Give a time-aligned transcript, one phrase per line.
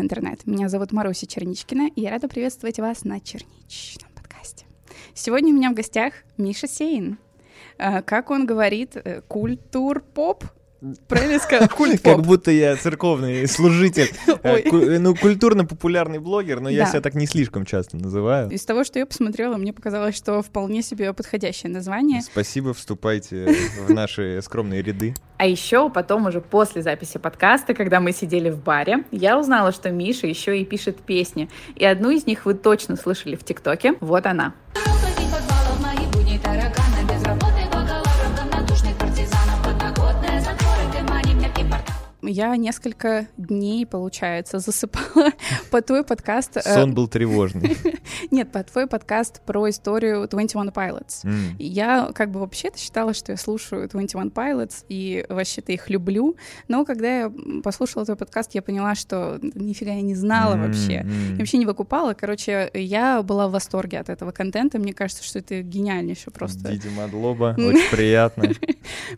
[0.00, 0.46] Интернет!
[0.46, 4.64] Меня зовут Маруся Черничкина, и я рада приветствовать вас на Черничном подкасте.
[5.12, 7.18] Сегодня у меня в гостях Миша Сейн.
[7.78, 10.44] Э, как он говорит, э, культур-поп
[11.08, 11.68] Правильно сказал?
[11.68, 14.10] Культ Как будто я церковный служитель.
[14.42, 18.50] Э, ну, культурно-популярный блогер, но я себя так не слишком часто называю.
[18.50, 22.22] Из того, что я посмотрела, мне показалось, что вполне себе подходящее название.
[22.22, 23.54] Спасибо, вступайте
[23.86, 25.14] в наши скромные ряды.
[25.38, 29.90] А еще потом уже после записи подкаста, когда мы сидели в баре, я узнала, что
[29.90, 31.48] Миша еще и пишет песни.
[31.74, 33.94] И одну из них вы точно слышали в ТикТоке.
[34.00, 34.54] Вот она.
[42.28, 45.32] Я несколько дней, получается, засыпала
[45.70, 46.58] по твой подкаст.
[46.58, 47.76] Э, Сон был тревожный.
[48.30, 51.24] Нет, по твой подкаст про историю 21 Pilots.
[51.24, 51.56] Mm.
[51.58, 56.36] Я как бы вообще-то считала, что я слушаю 21 Pilots и вообще-то их люблю,
[56.68, 57.32] но когда я
[57.64, 60.66] послушала твой подкаст, я поняла, что нифига я не знала mm-hmm.
[60.66, 62.14] вообще, я вообще не выкупала.
[62.14, 66.70] Короче, я была в восторге от этого контента, мне кажется, что это гениальнейшее просто.
[66.70, 68.50] Диди Мадлоба, очень приятно.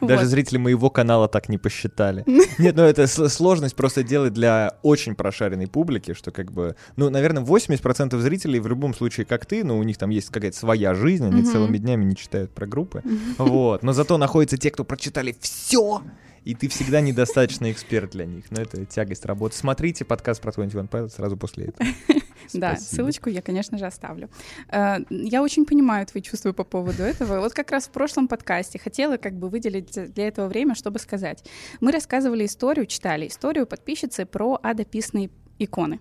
[0.01, 2.25] Даже зрители моего канала так не посчитали.
[2.59, 7.11] Нет, ну это это сложность просто делать для очень прошаренной публики, что как бы, ну,
[7.11, 10.57] наверное, 80% зрителей в любом случае, как ты, но ну, у них там есть какая-то
[10.57, 11.53] своя жизнь, они mm-hmm.
[11.53, 13.35] целыми днями не читают про группы, mm-hmm.
[13.39, 13.83] вот.
[13.83, 16.03] Но зато находятся те, кто прочитали все,
[16.45, 18.51] и ты всегда недостаточно эксперт для них.
[18.51, 19.57] Но это тягость работы.
[19.57, 21.89] Смотрите подкаст про 21 Pilots сразу после этого.
[22.53, 24.29] Да, ссылочку я, конечно же, оставлю.
[24.73, 27.39] Э, я очень понимаю твои чувства по поводу этого.
[27.39, 31.45] Вот как раз в прошлом подкасте хотела как бы выделить для этого время, чтобы сказать.
[31.81, 35.31] Мы рассказывали историю, читали историю подписчицы про адописные
[35.65, 36.01] иконы.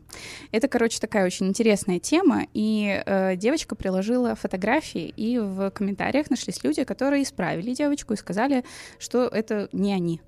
[0.51, 6.63] Это, короче, такая очень интересная тема, и э, девочка приложила фотографии, и в комментариях нашлись
[6.63, 8.63] люди, которые исправили девочку и сказали,
[8.97, 10.21] что это не они.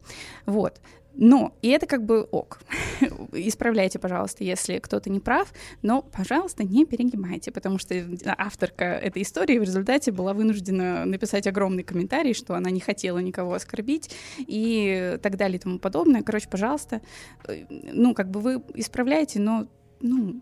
[0.45, 0.79] Вот.
[1.15, 2.59] Но, и это как бы ок.
[3.33, 7.95] Исправляйте, пожалуйста, если кто-то не прав, но, пожалуйста, не перегибайте, потому что
[8.37, 13.53] авторка этой истории в результате была вынуждена написать огромный комментарий, что она не хотела никого
[13.53, 16.23] оскорбить и так далее и тому подобное.
[16.23, 17.01] Короче, пожалуйста,
[17.47, 19.67] э, ну, как бы вы исправляете, но,
[19.99, 20.41] ну,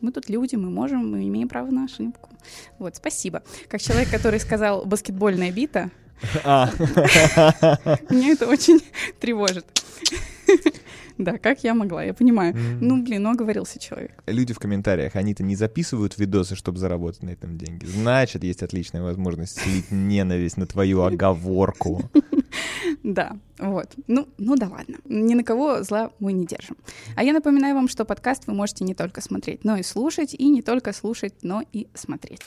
[0.00, 2.30] мы тут люди, мы можем, мы имеем право на ошибку.
[2.78, 3.42] Вот, спасибо.
[3.68, 5.90] Как человек, который сказал «баскетбольная бита».
[8.10, 8.80] меня это очень
[9.20, 9.66] тревожит.
[11.18, 12.56] Да, как я могла, я понимаю.
[12.80, 14.12] Ну, блин, ну оговорился человек.
[14.26, 17.84] Люди в комментариях, они-то не записывают видосы, чтобы заработать на этом деньги.
[17.84, 22.10] Значит, есть отличная возможность слить ненависть на твою оговорку.
[23.02, 23.88] Да, вот.
[24.06, 24.98] Ну, ну да ладно.
[25.06, 26.76] Ни на кого зла мы не держим.
[27.16, 30.48] А я напоминаю вам, что подкаст вы можете не только смотреть, но и слушать, и
[30.48, 32.40] не только слушать, но и смотреть.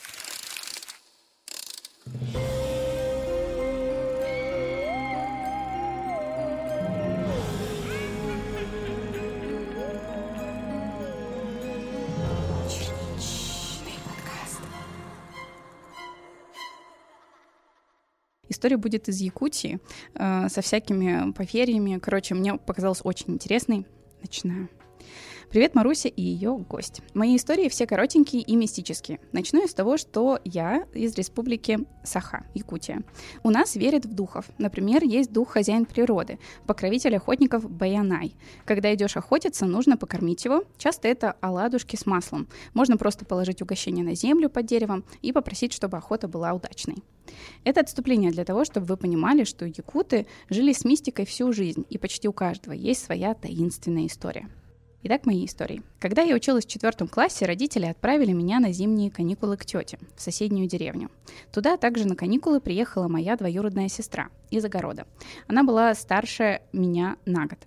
[18.55, 19.79] История будет из Якутии,
[20.13, 21.99] э, со всякими поверьями.
[22.01, 23.85] Короче, мне показалось очень интересной.
[24.21, 24.69] Начинаю.
[25.55, 27.01] Привет, Маруся и ее гость.
[27.13, 29.21] Мои истории все коротенькие и мистические.
[29.31, 33.03] Начну с того, что я из республики Саха, Якутия.
[33.41, 34.49] У нас верят в духов.
[34.57, 38.35] Например, есть дух хозяин природы, покровитель охотников Баянай.
[38.65, 40.65] Когда идешь охотиться, нужно покормить его.
[40.77, 42.49] Часто это оладушки с маслом.
[42.73, 46.97] Можно просто положить угощение на землю под деревом и попросить, чтобы охота была удачной.
[47.63, 51.97] Это отступление для того, чтобы вы понимали, что якуты жили с мистикой всю жизнь, и
[51.97, 54.49] почти у каждого есть своя таинственная история.
[55.07, 55.83] Итак, мои истории.
[55.99, 60.19] Когда я училась в четвертом классе, родители отправили меня на зимние каникулы к тете в
[60.19, 61.11] соседнюю деревню.
[61.53, 65.05] Туда также на каникулы приехала моя двоюродная сестра из огорода.
[65.45, 67.59] Она была старше меня на год.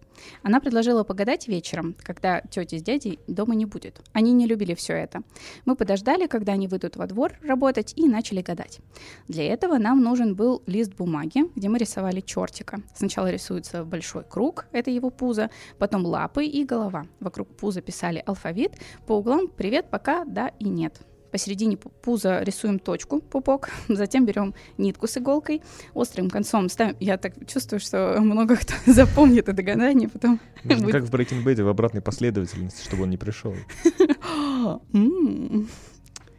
[0.42, 4.00] Она предложила погадать вечером, когда тети с дядей дома не будет.
[4.12, 5.22] Они не любили все это.
[5.64, 8.80] Мы подождали, когда они выйдут во двор работать, и начали гадать.
[9.28, 12.80] Для этого нам нужен был лист бумаги, где мы рисовали чертика.
[12.94, 17.06] Сначала рисуется большой круг, это его пузо, потом лапы и голова.
[17.20, 18.72] Вокруг пуза писали алфавит,
[19.06, 25.06] по углам «Привет», «Пока», «Да» и «Нет» посередине пуза рисуем точку, пупок, затем берем нитку
[25.06, 25.62] с иголкой,
[25.94, 26.96] острым концом ставим.
[27.00, 30.40] Я так чувствую, что много кто запомнит это гадание, потом...
[30.64, 30.94] Нужно будет...
[30.94, 33.54] как в Breaking Bad в обратной последовательности, чтобы он не пришел.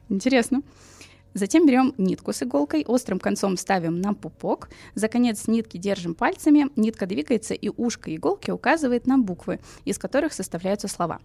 [0.10, 0.62] Интересно.
[1.36, 6.70] Затем берем нитку с иголкой, острым концом ставим на пупок, за конец нитки держим пальцами,
[6.76, 11.20] нитка двигается и ушко иголки указывает на буквы, из которых составляются слова.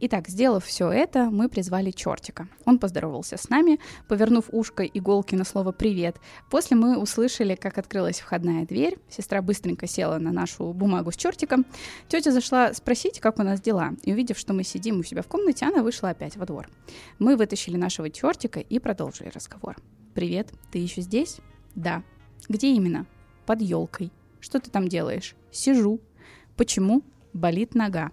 [0.00, 2.48] Итак, сделав все это, мы призвали чертика.
[2.66, 6.16] Он поздоровался с нами, повернув ушко иголки на слово «привет».
[6.50, 11.64] После мы услышали, как открылась входная дверь, сестра быстренько села на нашу бумагу с чертиком,
[12.08, 15.28] тетя зашла спросить, как у нас дела, и увидев, что мы сидим у себя в
[15.28, 16.68] комнате, она вышла опять во двор.
[17.18, 19.76] Мы вытащили нашего чертика и продолжили разговор разговор.
[20.14, 21.38] «Привет, ты еще здесь?»
[21.74, 22.02] «Да».
[22.48, 23.06] «Где именно?»
[23.46, 24.12] «Под елкой».
[24.40, 26.00] «Что ты там делаешь?» «Сижу».
[26.56, 27.02] «Почему?»
[27.36, 28.10] «Болит нога».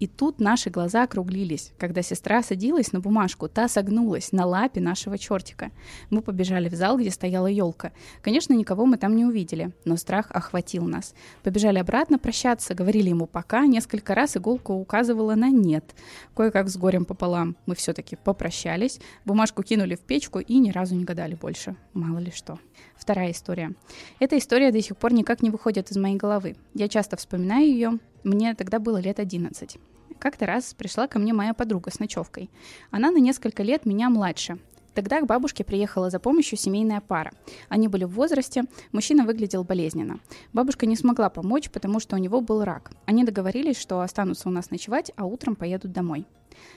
[0.00, 5.16] И тут наши глаза округлились, когда сестра садилась на бумажку, та согнулась на лапе нашего
[5.16, 5.70] чертика.
[6.10, 7.92] Мы побежали в зал, где стояла елка.
[8.20, 11.14] Конечно, никого мы там не увидели, но страх охватил нас.
[11.42, 15.94] Побежали обратно прощаться, говорили ему пока, несколько раз иголка указывала на нет.
[16.34, 21.04] Кое-как с горем пополам мы все-таки попрощались, бумажку кинули в печку и ни разу не
[21.04, 21.76] гадали больше.
[21.92, 22.58] Мало ли что.
[22.96, 23.74] Вторая история.
[24.18, 26.56] Эта история до сих пор никак не выходит из моей головы.
[26.74, 27.98] Я часто вспоминаю ее.
[28.24, 29.76] Мне тогда было лет 11.
[30.18, 32.48] Как-то раз пришла ко мне моя подруга с ночевкой.
[32.90, 34.58] Она на несколько лет меня младше.
[34.94, 37.32] Тогда к бабушке приехала за помощью семейная пара.
[37.68, 40.20] Они были в возрасте, мужчина выглядел болезненно.
[40.54, 42.92] Бабушка не смогла помочь, потому что у него был рак.
[43.04, 46.26] Они договорились, что останутся у нас ночевать, а утром поедут домой.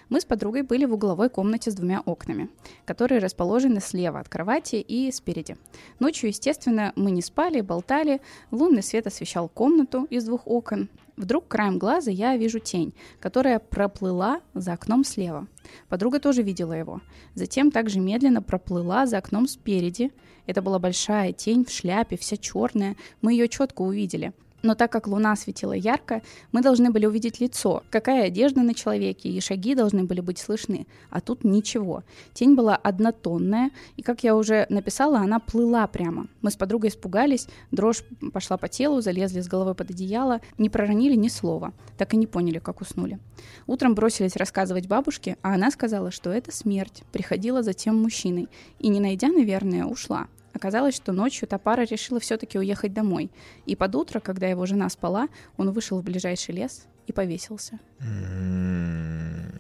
[0.10, 2.50] Мы с подругой были в угловой комнате с двумя окнами,
[2.86, 5.56] которые расположены слева от кровати и спереди.
[6.00, 8.20] Ночью, естественно, мы не спали, болтали,
[8.52, 10.90] лунный свет освещал комнату из двух окон.
[11.18, 15.48] Вдруг краем глаза я вижу тень, которая проплыла за окном слева.
[15.90, 17.02] Подруга тоже видела его.
[17.34, 20.12] Затем также медленно проплыла за окном спереди.
[20.46, 22.96] Это была большая тень в шляпе, вся черная.
[23.22, 24.32] Мы ее четко увидели.
[24.68, 26.22] Но так как луна светила ярко,
[26.52, 30.88] мы должны были увидеть лицо, какая одежда на человеке, и шаги должны были быть слышны.
[31.10, 32.04] А тут ничего.
[32.34, 36.28] Тень была однотонная, и, как я уже написала, она плыла прямо.
[36.42, 38.04] Мы с подругой испугались, дрожь
[38.34, 42.28] пошла по телу, залезли с головой под одеяло, не проронили ни слова, так и не
[42.28, 43.20] поняли, как уснули.
[43.68, 48.50] Утром бросились рассказывать бабушке, а она сказала, что это смерть, приходила за тем мужчиной,
[48.80, 50.28] и, не найдя, наверное, ушла.
[50.58, 53.30] Оказалось, что ночью та пара решила все-таки уехать домой.
[53.68, 57.80] И под утро, когда его жена спала, он вышел в ближайший лес и повесился.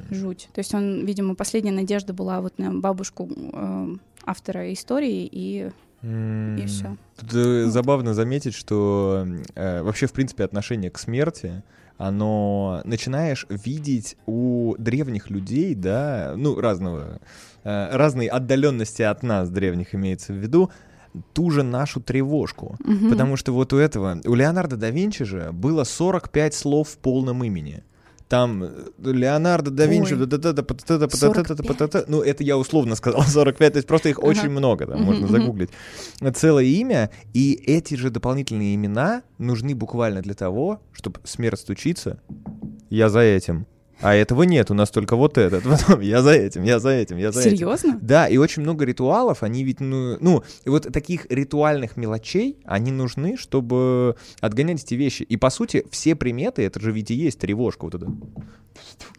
[0.09, 0.49] Жуть.
[0.53, 3.95] То есть он, видимо, последняя надежда была вот на бабушку э,
[4.25, 5.71] автора истории и
[6.03, 6.95] и все.
[7.19, 11.63] Тут э, забавно заметить, что э, вообще, в принципе, отношение к смерти,
[11.97, 17.19] оно начинаешь видеть у древних людей, да, ну, разного,
[17.63, 20.69] э, разной отдаленности от нас, древних имеется в виду,
[21.33, 22.77] ту же нашу тревожку.
[22.83, 23.09] Мгм.
[23.09, 27.43] Потому что вот у этого, у Леонардо да Винчи же было 45 слов в полном
[27.43, 27.83] имени.
[28.29, 28.69] Там э,
[29.03, 30.25] Леонардо да Винчи, Ой.
[30.25, 31.67] да-да-да, па-та-та-та, па-та-та-та, 45?
[31.67, 32.03] па-та-та.
[32.07, 35.69] ну это я условно сказал 45, то есть просто их очень много, там можно загуглить.
[36.35, 42.19] Целое имя, и эти же дополнительные имена нужны буквально для того, чтобы смерть стучится,
[42.89, 43.65] я за этим.
[43.99, 45.63] А этого нет, у нас только вот этот.
[45.65, 47.51] Потом я за этим, я за этим, я за этим.
[47.51, 47.99] Серьезно?
[48.01, 53.38] Да, и очень много ритуалов, они ведь, ну, ну, вот таких ритуальных мелочей, они нужны,
[53.38, 55.23] чтобы отгонять эти вещи.
[55.23, 58.07] И, по сути, все приметы, это же ведь и есть тревожка вот эта.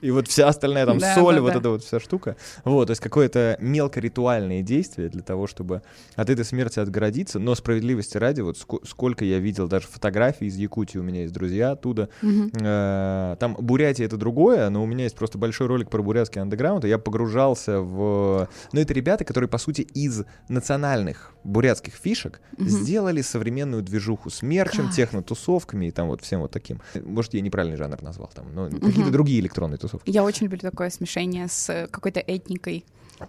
[0.01, 1.59] И вот вся остальная там Да, соль, да, вот да.
[1.59, 2.37] эта вот вся штука.
[2.65, 5.83] Вот, то есть какое-то мелкоритуальное действие для того, чтобы
[6.17, 7.39] от этой смерти отгородиться.
[7.39, 11.33] Но справедливости ради, вот ско- сколько я видел даже фотографий из Якутии, у меня есть
[11.35, 12.09] друзья оттуда.
[12.23, 16.85] Э, Там Бурятия это другое, но у меня есть просто большой ролик про бурятский андеграунд,
[16.85, 18.49] и я погружался в...
[18.73, 22.69] Ну, это ребята, которые, по сути, из национальных бурятских фишек Мгм.
[22.69, 24.97] сделали современную движуху с мерчем, Кайф.
[24.97, 26.81] технотусовками и там вот всем вот таким.
[27.05, 30.11] Может, я неправильный жанр назвал там, но какие-то другие электронные тусовки.
[30.11, 32.85] Я очень люблю такое смешение с э, какой-то этникой.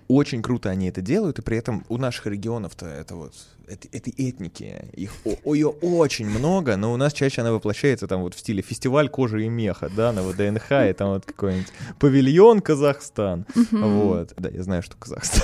[0.08, 3.34] Очень круто они это делают, и при этом у наших регионов-то это вот,
[3.68, 8.22] это, этой этники, их о- ее очень много, но у нас чаще она воплощается там
[8.22, 12.62] вот в стиле фестиваль кожи и меха, да, на ВДНХ, и там вот какой-нибудь павильон
[12.62, 14.34] Казахстан, вот.
[14.38, 15.42] Да, я знаю, что Казахстан.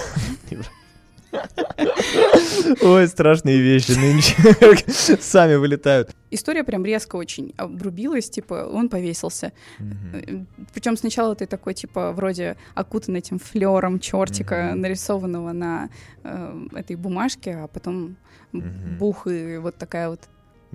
[2.82, 4.36] Ой, страшные вещи нынче
[5.22, 6.10] сами вылетают.
[6.32, 9.52] История прям резко очень обрубилась, типа, он повесился.
[10.74, 14.82] Причем сначала ты такой, типа, вроде окутан этим флером чертика, Мгм.
[14.82, 15.90] нарисованного на
[16.24, 18.16] э, этой бумажке, а потом
[18.52, 18.98] Мгм.
[18.98, 20.22] бух и вот такая вот.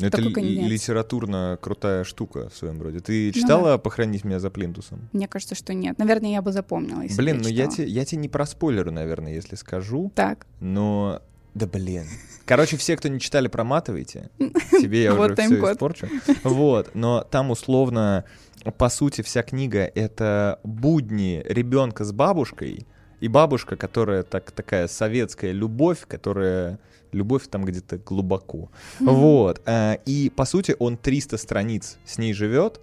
[0.00, 0.70] Ну, Это Такой конец.
[0.70, 3.00] литературно крутая штука в своем роде.
[3.00, 5.08] Ты читала «Похоронить меня за плинтусом»?
[5.12, 5.98] Мне кажется, что нет.
[5.98, 9.56] Наверное, я бы запомнила, если Блин, ну я тебе, я тебе не проспойлерю, наверное, если
[9.56, 10.10] скажу.
[10.14, 11.22] Так, Но...
[11.52, 12.06] Да блин.
[12.44, 14.30] Короче, все, кто не читали, проматывайте.
[14.70, 16.08] Тебе я уже все испорчу.
[16.44, 16.94] Вот.
[16.94, 18.24] Но там условно,
[18.78, 22.86] по сути, вся книга— это будни ребенка с бабушкой,
[23.20, 26.78] и бабушка, которая так, такая советская любовь, которая
[27.12, 28.70] любовь там где-то глубоко.
[29.00, 29.12] Mm-hmm.
[29.12, 29.62] Вот.
[29.66, 32.80] Э, и, по сути, он 300 страниц с ней живет,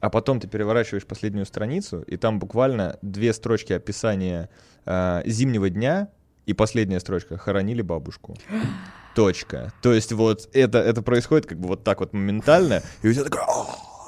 [0.00, 4.48] а потом ты переворачиваешь последнюю страницу, и там буквально две строчки описания
[4.84, 6.08] э, зимнего дня,
[6.46, 8.36] и последняя строчка «Хоронили бабушку».
[9.14, 9.72] Точка.
[9.82, 13.24] То есть вот это, это происходит как бы вот так вот моментально, и у тебя
[13.24, 13.42] такое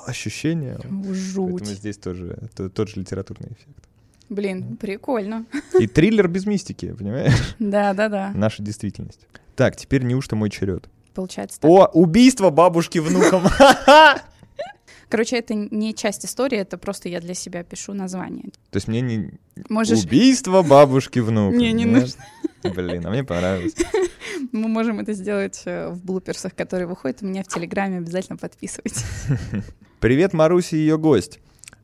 [0.06, 0.78] ощущение.
[1.12, 1.50] Жуть.
[1.58, 3.88] Поэтому здесь тоже это, тот же литературный эффект.
[4.28, 5.44] Блин, прикольно.
[5.78, 7.34] И триллер без мистики, понимаешь?
[7.58, 8.32] Да, да, да.
[8.34, 9.26] Наша действительность.
[9.60, 10.88] Так, теперь неужто мой черед?
[11.12, 11.70] Получается так.
[11.70, 13.42] О, убийство бабушки внуком.
[15.10, 18.46] Короче, это не часть истории, это просто я для себя пишу название.
[18.70, 19.32] То есть мне не...
[19.68, 20.02] Можешь...
[20.02, 21.58] Убийство бабушки внуком.
[21.58, 22.24] Не, не нужно.
[22.74, 23.74] Блин, а мне понравилось.
[24.52, 27.98] Мы можем это сделать э, в блуперсах, которые выходят у меня в Телеграме.
[27.98, 29.04] Обязательно подписывайтесь.
[30.00, 31.38] Привет, Маруси и ее гость.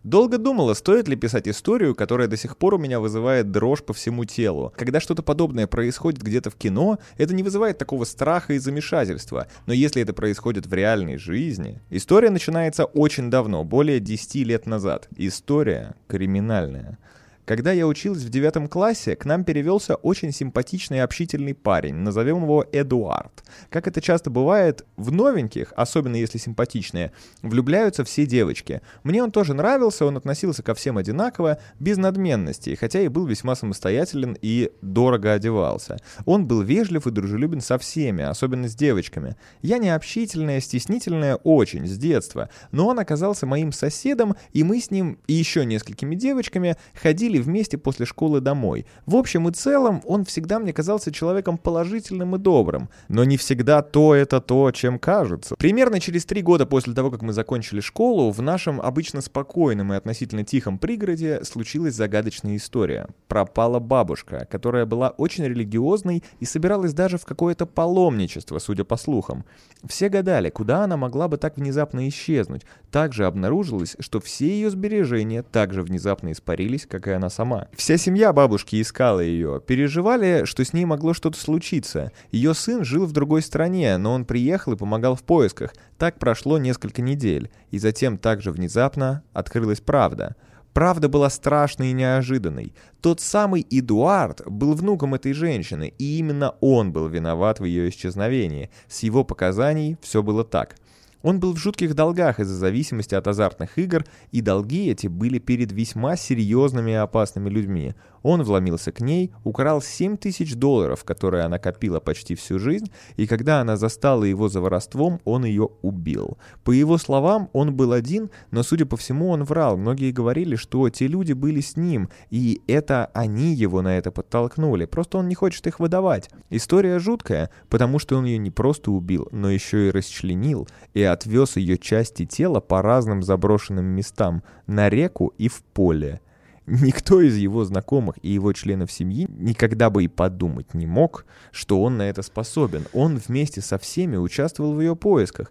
[0.06, 3.92] Долго думала, стоит ли писать историю, которая до сих пор у меня вызывает дрожь по
[3.92, 4.72] всему телу.
[4.76, 9.48] Когда что-то подобное происходит где-то в кино, это не вызывает такого страха и замешательства.
[9.66, 11.80] Но если это происходит в реальной жизни...
[11.90, 15.08] История начинается очень давно, более 10 лет назад.
[15.16, 16.98] История криминальная.
[17.46, 22.42] Когда я училась в девятом классе, к нам перевелся очень симпатичный и общительный парень, назовем
[22.42, 23.44] его Эдуард.
[23.70, 27.12] Как это часто бывает, в новеньких, особенно если симпатичные,
[27.42, 28.82] влюбляются все девочки.
[29.04, 33.54] Мне он тоже нравился, он относился ко всем одинаково, без надменности, хотя и был весьма
[33.54, 35.98] самостоятелен и дорого одевался.
[36.24, 39.36] Он был вежлив и дружелюбен со всеми, особенно с девочками.
[39.62, 44.90] Я не общительная, стеснительная очень, с детства, но он оказался моим соседом, и мы с
[44.90, 48.86] ним и еще несколькими девочками ходили ходили вместе после школы домой.
[49.06, 52.88] В общем и целом, он всегда мне казался человеком положительным и добрым.
[53.08, 55.54] Но не всегда то это то, чем кажется.
[55.56, 59.96] Примерно через три года после того, как мы закончили школу, в нашем обычно спокойном и
[59.96, 63.06] относительно тихом пригороде случилась загадочная история.
[63.28, 69.44] Пропала бабушка, которая была очень религиозной и собиралась даже в какое-то паломничество, судя по слухам.
[69.84, 72.62] Все гадали, куда она могла бы так внезапно исчезнуть.
[72.90, 77.68] Также обнаружилось, что все ее сбережения также внезапно испарились, как и она сама.
[77.74, 82.12] Вся семья бабушки искала ее, переживали, что с ней могло что-то случиться.
[82.30, 85.74] Ее сын жил в другой стране, но он приехал и помогал в поисках.
[85.98, 90.36] Так прошло несколько недель, и затем также внезапно открылась правда.
[90.72, 92.74] Правда была страшной и неожиданной.
[93.00, 98.70] Тот самый Эдуард был внуком этой женщины, и именно он был виноват в ее исчезновении.
[98.86, 100.76] С его показаний все было так–
[101.22, 105.72] он был в жутких долгах из-за зависимости от азартных игр, и долги эти были перед
[105.72, 107.94] весьма серьезными и опасными людьми.
[108.28, 113.24] Он вломился к ней, украл 7 тысяч долларов, которые она копила почти всю жизнь, и
[113.28, 116.36] когда она застала его за воровством, он ее убил.
[116.64, 119.76] По его словам, он был один, но, судя по всему, он врал.
[119.76, 124.86] Многие говорили, что те люди были с ним, и это они его на это подтолкнули.
[124.86, 126.28] Просто он не хочет их выдавать.
[126.50, 131.54] История жуткая, потому что он ее не просто убил, но еще и расчленил, и отвез
[131.58, 136.20] ее части тела по разным заброшенным местам, на реку и в поле.
[136.66, 141.80] Никто из его знакомых и его членов семьи никогда бы и подумать не мог, что
[141.80, 142.86] он на это способен.
[142.92, 145.50] Он вместе со всеми участвовал в ее поисках.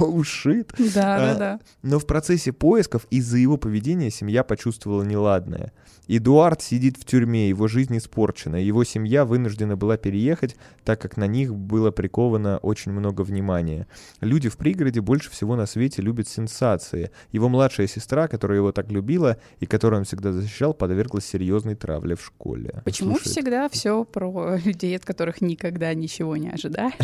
[0.00, 0.74] Oh shit.
[0.94, 1.60] Да, да, да.
[1.82, 5.72] Но в процессе поисков из-за его поведения семья почувствовала неладное.
[6.12, 11.28] Эдуард сидит в тюрьме, его жизнь испорчена, его семья вынуждена была переехать, так как на
[11.28, 13.86] них было приковано очень много внимания.
[14.20, 17.12] Люди в пригороде больше всего на свете любят сенсации.
[17.30, 22.16] Его младшая сестра, которая его так любила и которую он всегда защищал, подверглась серьезной травле
[22.16, 22.82] в школе.
[22.84, 26.94] Почему Слушай, всегда все про людей, от которых никогда ничего не ожидаешь?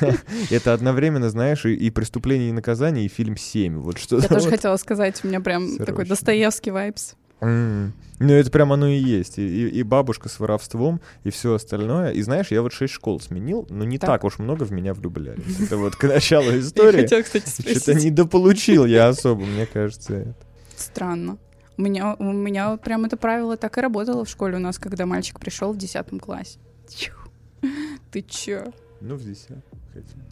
[0.50, 3.78] Это одновременно, знаешь, и преступление и наказание, и фильм «Семь».
[3.78, 7.14] Вот что Я тоже хотела сказать, у меня прям такой Достоевский вайбс.
[7.40, 7.92] Mm.
[8.20, 9.38] Ну, это прям оно и есть.
[9.38, 12.12] И, и, и бабушка с воровством, и все остальное.
[12.12, 14.94] И знаешь, я вот шесть школ сменил, но не так, так уж много в меня
[14.94, 15.60] влюблялись.
[15.60, 16.98] Это вот к началу истории.
[16.98, 17.82] Я хотела, кстати, спросить.
[17.82, 20.34] Что-то недополучил я особо, мне кажется.
[20.76, 21.38] Странно.
[21.76, 25.06] У меня, у меня прям это правило так и работало в школе у нас, когда
[25.06, 26.60] мальчик пришел в десятом классе.
[28.12, 28.72] Ты чё?
[29.00, 29.62] Ну, в десятом.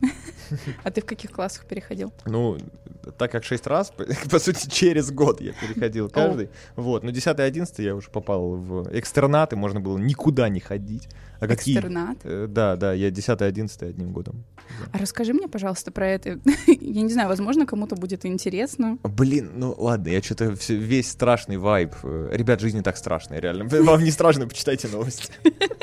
[0.85, 2.13] А ты в каких классах переходил?
[2.27, 2.59] Ну,
[3.19, 3.93] так как шесть раз,
[4.31, 6.51] по, сути, через год я переходил каждый.
[6.77, 11.09] Вот, но 10 и 11 я уже попал в экстернаты, можно было никуда не ходить.
[11.43, 11.75] А какие?
[11.75, 12.19] Экстернат?
[12.23, 14.45] Э, да, да, я 10 и 11 одним годом.
[14.57, 14.91] Да.
[14.93, 16.39] А расскажи мне, пожалуйста, про это.
[16.67, 18.99] я не знаю, возможно, кому-то будет интересно.
[19.03, 21.95] Блин, ну ладно, я что-то весь страшный вайб.
[22.05, 23.65] Э, ребят, жизнь не так страшная, реально.
[23.83, 25.33] Вам не страшно, почитайте новости.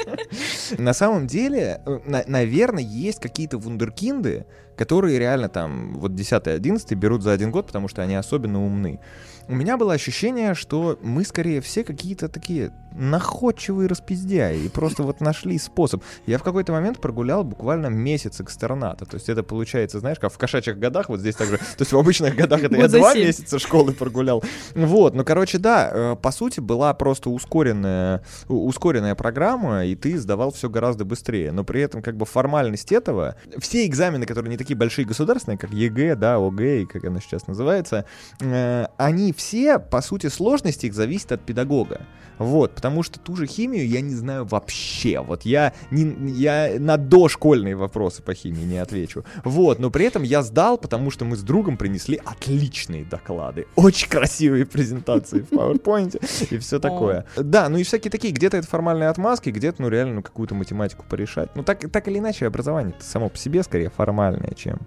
[0.78, 4.46] На самом деле, э, наверное, есть какие-то вундеркинды,
[4.78, 9.02] которые реально там вот 10 11 берут за один год, потому что они особенно умны.
[9.50, 15.22] У меня было ощущение, что мы скорее все какие-то такие находчивые распиздяи и просто вот
[15.22, 16.04] нашли способ.
[16.26, 19.06] Я в какой-то момент прогулял буквально месяц экстерната.
[19.06, 21.58] То есть это получается, знаешь, как в кошачьих годах, вот здесь также.
[21.58, 24.44] То есть в обычных годах это я два месяца школы прогулял.
[24.76, 30.52] Вот, ну, короче, да, э, по сути, была просто ускоренная, ускоренная программа, и ты сдавал
[30.52, 31.52] все гораздо быстрее.
[31.52, 35.72] Но при этом, как бы, формальность этого, все экзамены, которые не такие большие государственные, как
[35.72, 38.06] ЕГЭ, да, ОГЭ, как она сейчас называется,
[38.42, 42.02] э, они все, по сути, сложность их зависит от педагога.
[42.38, 45.20] Вот, потому что ту же химию я не знаю вообще.
[45.20, 49.26] Вот я, не, я на дошкольные вопросы по химии не отвечу.
[49.44, 53.66] Вот, но при этом я сдал, потому что мы с другом принесли отличные доклады.
[53.76, 56.18] Очень красивые презентации в PowerPoint
[56.50, 57.26] и все такое.
[57.36, 61.06] Да, ну и всякие такие, где-то это формальные отмазки, где-то, ну, реально, ну, какую-то математику
[61.10, 61.50] порешать.
[61.56, 64.80] Ну, так, так или иначе, образование само по себе скорее формальное, чем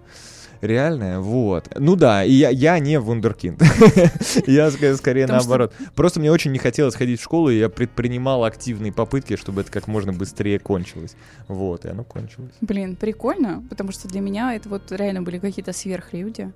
[0.63, 1.69] реальная, вот.
[1.77, 3.63] Ну да, и я, я не вундеркинд.
[4.47, 5.75] я скорее наоборот.
[5.95, 9.71] Просто мне очень не хотелось ходить в школу, и я предпринимал активные попытки, чтобы это
[9.71, 11.17] как можно быстрее кончилось.
[11.49, 12.55] Вот, и оно кончилось.
[12.61, 16.53] Блин, прикольно, потому что для меня это вот реально были какие-то сверхлюди.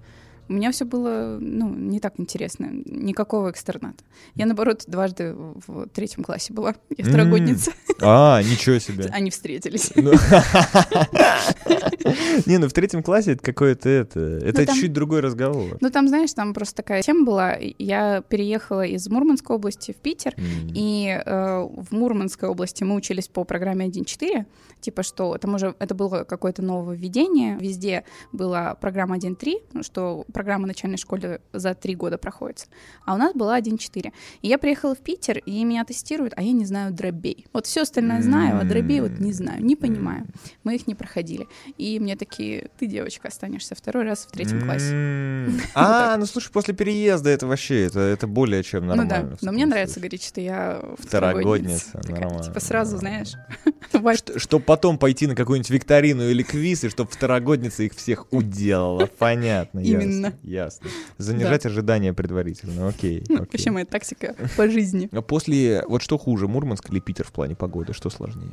[0.48, 2.68] У меня все было, ну, не так интересно.
[2.84, 4.04] Никакого экстерната.
[4.34, 6.74] Я, наоборот, дважды в третьем классе была.
[6.96, 7.72] Я второгодница.
[8.00, 9.04] А, ничего себе.
[9.12, 9.92] Они встретились.
[9.96, 10.12] Ну.
[12.46, 14.20] Не, ну в третьем классе это какое-то это...
[14.20, 15.78] Это ну, чуть другой разговор.
[15.80, 17.56] Ну там, знаешь, там просто такая тема была.
[17.78, 20.34] Я переехала из Мурманской области в Питер,
[20.74, 24.44] и э, в Мурманской области мы учились по программе 1.4,
[24.80, 27.56] типа что там уже это было какое-то нововведение.
[27.58, 32.66] Везде была программа 1.3, что программа начальной школы за три года проходится.
[33.06, 34.12] А у нас была 1.4.
[34.42, 37.46] И я приехала в Питер, и меня тестируют, а я не знаю дробей.
[37.54, 40.26] Вот все остальное знаю, а дробей вот не знаю, не понимаю.
[40.62, 41.48] Мы их не проходили.
[41.78, 44.94] И мне такие, ты, девочка, останешься второй раз в третьем классе.
[45.74, 49.22] А, ну слушай, после переезда это вообще, это, более чем нормально.
[49.22, 52.00] Ну да, но мне нравится говорить, что я второгодница.
[52.08, 52.42] Нормально.
[52.42, 53.32] Типа сразу, знаешь.
[54.36, 59.06] Что потом пойти на какую-нибудь викторину или квиз, и чтобы второгодница их всех уделала.
[59.18, 60.25] Понятно, Именно.
[60.42, 60.88] Ясно.
[61.18, 61.68] Занижать да.
[61.68, 62.88] ожидания предварительно.
[62.88, 63.24] Окей.
[63.28, 63.48] Ну, окей.
[63.52, 65.08] Вообще моя тактика по жизни.
[65.12, 65.84] А после...
[65.88, 67.92] Вот что хуже, Мурманск или Питер в плане погоды?
[67.92, 68.50] Что сложнее?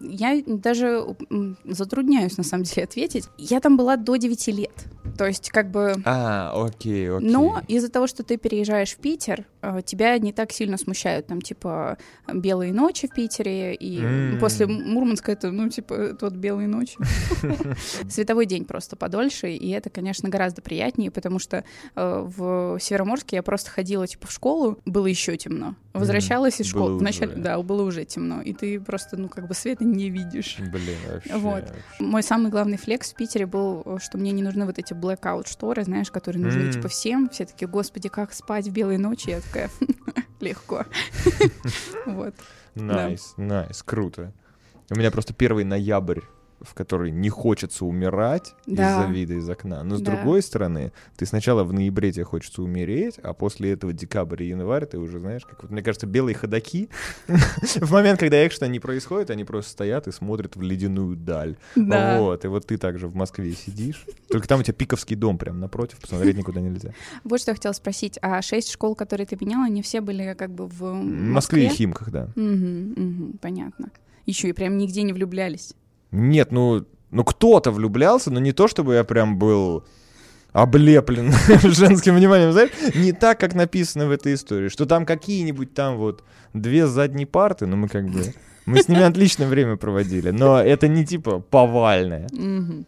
[0.00, 1.04] Я даже
[1.64, 3.28] затрудняюсь, на самом деле, ответить.
[3.38, 4.84] Я там была до 9 лет.
[5.16, 5.94] То есть, как бы...
[6.04, 7.28] А, окей, окей.
[7.28, 9.46] Но из-за того, что ты переезжаешь в Питер,
[9.84, 11.98] тебя не так сильно смущают, там, типа,
[12.32, 14.38] белые ночи в Питере, и mm.
[14.38, 16.96] после Мурманска это, ну, типа, тот белые ночи.
[18.08, 23.42] Световой день просто подольше, и это, конечно, гораздо приятнее, потому что э, в Североморске я
[23.42, 25.76] просто ходила, типа, в школу, было еще темно.
[25.92, 29.84] Возвращалась из школы, вначале, да, было уже темно, и ты просто, ну, как бы света
[29.84, 30.56] не видишь.
[30.58, 31.36] Блин, вообще.
[31.36, 31.64] Вот.
[32.00, 35.84] Мой самый главный flex в Питере был, что мне не нужны вот эти blackout шторы,
[35.84, 37.28] знаешь, которые нужны типа всем.
[37.30, 39.30] Все такие, господи, как спать в белые ночи?
[39.30, 39.70] Я такая,
[40.40, 40.84] легко.
[42.06, 42.34] Вот.
[42.74, 44.32] Nice, nice, круто.
[44.90, 46.20] У меня просто первый ноябрь
[46.60, 49.02] в которой не хочется умирать да.
[49.02, 49.82] из-за вида из окна.
[49.82, 50.12] Но с да.
[50.12, 54.86] другой стороны, ты сначала в ноябре тебе хочется умереть, а после этого декабрь и январь
[54.86, 56.88] ты уже знаешь, как вот, мне кажется, белые ходоки
[57.26, 61.56] в момент, когда экшена не происходит, они просто стоят и смотрят в ледяную даль.
[61.74, 62.20] Да.
[62.20, 64.04] Вот, и вот ты также в Москве сидишь.
[64.30, 66.92] Только там у тебя пиковский дом прям напротив, посмотреть никуда нельзя.
[67.24, 68.18] Вот что я хотела спросить.
[68.22, 71.46] А шесть школ, которые ты меняла, они все были как бы в Москве?
[71.46, 72.28] Москве и Химках, да.
[73.40, 73.90] понятно.
[74.26, 75.74] Еще и прям нигде не влюблялись.
[76.10, 79.84] Нет, ну, ну кто-то влюблялся, но не то, чтобы я прям был
[80.52, 85.98] облеплен женским вниманием, знаешь, не так, как написано в этой истории, что там какие-нибудь там
[85.98, 88.32] вот две задние парты, но мы как бы...
[88.64, 92.28] Мы с ними отличное время проводили, но это не типа повальное.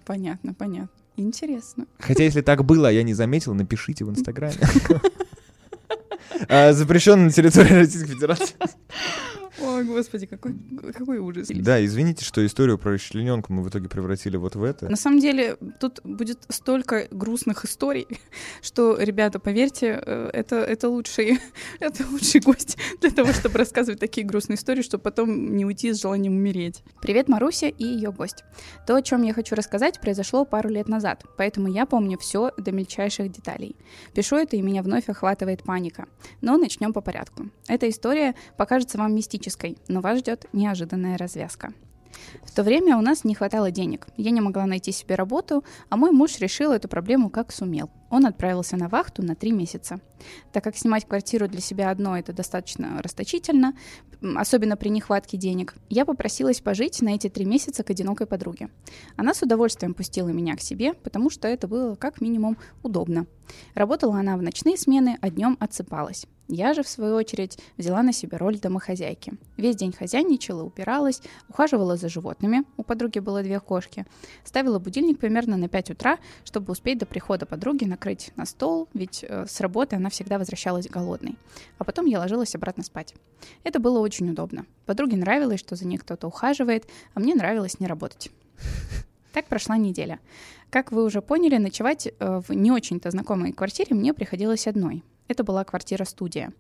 [0.07, 0.89] понятно, понятно.
[1.17, 1.87] Интересно.
[1.99, 4.57] Хотя, если так было, я не заметил, напишите в Инстаграме.
[6.49, 8.55] А, Запрещен на территории Российской Федерации.
[9.61, 10.55] О, господи, какой,
[10.93, 11.49] какой ужас.
[11.49, 14.89] Да, извините, что историю про расчлененку мы в итоге превратили вот в это.
[14.89, 18.07] На самом деле, тут будет столько грустных историй,
[18.63, 21.41] что, ребята, поверьте, э, это, это, лучший,
[21.81, 26.01] это лучший гость для того, чтобы рассказывать такие грустные истории, чтобы потом не уйти с
[26.01, 26.83] желанием умереть.
[27.03, 28.45] Привет, Маруся и ее гость.
[28.87, 32.71] То, о чем я хочу рассказать, произошло пару лет назад, поэтому я помню все до
[32.71, 33.75] мельчайших деталей.
[34.15, 36.07] Пишу это, и меня вновь охватывает паника.
[36.41, 37.49] Но начнем по порядку.
[37.67, 41.73] Эта история покажется вам мистической классической, но вас ждет неожиданная развязка.
[42.45, 45.97] В то время у нас не хватало денег, я не могла найти себе работу, а
[45.97, 47.91] мой муж решил эту проблему как сумел.
[48.11, 50.01] Он отправился на вахту на три месяца.
[50.53, 53.75] Так как снимать квартиру для себя одно это достаточно расточительно,
[54.37, 58.69] особенно при нехватке денег, я попросилась пожить на эти три месяца к одинокой подруге.
[59.17, 63.27] Она с удовольствием пустила меня к себе, потому что это было как минимум удобно.
[63.75, 66.27] Работала она в ночные смены, а днем отсыпалась.
[66.51, 69.35] Я же, в свою очередь, взяла на себя роль домохозяйки.
[69.59, 74.07] Весь день хозяйничала, упиралась, ухаживала за животными, у подруги было две кошки,
[74.45, 79.25] ставила будильник примерно на 5 утра, чтобы успеть до прихода подруги накрыть на стол, ведь
[79.29, 81.37] э, с работы она всегда возвращалась голодной.
[81.79, 83.15] А потом я ложилась обратно спать.
[83.65, 84.67] Это было очень удобно.
[84.87, 88.31] Подруге нравилось, что за ней кто-то ухаживает, а мне нравилось не работать.
[89.31, 90.19] Так прошла неделя.
[90.71, 95.05] Как вы уже поняли, ночевать э, в не очень-то знакомой квартире мне приходилось одной.
[95.29, 96.53] Это была квартира-студия.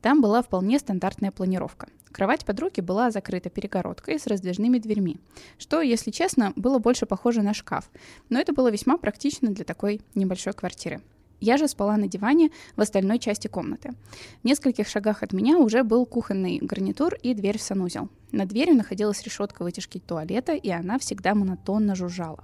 [0.00, 1.88] Там была вполне стандартная планировка.
[2.10, 5.18] Кровать подруги была закрыта перегородкой с раздвижными дверьми,
[5.58, 7.90] что, если честно, было больше похоже на шкаф,
[8.30, 11.02] но это было весьма практично для такой небольшой квартиры.
[11.40, 13.90] Я же спала на диване в остальной части комнаты.
[14.42, 18.08] В нескольких шагах от меня уже был кухонный гарнитур и дверь в санузел.
[18.32, 22.42] На дверью находилась решетка вытяжки туалета, и она всегда монотонно жужжала.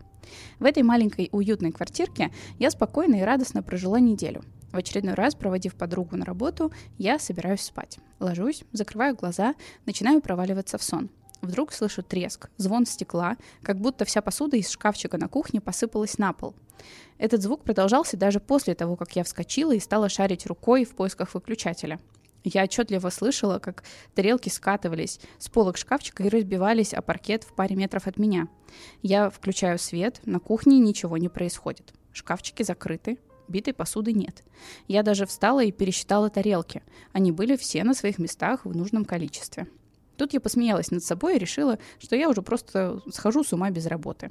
[0.58, 5.74] В этой маленькой уютной квартирке я спокойно и радостно прожила неделю– в очередной раз, проводив
[5.74, 7.98] подругу на работу, я собираюсь спать.
[8.18, 9.54] Ложусь, закрываю глаза,
[9.86, 11.10] начинаю проваливаться в сон.
[11.42, 16.32] Вдруг слышу треск, звон стекла, как будто вся посуда из шкафчика на кухне посыпалась на
[16.32, 16.54] пол.
[17.18, 21.34] Этот звук продолжался даже после того, как я вскочила и стала шарить рукой в поисках
[21.34, 21.98] выключателя.
[22.44, 27.76] Я отчетливо слышала, как тарелки скатывались с полок шкафчика и разбивались о паркет в паре
[27.76, 28.48] метров от меня.
[29.02, 31.92] Я включаю свет, на кухне ничего не происходит.
[32.12, 33.18] Шкафчики закрыты,
[33.50, 34.42] битой посуды нет.
[34.88, 36.82] Я даже встала и пересчитала тарелки.
[37.12, 39.66] Они были все на своих местах в нужном количестве.
[40.16, 43.86] Тут я посмеялась над собой и решила, что я уже просто схожу с ума без
[43.86, 44.30] работы.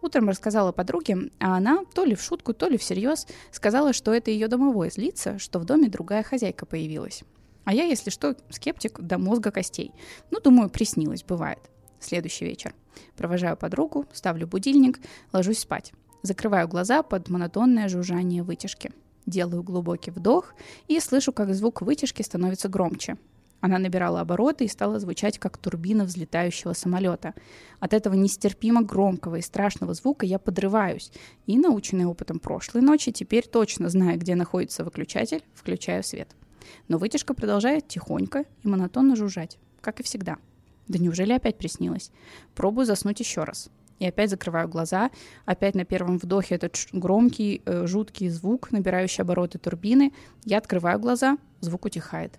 [0.00, 4.30] Утром рассказала подруге, а она то ли в шутку, то ли всерьез сказала, что это
[4.30, 7.24] ее домовой злится, что в доме другая хозяйка появилась.
[7.64, 9.92] А я, если что, скептик до мозга костей.
[10.30, 11.58] Ну, думаю, приснилось, бывает.
[12.00, 12.74] Следующий вечер.
[13.16, 15.00] Провожаю подругу, ставлю будильник,
[15.32, 15.92] ложусь спать.
[16.22, 18.92] Закрываю глаза под монотонное жужжание вытяжки.
[19.26, 20.54] Делаю глубокий вдох
[20.88, 23.16] и слышу, как звук вытяжки становится громче.
[23.60, 27.34] Она набирала обороты и стала звучать, как турбина взлетающего самолета.
[27.80, 31.10] От этого нестерпимо громкого и страшного звука я подрываюсь.
[31.46, 36.28] И, наученный опытом прошлой ночи, теперь точно зная, где находится выключатель, включаю свет.
[36.86, 40.36] Но вытяжка продолжает тихонько и монотонно жужжать, как и всегда.
[40.86, 42.12] Да неужели опять приснилось?
[42.54, 43.70] Пробую заснуть еще раз.
[43.98, 45.10] И опять закрываю глаза,
[45.44, 50.12] опять на первом вдохе этот громкий, э, жуткий звук, набирающий обороты турбины.
[50.44, 52.38] Я открываю глаза, звук утихает.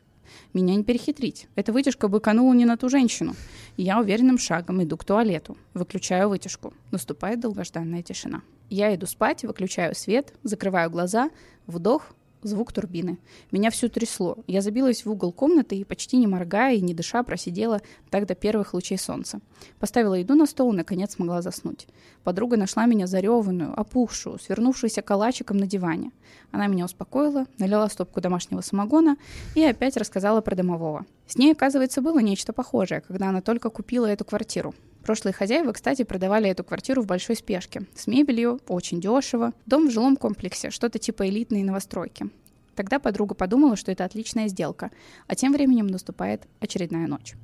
[0.54, 1.48] Меня не перехитрить.
[1.56, 3.36] Эта вытяжка быканула не на ту женщину.
[3.78, 5.58] Я уверенным шагом иду к туалету.
[5.74, 6.74] Выключаю вытяжку.
[6.92, 8.42] Наступает долгожданная тишина.
[8.70, 11.32] Я иду спать, выключаю свет, закрываю глаза,
[11.66, 13.18] вдох, звук турбины.
[13.52, 14.38] Меня всю трясло.
[14.48, 18.36] Я забилась в угол комнаты и, почти не моргая и не дыша, просидела так до
[18.36, 19.40] первых лучей солнца.
[19.80, 21.88] Поставила еду на стол и, наконец, смогла заснуть.
[22.24, 26.12] Подруга нашла меня зареванную, опухшую, свернувшуюся калачиком на диване.
[26.52, 29.18] Она меня успокоила, налила стопку домашнего самогона
[29.56, 31.06] и опять рассказала про домового.
[31.28, 34.74] С ней, оказывается, было нечто похожее, когда она только купила эту квартиру.
[35.04, 37.84] Прошлые хозяева, кстати, продавали эту квартиру в большой спешке.
[37.96, 39.54] С мебелью, очень дешево.
[39.66, 42.30] Дом в жилом комплексе, что-то типа элитной новостройки.
[42.76, 44.92] Тогда подруга подумала, что это отличная сделка,
[45.28, 47.36] а тем временем наступает очередная ночь.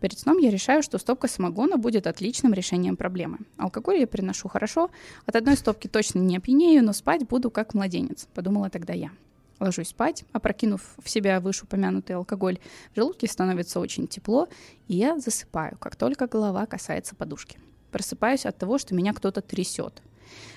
[0.00, 3.38] Перед сном я решаю, что стопка самогона будет отличным решением проблемы.
[3.56, 4.90] Алкоголь я приношу хорошо,
[5.26, 9.10] от одной стопки точно не опьянею, но спать буду как младенец, подумала тогда я.
[9.60, 12.58] Ложусь спать, опрокинув в себя вышеупомянутый алкоголь.
[12.92, 14.48] В желудке становится очень тепло,
[14.86, 17.58] и я засыпаю, как только голова касается подушки.
[17.90, 20.02] Просыпаюсь от того, что меня кто-то трясет.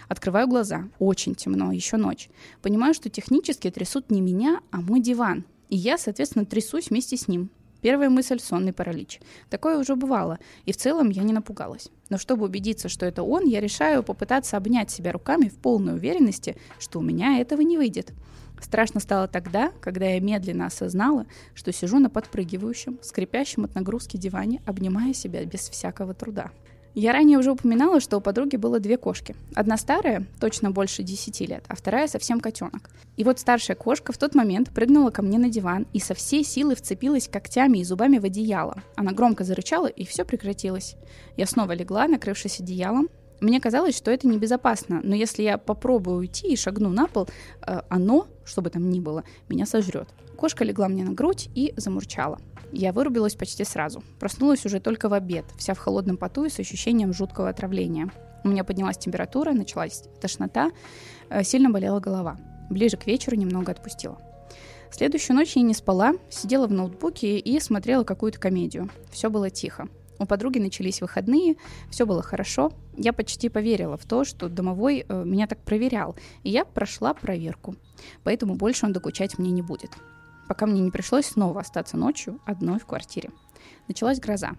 [0.07, 0.89] Открываю глаза.
[0.99, 2.29] Очень темно, еще ночь.
[2.61, 5.45] Понимаю, что технически трясут не меня, а мой диван.
[5.69, 7.49] И я, соответственно, трясусь вместе с ним.
[7.81, 9.19] Первая мысль— сонный паралич.
[9.49, 11.89] Такое уже бывало, и в целом я не напугалась.
[12.09, 16.57] Но чтобы убедиться, что это он, я решаю попытаться обнять себя руками в полной уверенности,
[16.79, 18.13] что у меня этого не выйдет.
[18.61, 24.61] Страшно стало тогда, когда я медленно осознала, что сижу на подпрыгивающем, скрипящем от нагрузки диване,
[24.67, 26.51] обнимая себя без всякого труда.
[26.93, 29.35] Я ранее уже упоминала, что у подруги было две кошки.
[29.55, 32.89] Одна старая, точно больше 10 лет, а вторая совсем котенок.
[33.15, 36.43] И вот старшая кошка в тот момент прыгнула ко мне на диван и со всей
[36.43, 38.83] силы вцепилась когтями и зубами в одеяло.
[38.97, 40.97] Она громко зарычала, и все прекратилось.
[41.37, 43.07] Я снова легла, накрывшись одеялом,
[43.41, 47.27] мне казалось, что это небезопасно, но если я попробую уйти и шагну на пол,
[47.65, 50.09] э, оно, что бы там ни было, меня сожрет.
[50.37, 52.39] Кошка легла мне на грудь и замурчала.
[52.71, 54.03] Я вырубилась почти сразу.
[54.19, 58.11] Проснулась уже только в обед, вся в холодном поту и с ощущением жуткого отравления.
[58.43, 60.71] У меня поднялась температура, началась тошнота,
[61.29, 62.37] э, сильно болела голова.
[62.69, 64.17] Ближе к вечеру немного отпустила.
[64.91, 68.89] Следующую ночь я не спала, сидела в ноутбуке и смотрела какую-то комедию.
[69.11, 69.87] Все было тихо.
[70.19, 71.55] У подруги начались выходные,
[71.89, 72.71] все было хорошо.
[72.95, 77.75] Я почти поверила в то, что домовой э, меня так проверял, и я прошла проверку.
[78.23, 79.91] Поэтому больше он докучать мне не будет.
[80.47, 83.29] Пока мне не пришлось снова остаться ночью одной в квартире.
[83.87, 84.51] Началась гроза.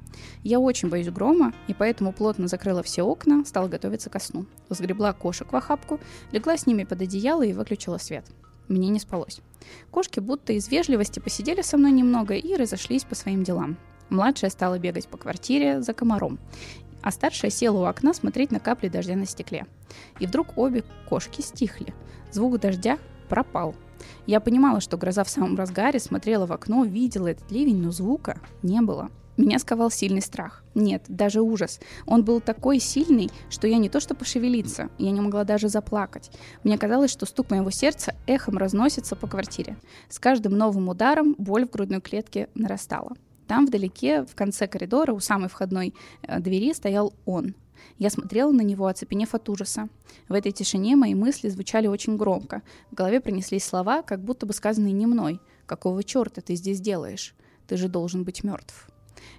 [0.43, 4.47] Я очень боюсь грома, и поэтому плотно закрыла все окна, стала готовиться ко сну.
[4.69, 6.01] Сгребла кошек в охапку,
[6.33, 8.27] легла с ними под одеяло и выключила свет.
[8.69, 9.41] Мне не спалось.
[9.91, 13.77] Кошки будто из вежливости посидели со мной немного и разошлись по своим делам.
[14.09, 16.39] Младшая стала бегать по квартире за комаром,
[17.03, 19.67] а старшая села у окна смотреть на капли дождя на стекле.
[20.21, 21.95] И вдруг обе кошки стихли.
[22.31, 22.99] Звук дождя
[23.33, 23.75] пропал.
[24.27, 28.39] Я понимала, что гроза в самом разгаре, смотрела в окно, видела этот ливень, но звука
[28.63, 29.09] не было.
[29.39, 30.63] Меня сковал сильный страх.
[30.75, 31.81] Нет, даже ужас.
[32.05, 36.31] Он был такой сильный, что я не то что пошевелиться, я не могла даже заплакать.
[36.63, 39.79] Мне казалось, что стук моего сердца эхом разносится по квартире.
[40.11, 43.17] С каждым новым ударом боль в грудной клетке нарастала.
[43.49, 47.55] Там вдалеке, в конце коридора, у самой входной э, двери стоял он.
[47.99, 49.89] Я смотрела на него, оцепенев от ужаса.
[50.29, 52.63] В этой тишине мои мысли звучали очень громко.
[52.91, 55.41] В голове пронеслись слова, как будто бы сказанные не мной.
[55.67, 57.35] «Какого черта ты здесь делаешь?
[57.67, 58.89] Ты же должен быть мертв».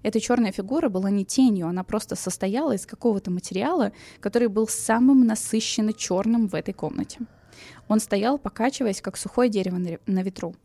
[0.01, 5.25] Эта черная фигура была не тенью, она просто состояла из какого-то материала, который был самым
[5.25, 7.19] насыщенно черным в этой комнате.
[7.87, 10.55] Он стоял, покачиваясь, как сухое дерево на ветру.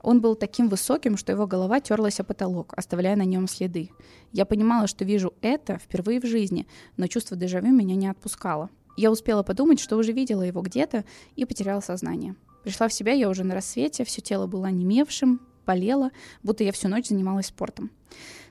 [0.00, 3.90] Он был таким высоким, что его голова терлась о потолок, оставляя на нем следы.
[4.32, 8.70] Я понимала, что вижу это впервые в жизни, но чувство дежавю меня не отпускало.
[8.96, 11.04] Я успела подумать, что уже видела его где-то,
[11.34, 12.34] и потеряла сознание.
[12.62, 16.10] Пришла в себя я уже на рассвете, все тело было онемевшим, болело,
[16.42, 17.90] будто я всю ночь занималась спортом.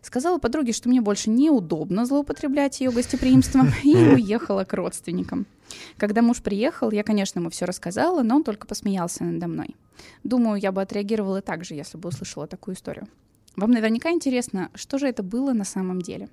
[0.02, 5.48] Сказала подруге, что мне больше неудобно злоупотреблять ее гостеприимством, и уехала к родственникам.
[5.98, 9.76] Когда муж приехал, я, конечно, ему все рассказала, но он только посмеялся надо мной.
[10.24, 13.08] Думаю, я бы отреагировала так же, если бы услышала такую историю.
[13.56, 16.30] Вам наверняка интересно, что же это было на самом деле.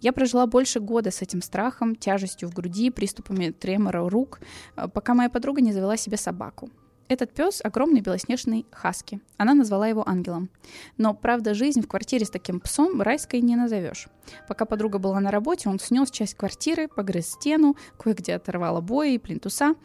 [0.00, 4.40] Я прожила больше года с этим страхом, тяжестью в груди, приступами тремора рук,
[4.74, 6.70] пока моя подруга не завела себе собаку.
[7.08, 9.20] Этот пес— огромный белоснежный хаски.
[9.36, 10.50] Она назвала его ангелом.
[10.98, 14.08] Но, правда, жизнь в квартире с таким псом райской не назовешь.
[14.48, 19.18] Пока подруга была на работе, он снес часть квартиры, погрыз стену, кое-где оторвал обои и
[19.18, 19.76] плинтуса.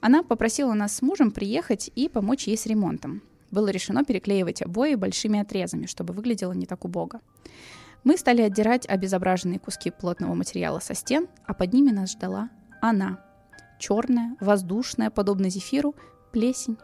[0.00, 3.22] Она попросила нас с мужем приехать и помочь ей с ремонтом.
[3.52, 7.20] Было решено переклеивать обои большими отрезами, чтобы выглядело не так убого.
[8.02, 12.50] Мы стали отдирать обезображенные куски плотного материала со стен, а под ними нас ждала
[12.80, 13.20] она.
[13.78, 15.94] Черная, воздушная, подобно зефиру,
[16.36, 16.76] плесень.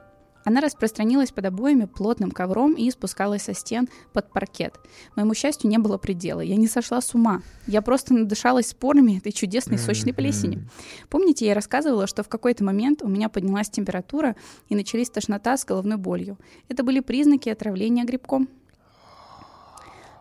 [0.45, 4.81] Она распространилась под обоями плотным ковром и спускалась со стен под паркет.
[5.15, 6.41] Моему счастью не было предела.
[6.41, 7.43] Я не сошла с ума.
[7.67, 10.67] Я просто надышалась спорами этой чудесной сочной плесени.
[11.11, 14.37] Помните, я рассказывала, что в какой-то момент у меня поднялась температура
[14.71, 16.39] и начались тошнота с головной болью.
[16.71, 18.49] Это были признаки отравления грибком.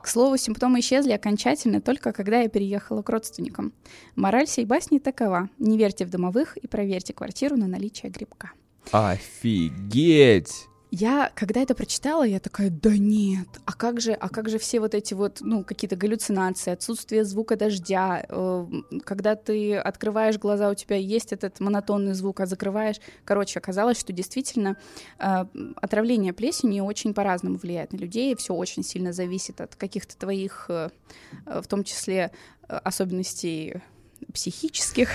[0.03, 3.71] К слову, симптомы исчезли окончательно только когда я переехала к родственникам.
[4.15, 5.49] Мораль сей басни такова.
[5.57, 8.51] Не верьте в домовых и проверьте квартиру на наличие грибка.
[8.91, 10.67] Офигеть!
[10.93, 14.81] Я, когда это прочитала, я такая, да нет, а как же, а как же все
[14.81, 18.65] вот эти вот, ну, какие-то галлюцинации, отсутствие звука дождя, э,
[19.05, 24.11] когда ты открываешь глаза, у тебя есть этот монотонный звук, а закрываешь, короче, оказалось, что
[24.11, 24.75] действительно
[25.17, 25.45] э,
[25.77, 30.89] отравление плесенью очень по-разному влияет на людей, все очень сильно зависит от каких-то твоих, э,
[31.45, 32.31] в том числе,
[32.67, 33.81] э, особенностей
[34.33, 35.09] психических.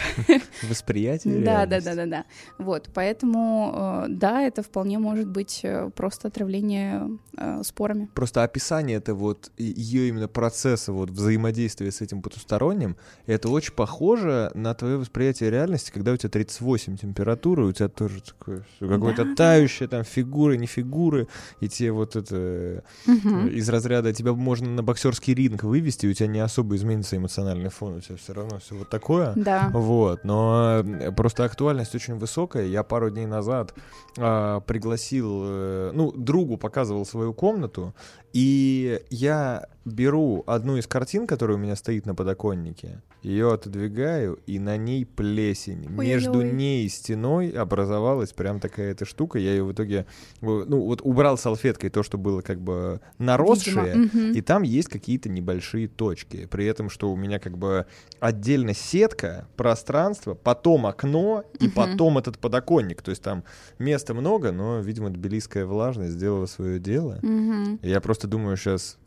[0.63, 1.41] Восприятие.
[1.41, 2.25] Да, да, да, да, да.
[2.59, 8.09] Вот, поэтому, э, да, это вполне может быть э, просто отравление э, спорами.
[8.15, 14.51] Просто описание это вот ее именно процесса вот взаимодействия с этим потусторонним, это очень похоже
[14.55, 19.35] на твое восприятие реальности, когда у тебя 38 температура, у тебя тоже такое какое-то да,
[19.35, 21.29] тающее там фигуры, не фигуры,
[21.61, 23.47] и те вот это угу.
[23.49, 27.97] из разряда тебя можно на боксерский ринг вывести, у тебя не особо изменится эмоциональный фон,
[27.97, 29.33] у тебя все равно все вот так такое.
[29.37, 29.71] Да.
[29.73, 32.65] Вот, но э, просто актуальность очень высокая.
[32.65, 33.75] Я пару дней назад
[34.17, 37.95] э, пригласил, э, ну, другу показывал свою комнату,
[38.37, 44.59] и я беру одну из картин, которая у меня стоит на подоконнике, ее отодвигаю, и
[44.59, 45.87] на ней плесень.
[45.87, 46.07] Ой-ой-ой.
[46.07, 49.39] Между ней и стеной образовалась прям такая эта штука.
[49.39, 50.07] Я ее в итоге,
[50.41, 54.33] ну вот убрал салфеткой то, что было как бы наросшее, Видимо.
[54.33, 56.47] и там есть какие-то небольшие точки.
[56.47, 57.87] При этом, что у меня как бы
[58.21, 61.75] отдельно сетка, пространство, потом окно и угу.
[61.75, 63.03] потом этот подоконник.
[63.03, 63.45] То есть там
[63.79, 67.19] места много, но, видимо, тбилисская влажность сделала свое дело.
[67.23, 67.81] Угу.
[67.83, 68.99] Я просто думаю сейчас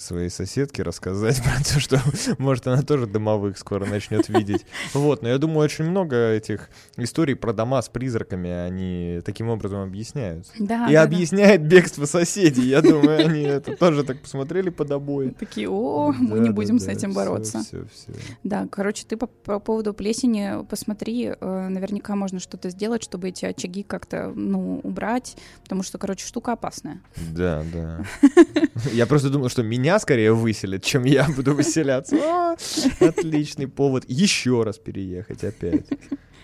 [0.00, 2.00] своей соседке рассказать про то, что,
[2.38, 4.64] может, она тоже домовых скоро начнет видеть.
[4.94, 9.80] Вот, но я думаю, очень много этих историй про дома с призраками, они таким образом
[9.80, 10.52] объясняются.
[10.58, 12.62] Да, И да, объясняет бегство соседей.
[12.62, 15.28] Я думаю, они это тоже так посмотрели под обои.
[15.28, 15.34] да.
[15.38, 17.60] Такие, о, мы не будем с этим бороться.
[17.62, 18.12] Все, все.
[18.42, 23.44] Да, короче, ты по, по поводу плесени посмотри, э, наверняка можно что-то сделать, чтобы эти
[23.44, 27.00] очаги как-то, ну, убрать, потому что, короче, штука опасная.
[27.32, 28.04] Да, да.
[28.92, 32.16] Я просто думал, что меня скорее выселят, чем я буду выселяться.
[32.16, 32.56] А,
[33.00, 35.86] Отличный повод еще раз переехать опять.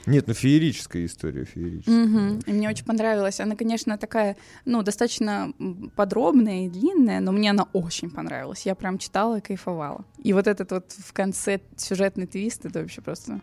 [0.06, 2.04] Нет, ну феерическая история, феерическая.
[2.06, 2.40] Мгм.
[2.46, 3.40] И мне очень понравилась.
[3.40, 5.52] Она, конечно, такая, ну, достаточно
[5.96, 8.66] подробная и длинная, но мне она очень понравилась.
[8.66, 10.04] Я прям читала и кайфовала.
[10.22, 13.40] И вот этот вот в конце сюжетный твист, это вообще просто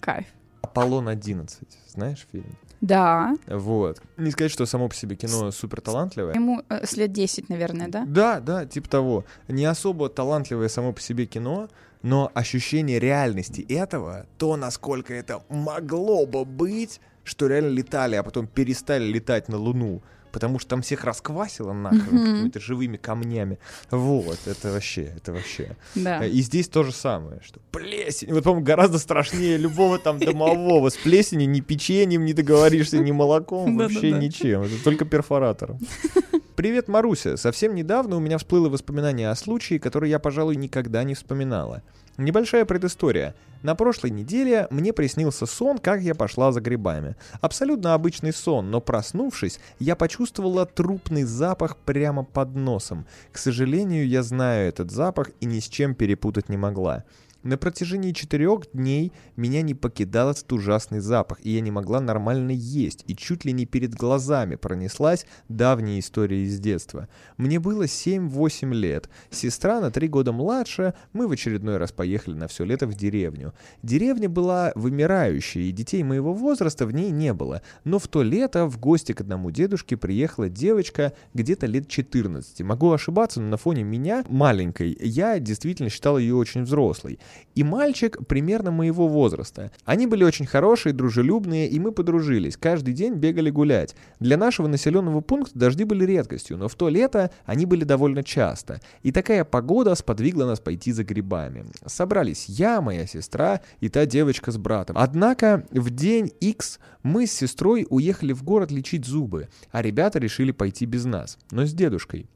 [0.00, 0.26] кайф.
[0.60, 2.54] Аполлон 11, знаешь фильм?
[2.80, 4.00] Да, Вот.
[4.16, 6.34] Не сказать, что само по себе кино супер талантливое.
[6.34, 8.04] ему э, с лет 10, наверное, да?
[8.06, 9.24] Да, да, типа того.
[9.48, 11.68] Не особо талантливое само по себе кино,
[12.02, 18.46] но ощущение реальности этого, то, насколько это могло бы быть, что реально летали, а потом
[18.46, 22.32] перестали летать на Луну, потому что там всех расквасило нахрен Мгм.
[22.34, 23.58] какими-то живыми камнями.
[23.90, 25.76] Вот, это вообще, это вообще.
[25.94, 26.24] Да.
[26.24, 30.90] И здесь то же самое, что плесень, вот, по-моему, гораздо страшнее любого там домового.
[30.90, 34.62] С плесенью ни печеньем не договоришься, ни молоком, вообще ничем.
[34.62, 35.78] Это только перфоратором.
[36.56, 37.36] Привет, Маруся.
[37.36, 41.82] Совсем недавно у меня всплыло воспоминание о случае, который я, пожалуй, никогда не вспоминала.
[42.16, 43.34] Небольшая предыстория.
[43.62, 47.16] На прошлой неделе мне приснился сон, как я пошла за грибами.
[47.40, 53.06] Абсолютно обычный сон, но проснувшись, я почувствовала трупный запах прямо под носом.
[53.32, 57.04] К сожалению, я знаю этот запах и ни с чем перепутать не могла.
[57.44, 62.50] На протяжении четырех дней меня не покидал этот ужасный запах, и я не могла нормально
[62.50, 67.08] есть, и чуть ли не перед глазами пронеслась давняя история из детства.
[67.36, 69.08] Мне было 7-8 лет.
[69.30, 73.54] Сестра на три года младше, мы в очередной раз поехали на все лето в деревню.
[73.84, 77.62] Деревня была вымирающей, и детей моего возраста в ней не было.
[77.84, 82.62] Но в то лето в гости к одному дедушке приехала девочка где-то лет 14.
[82.62, 87.20] Могу ошибаться, но на фоне меня, маленькой, я действительно считал ее очень взрослой.
[87.54, 89.72] И мальчик примерно моего возраста.
[89.84, 92.56] Они были очень хорошие, дружелюбные, и мы подружились.
[92.56, 93.96] Каждый день бегали гулять.
[94.20, 98.80] Для нашего населенного пункта дожди были редкостью, но в то лето они были довольно часто.
[99.02, 101.66] И такая погода сподвигла нас пойти за грибами.
[101.86, 104.96] Собрались я, моя сестра и та девочка с братом.
[104.98, 110.52] Однако в день X мы с сестрой уехали в город лечить зубы, а ребята решили
[110.52, 112.28] пойти без нас, но с дедушкой.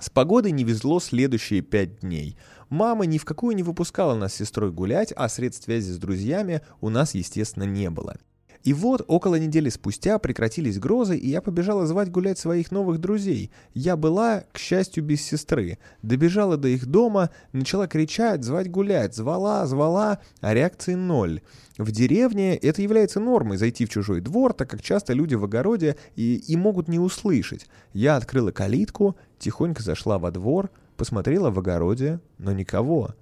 [0.00, 2.36] С погодой не везло следующие пять дней.
[2.70, 6.60] Мама ни в какую не выпускала нас с сестрой гулять, а средств связи с друзьями
[6.80, 8.16] у нас, естественно, не было.
[8.64, 13.50] И вот около недели спустя прекратились грозы, и я побежала звать гулять своих новых друзей.
[13.72, 15.78] Я была, к счастью, без сестры.
[16.02, 21.40] Добежала до их дома, начала кричать, звать гулять, звала, звала, а реакции ноль.
[21.78, 25.96] В деревне это является нормой зайти в чужой двор, так как часто люди в огороде
[26.16, 27.66] и, и могут не услышать.
[27.92, 33.14] Я открыла калитку, тихонько зашла во двор, посмотрела в огороде, но никого.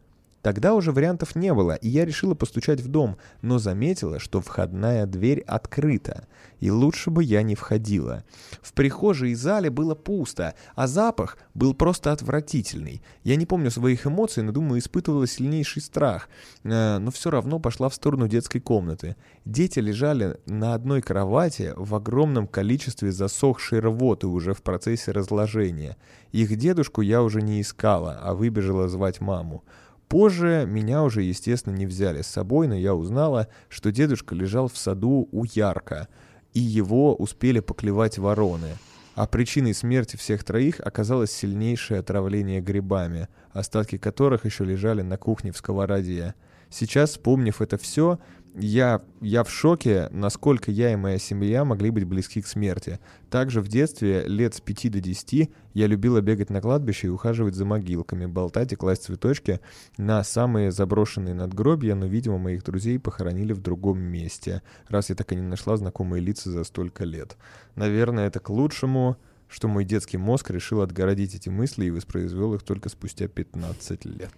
[0.47, 5.05] Тогда уже вариантов не было, и я решила постучать в дом, но заметила, что входная
[5.05, 6.29] дверь открыта,
[6.61, 8.23] и лучше бы я не входила.
[8.63, 13.03] В прихожей и зале было пусто, а запах был просто отвратительный.
[13.25, 16.29] Я не помню своих эмоций, но думаю, испытывала сильнейший страх,
[16.67, 19.17] Э, но все равно пошла в сторону детской комнаты.
[19.45, 25.97] Дети лежали на одной кровати в огромном количестве засохшей рвоты уже в процессе разложения.
[26.33, 29.65] Их дедушку я уже не искала, а выбежала звать маму.
[30.09, 34.77] Позже меня уже, естественно, не взяли с собой, но я узнала, что дедушка лежал в
[34.77, 36.09] саду у Ярка,
[36.55, 38.77] и его успели поклевать вороны.
[39.16, 45.53] А причиной смерти всех троих оказалось сильнейшее отравление грибами, остатки которых еще лежали на кухне
[45.53, 46.35] в сковороде.
[46.71, 48.19] Сейчас, вспомнив это все,
[48.59, 52.99] я, я в шоке, насколько я и моя семья могли быть близки к смерти.
[53.29, 57.55] Также в детстве, лет с 5 до 10, я любила бегать на кладбище и ухаживать
[57.55, 59.61] за могилками, болтать и класть цветочки
[59.99, 65.33] на самые заброшенные надгробья, но, видимо, моих друзей похоронили в другом месте, раз я так
[65.33, 67.37] и не нашла знакомые лица за столько лет.
[67.75, 72.62] Наверное, это к лучшему, что мой детский мозг решил отгородить эти мысли и воспроизвел их
[72.62, 74.33] только спустя 15 лет.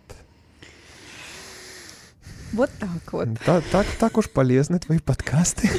[2.52, 3.28] Вот так вот.
[3.44, 5.70] Та- так, так уж полезны твои подкасты.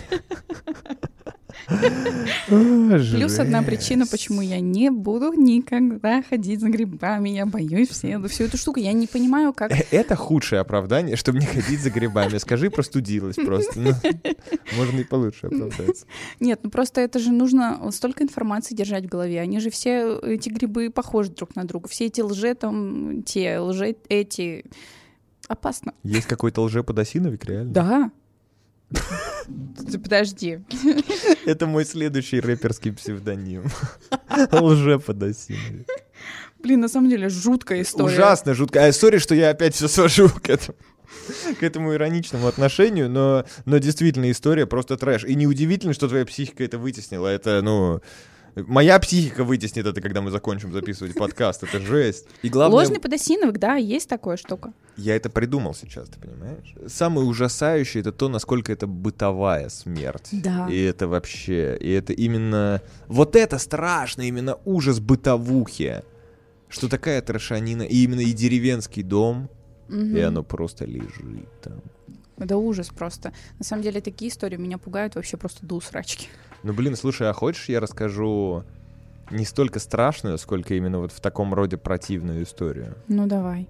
[2.47, 7.29] Плюс одна причина, почему я не буду никогда ходить за грибами.
[7.29, 8.79] Я боюсь все, всю эту штуку.
[8.79, 9.71] Я не понимаю, как...
[9.71, 12.38] Э, это худшее оправдание, чтобы не ходить за грибами.
[12.38, 13.79] Скажи, простудилась просто.
[13.79, 13.93] Ну,
[14.77, 16.05] можно и получше оправдаться.
[16.39, 19.39] Нет, ну просто это же нужно столько информации держать в голове.
[19.39, 21.88] Они же все, эти грибы, похожи друг на друга.
[21.88, 24.65] Все эти лже там, те лже эти...
[25.49, 25.93] Опасно.
[26.03, 27.73] Есть какой-то лжеподосиновик, реально?
[27.73, 28.12] Да.
[30.04, 30.60] Подожди.
[31.45, 33.63] Это мой следующий рэперский псевдоним.
[34.52, 35.87] Лжеподосиновик.
[36.60, 38.13] Блин, на самом деле жуткая история.
[38.13, 38.89] Ужасно жуткая.
[38.89, 40.77] А, сори, что я опять все свожу к этому
[41.60, 45.23] к этому ироничному отношению, но, но действительно история просто трэш.
[45.23, 47.27] И неудивительно, что твоя психика это вытеснила.
[47.27, 48.02] Это, ну,
[48.67, 51.63] Моя психика вытеснит это, когда мы закончим записывать подкаст.
[51.63, 52.27] Это жесть.
[52.41, 52.79] И главное...
[52.79, 54.73] Ложный подосиновик, да, есть такая штука.
[54.97, 56.73] Я это придумал сейчас, ты понимаешь?
[56.87, 60.29] Самое ужасающее— это то, насколько это бытовая смерть.
[60.31, 60.67] Да.
[60.69, 61.77] И это вообще...
[61.79, 62.81] И это именно...
[63.07, 66.03] Вот это страшно, именно ужас бытовухи.
[66.67, 69.49] Что такая трошанина, и именно и деревенский дом,
[69.87, 69.95] угу.
[69.95, 71.81] и оно просто лежит там.
[72.37, 73.33] Это ужас просто.
[73.57, 76.29] На самом деле такие истории меня пугают вообще просто до усрачки.
[76.63, 78.63] Ну, блин, слушай, а хочешь я расскажу
[79.31, 82.95] не столько страшную, сколько именно вот в таком роде противную историю?
[83.07, 83.69] Ну, давай.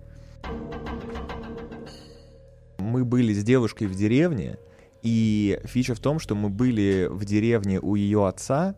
[2.80, 4.58] Мы были с девушкой в деревне,
[5.04, 8.76] и фича в том, что мы были в деревне у ее отца,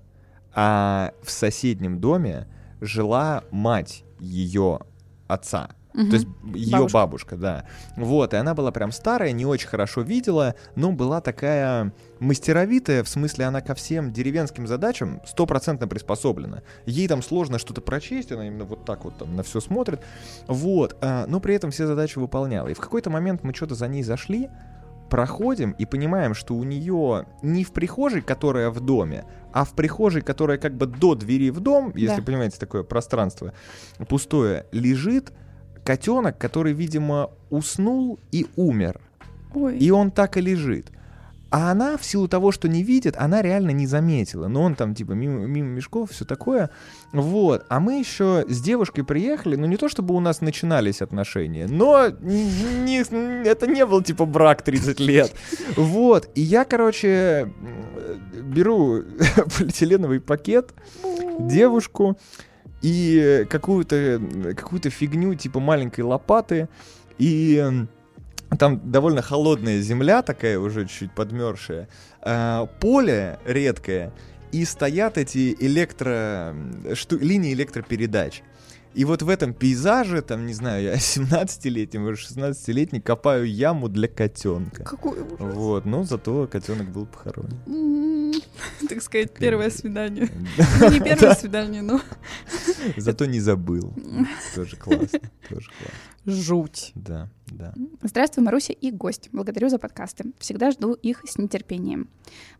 [0.54, 2.48] а в соседнем доме
[2.82, 4.80] жила мать ее
[5.28, 5.70] отца.
[5.94, 6.10] Угу.
[6.10, 6.94] То есть ее бабушка.
[6.94, 7.66] бабушка, да.
[7.98, 13.10] Вот, и она была прям старая, не очень хорошо видела, но была такая мастеровитая, в
[13.10, 16.64] смысле она ко всем деревенским задачам стопроцентно приспособлена.
[16.86, 20.02] Ей там сложно что-то прочесть, она именно вот так вот там на все смотрит.
[20.48, 22.68] Вот, а, но при этом все задачи выполняла.
[22.68, 24.50] И в какой-то момент мы что-то за ней зашли,
[25.10, 30.22] проходим и понимаем, что у нее не в прихожей, которая в доме, а в прихожей,
[30.22, 32.24] которая как бы до двери в дом, если да.
[32.24, 33.54] понимаете такое пространство
[34.08, 35.34] пустое, лежит
[35.84, 39.00] котенок, который, видимо, уснул и умер.
[39.54, 39.78] Ой.
[39.78, 40.92] И он так и лежит.
[41.52, 44.48] А она, в силу того, что не видит, она реально не заметила.
[44.48, 46.70] Но он там, типа, мимо, мимо мешков, все такое.
[47.12, 47.66] Вот.
[47.68, 52.08] А мы еще с девушкой приехали, ну, не то чтобы у нас начинались отношения, но
[52.08, 53.02] не,
[53.46, 55.34] это не был, типа, брак 30 лет.
[55.76, 56.30] Вот.
[56.36, 57.52] И я, короче,
[58.42, 59.04] беру
[59.58, 60.74] полиэтиленовый пакет,
[61.38, 62.18] девушку,
[62.82, 64.22] и какую-то
[64.56, 66.70] какую фигню типа маленькой лопаты,
[67.18, 67.86] и
[68.58, 71.88] там довольно холодная земля такая уже чуть подмерзшая,
[72.22, 74.12] а, поле редкое,
[74.52, 76.56] и стоят эти электро...
[76.94, 77.18] Шту...
[77.18, 78.42] линии электропередач.
[78.94, 84.08] И вот в этом пейзаже, там, не знаю, я 17-летний, может, 16-летний, копаю яму для
[84.08, 84.84] котенка.
[84.84, 85.40] Какой ужас.
[85.40, 87.58] Вот, но зато котенок был похоронен.
[87.68, 88.42] М-м-м.
[88.90, 90.30] Так сказать, первое свидание.
[90.80, 92.02] Ну, не первое свидание, но...
[92.98, 93.94] Зато не забыл.
[94.56, 95.20] Тоже классно,
[95.50, 95.98] тоже классно.
[96.26, 96.92] Жуть.
[96.94, 97.74] Да, да.
[98.04, 99.30] Здравствуй, Маруся и гость.
[99.32, 100.26] Благодарю за подкасты.
[100.38, 102.10] Всегда жду их с нетерпением.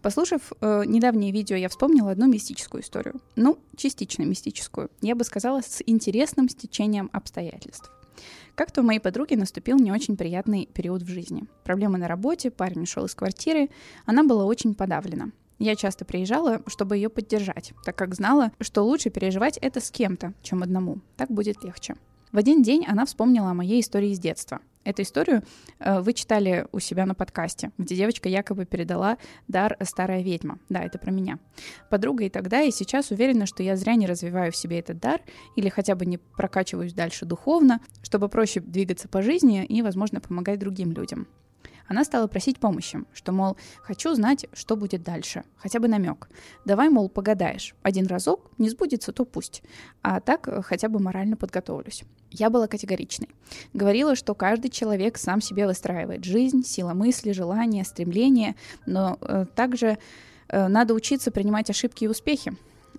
[0.02, 3.22] Послушав э, недавнее видео, я вспомнила одну мистическую историю.
[3.36, 4.90] Ну, частично мистическую.
[5.02, 7.92] Я бы сказала, с интересным стечением обстоятельств.
[8.56, 11.46] Как-то у моей подруги наступил не очень приятный период в жизни.
[11.64, 13.70] Проблемы на работе, парень ушел из квартиры,
[14.06, 15.32] она была очень подавлена.
[15.60, 20.34] Я часто приезжала, чтобы ее поддержать, так как знала, что лучше переживать это с кем-то,
[20.42, 21.00] чем одному.
[21.18, 21.96] Так будет легче.
[22.32, 24.62] В один день она вспомнила о моей истории из детства.
[24.84, 25.44] Эту историю
[25.80, 29.18] э, вы читали у себя на подкасте, где девочка якобы передала
[29.48, 30.58] дар «Старая ведьма».
[30.70, 31.38] Да, это про меня.
[31.90, 35.22] Подруга и тогда, и сейчас уверена, что я зря не развиваю в себе этот дар
[35.56, 40.60] или хотя бы не прокачиваюсь дальше духовно, чтобы проще двигаться по жизни и, возможно, помогать
[40.60, 41.28] другим людям.
[41.88, 46.30] Она стала просить помощи, что, мол, хочу знать, что будет дальше, хотя бы намек.
[46.66, 47.76] Давай, мол, погадаешь.
[47.84, 49.64] Один разок, не сбудется, то пусть.
[50.02, 52.04] А так э, хотя бы морально подготовлюсь.
[52.30, 53.30] Я была категоричной.
[53.74, 58.56] Говорила, что каждый человек сам себе выстраивает жизнь, сила мысли, желания, стремления,
[58.86, 59.98] но э, также
[60.48, 62.54] э, надо учиться принимать ошибки и успехи.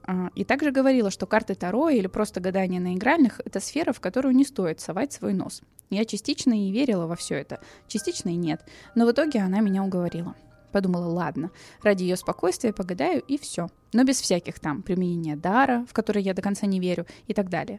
[0.05, 4.00] А, и также говорила, что карты Таро или просто гадание на игральных— это сфера, в
[4.00, 5.62] которую не стоит совать свой нос.
[5.90, 8.64] Я частично и верила во все это, частично и нет.
[8.94, 10.34] Но в итоге она меня уговорила.
[10.72, 11.50] Подумала, ладно,
[11.82, 13.68] ради ее спокойствия погадаю и все.
[13.92, 17.50] Но без всяких там применения дара, в который я до конца не верю, и так
[17.50, 17.78] далее.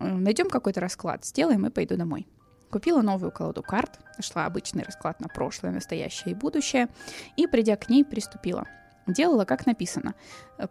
[0.00, 2.26] Э, Найдем какой-то расклад, сделаем и пойду домой.
[2.70, 6.88] Купила новую колоду карт, нашла обычный расклад на прошлое, настоящее и будущее,
[7.36, 8.66] и, придя к ней, приступила.
[9.06, 10.14] Делала, как написано.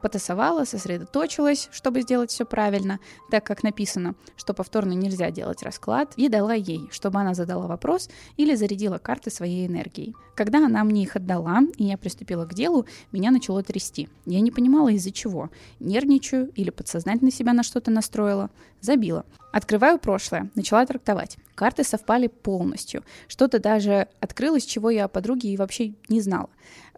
[0.01, 6.29] Потасовала, сосредоточилась, чтобы сделать все правильно, так как написано, что повторно нельзя делать расклад, и
[6.29, 10.15] дала ей, чтобы она задала вопрос или зарядила карты своей энергией.
[10.35, 14.07] Когда она мне их отдала, и я приступила к делу, меня начало трясти.
[14.25, 15.49] Я не понимала, из-за чего.
[15.79, 18.49] Нервничаю или подсознательно себя на что-то настроила.
[18.79, 19.25] Забила.
[19.51, 21.37] Открываю прошлое, начала трактовать.
[21.55, 23.03] Карты совпали полностью.
[23.27, 26.49] Что-то даже открылось, чего я о подруге и вообще не знала.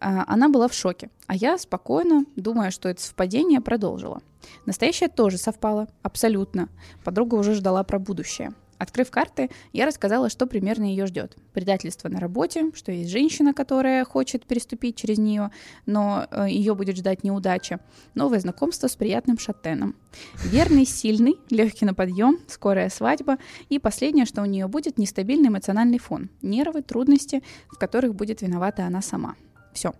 [0.03, 4.21] А, она была в шоке, а я спокойно, думая, что это совпадение, продолжила.
[4.65, 6.67] Настоящее тоже совпало, абсолютно.
[7.05, 8.51] Подруга уже ждала про будущее.
[8.79, 11.37] Открыв карты, я рассказала, что примерно ее ждет.
[11.53, 15.51] Предательство на работе, что есть женщина, которая хочет переступить через нее,
[15.85, 17.79] но э, ее будет ждать неудача.
[18.13, 19.95] Новое знакомство с приятным шатеном.
[20.43, 23.37] Верный, сильный, легкий на подъем, скорая свадьба.
[23.69, 26.29] И последнее, что у нее будет нестабильный эмоциональный фон.
[26.41, 29.35] Нервы, трудности, в которых будет виновата она сама.
[29.73, 29.93] Все.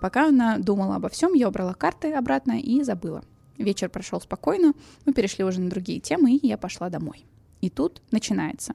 [0.00, 3.22] Пока она думала обо всем, я убрала карты обратно и забыла.
[3.58, 4.72] Вечер прошел спокойно,
[5.04, 7.26] мы перешли уже на другие темы, и я пошла домой.
[7.60, 8.72] И тут начинается.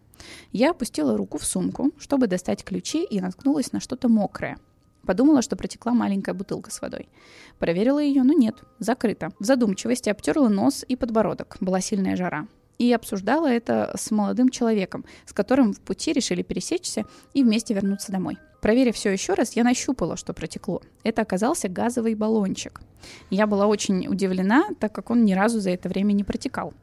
[0.51, 4.57] Я опустила руку в сумку, чтобы достать ключи, и наткнулась на что-то мокрое.
[5.05, 7.09] Подумала, что протекла маленькая бутылка с водой.
[7.57, 9.31] Проверила ее, но нет, закрыто.
[9.39, 11.57] В задумчивости обтерла нос и подбородок.
[11.59, 17.05] Была сильная жара и обсуждала это с молодым человеком, с которым в пути решили пересечься
[17.33, 18.37] и вместе вернуться домой.
[18.65, 20.81] Проверив все еще раз, я нащупала, что протекло.
[21.03, 22.81] Это оказался газовый баллончик.
[23.29, 26.73] Я была очень удивлена, так как он ни разу за это время не протекал.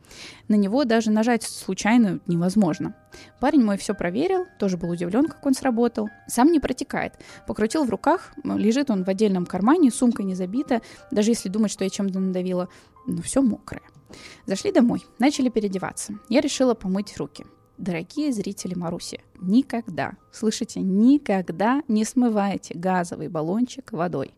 [0.46, 2.94] На него даже нажать случайно невозможно.
[3.40, 6.08] Парень мой все проверил, тоже был удивлен, как он сработал.
[6.28, 7.14] Сам не протекает.
[7.48, 11.82] Покрутил в руках, лежит он в отдельном кармане, сумка не забита, даже если думать, что
[11.82, 12.68] я чем-то надавила,
[13.08, 13.82] но все мокрое.
[14.46, 16.12] Зашли домой, начали переодеваться.
[16.28, 17.44] Я решила помыть руки.
[17.76, 24.32] Дорогие зрители Маруси, никогда, слышите, никогда не смывайте газовый баллончик водой.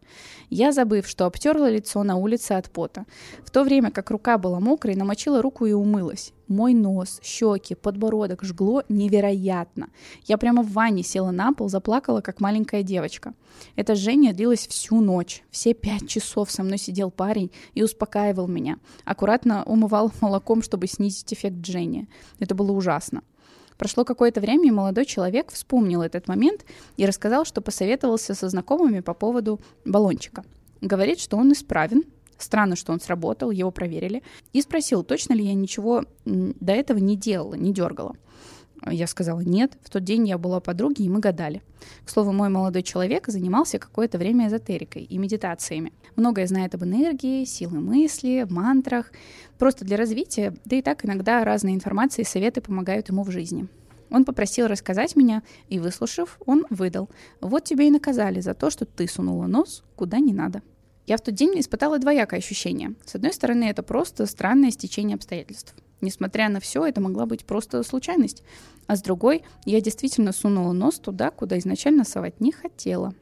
[0.51, 3.07] Я, забыв, что обтерла лицо на улице от пота,
[3.45, 6.33] в то время как рука была мокрой, намочила руку и умылась.
[6.49, 9.89] Мой нос, щеки, подбородок жгло невероятно.
[10.27, 13.33] Я прямо в ванне села на пол, заплакала, как маленькая девочка.
[13.77, 15.43] Это жжение длилось всю ночь.
[15.51, 18.79] Все пять часов со мной сидел парень и успокаивал меня.
[19.05, 22.09] Аккуратно умывал молоком, чтобы снизить эффект жжения.
[22.41, 23.23] Это было ужасно.
[23.79, 26.65] Прошло какое-то время, и молодой человек вспомнил этот момент
[26.97, 30.45] и рассказал, что посоветовался со знакомыми по поводу баллончика.
[30.81, 32.05] Говорит, что он исправен,
[32.37, 34.23] Странно, что он сработал, его проверили.
[34.53, 38.17] И спросил, точно ли я ничего до этого не делала, не дергала.
[38.91, 39.73] Я сказала нет.
[39.83, 41.63] В тот день я была подруги, и мы гадали.
[42.05, 45.93] К слову, мой молодой человек занимался какое-то время эзотерикой и медитациями.
[46.17, 49.11] Многое знает об энергии, силы мысли, мантрах.
[49.59, 53.69] Просто для развития, да и так иногда разные информации и советы помогают ему в жизни.
[54.11, 57.09] Он попросил рассказать меня, и, выслушав, он выдал.
[57.41, 60.63] «Вот тебе и наказали за то, что ты сунула нос куда не надо».
[61.07, 62.95] Я в тот день испытала двоякое ощущение.
[63.05, 65.75] С одной стороны, это просто странное стечение обстоятельств.
[66.01, 68.43] Несмотря на все, это могла быть просто случайность.
[68.87, 73.15] А с другой, я действительно сунула нос туда, куда изначально совать не хотела.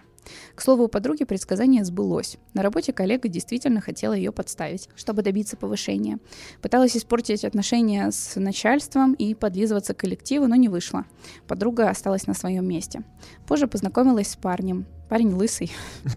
[0.55, 2.37] К слову, у подруги предсказание сбылось.
[2.55, 6.19] На работе коллега действительно хотела ее подставить, чтобы добиться повышения.
[6.61, 11.05] Пыталась испортить отношения с начальством и подлизываться к коллективу, но не вышло.
[11.49, 13.03] Подруга осталась на своем месте.
[13.47, 14.87] Позже познакомилась с парнем.
[15.09, 15.71] Парень лысый,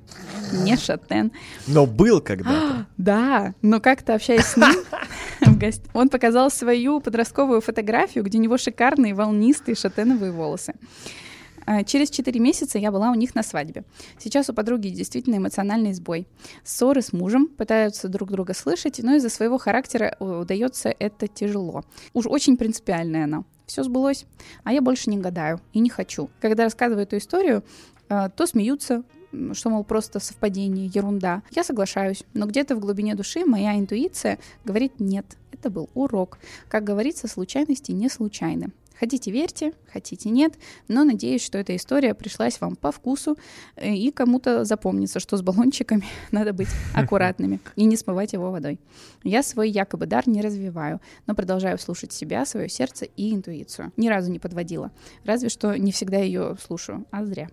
[0.54, 1.32] не шатен.
[1.68, 2.88] Но был когда-то.
[2.98, 4.74] Да, но как-то общаясь с ним,
[5.94, 10.74] он показал свою подростковую фотографию, где у него шикарные волнистые шатеновые волосы.
[11.66, 13.84] А, через 4 месяца я была у них на свадьбе.
[14.20, 16.28] Сейчас у подруги действительно эмоциональный сбой.
[16.64, 21.84] Ссоры с мужем, пытаются друг друга слышать, но из-за своего характера э, удается это тяжело.
[22.14, 23.44] Уж очень принципиальная она.
[23.66, 24.26] Все сбылось,
[24.64, 26.30] а я больше не гадаю и не хочу.
[26.40, 27.64] Когда рассказываю эту историю,
[28.10, 29.04] э, то смеются,
[29.54, 31.42] что, мол, просто совпадение, ерунда.
[31.52, 35.26] Я соглашаюсь, но где-то в глубине души моя интуиция говорит нет,
[35.66, 36.38] это был урок.
[36.70, 38.72] Как говорится, случайности не случайны.
[38.98, 40.54] Хотите верьте, хотите нет,
[40.88, 43.38] но надеюсь, что эта история пришлась вам по вкусу
[43.76, 48.80] э, и кому-то запомнится, что с баллончиками надо быть аккуратными и не смывать его водой.
[49.24, 53.92] Я свой якобы дар не развиваю, но продолжаю слушать себя, свое сердце и интуицию.
[53.98, 54.92] Ни разу не подводила,
[55.26, 57.50] разве что не всегда ее слушаю, а зря.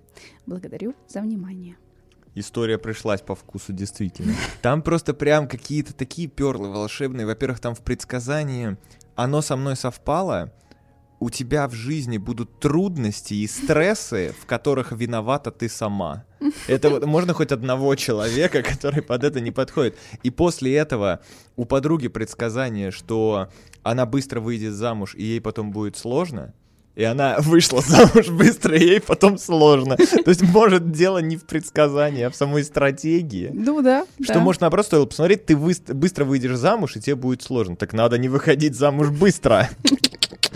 [0.47, 1.77] Благодарю за внимание.
[2.35, 4.35] История пришлась по вкусу, действительно.
[4.63, 7.27] Там просто прям какие-то такие перлы волшебные.
[7.27, 8.79] Во-первых, там в предсказании
[9.15, 10.53] оно со мной совпало,
[11.23, 16.25] у тебя в жизни будут трудности и стрессы, в которых виновата ты сама.
[16.67, 19.97] Это вот можно хоть одного человека, который под это не подходит.
[20.25, 21.21] И после этого
[21.55, 23.51] у подруги предсказание, что
[23.85, 26.55] она быстро выйдет замуж и ей потом будет сложно,
[26.95, 29.97] и она вышла замуж быстро, и ей потом сложно.
[29.97, 33.51] То есть, может, дело не в предсказании, а в самой стратегии.
[33.53, 34.07] Ну да.
[34.23, 34.41] Что, да.
[34.41, 37.77] может, наоборот, стоило посмотреть, ты быстро выйдешь замуж, и тебе будет сложно.
[37.77, 39.69] Так надо не выходить замуж быстро.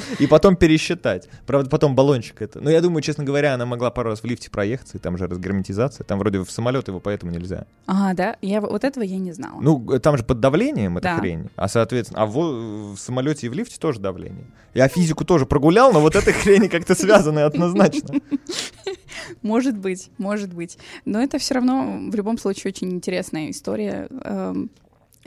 [0.18, 1.28] И потом пересчитать.
[1.46, 2.61] Правда, потом баллончик это.
[2.61, 5.26] Но я думаю, честно говоря, она могла пару раз в лифте проехаться, и там же
[5.26, 6.04] разгерметизация.
[6.04, 7.66] Там вроде в самолет его поэтому нельзя.
[7.86, 8.36] А, да?
[8.42, 9.61] Я, вот этого я не знала.
[9.61, 11.18] Ну, там же под давлением эта Да.
[11.18, 11.50] хрень.
[11.57, 14.46] А, соответственно, а в, в самолете и в лифте тоже давление.
[14.74, 18.20] Я физику тоже прогулял, но вот этой хрени как-то связаны однозначно.
[19.42, 20.78] Может быть, может быть.
[21.04, 24.09] Но это все равно в любом случае очень интересная история.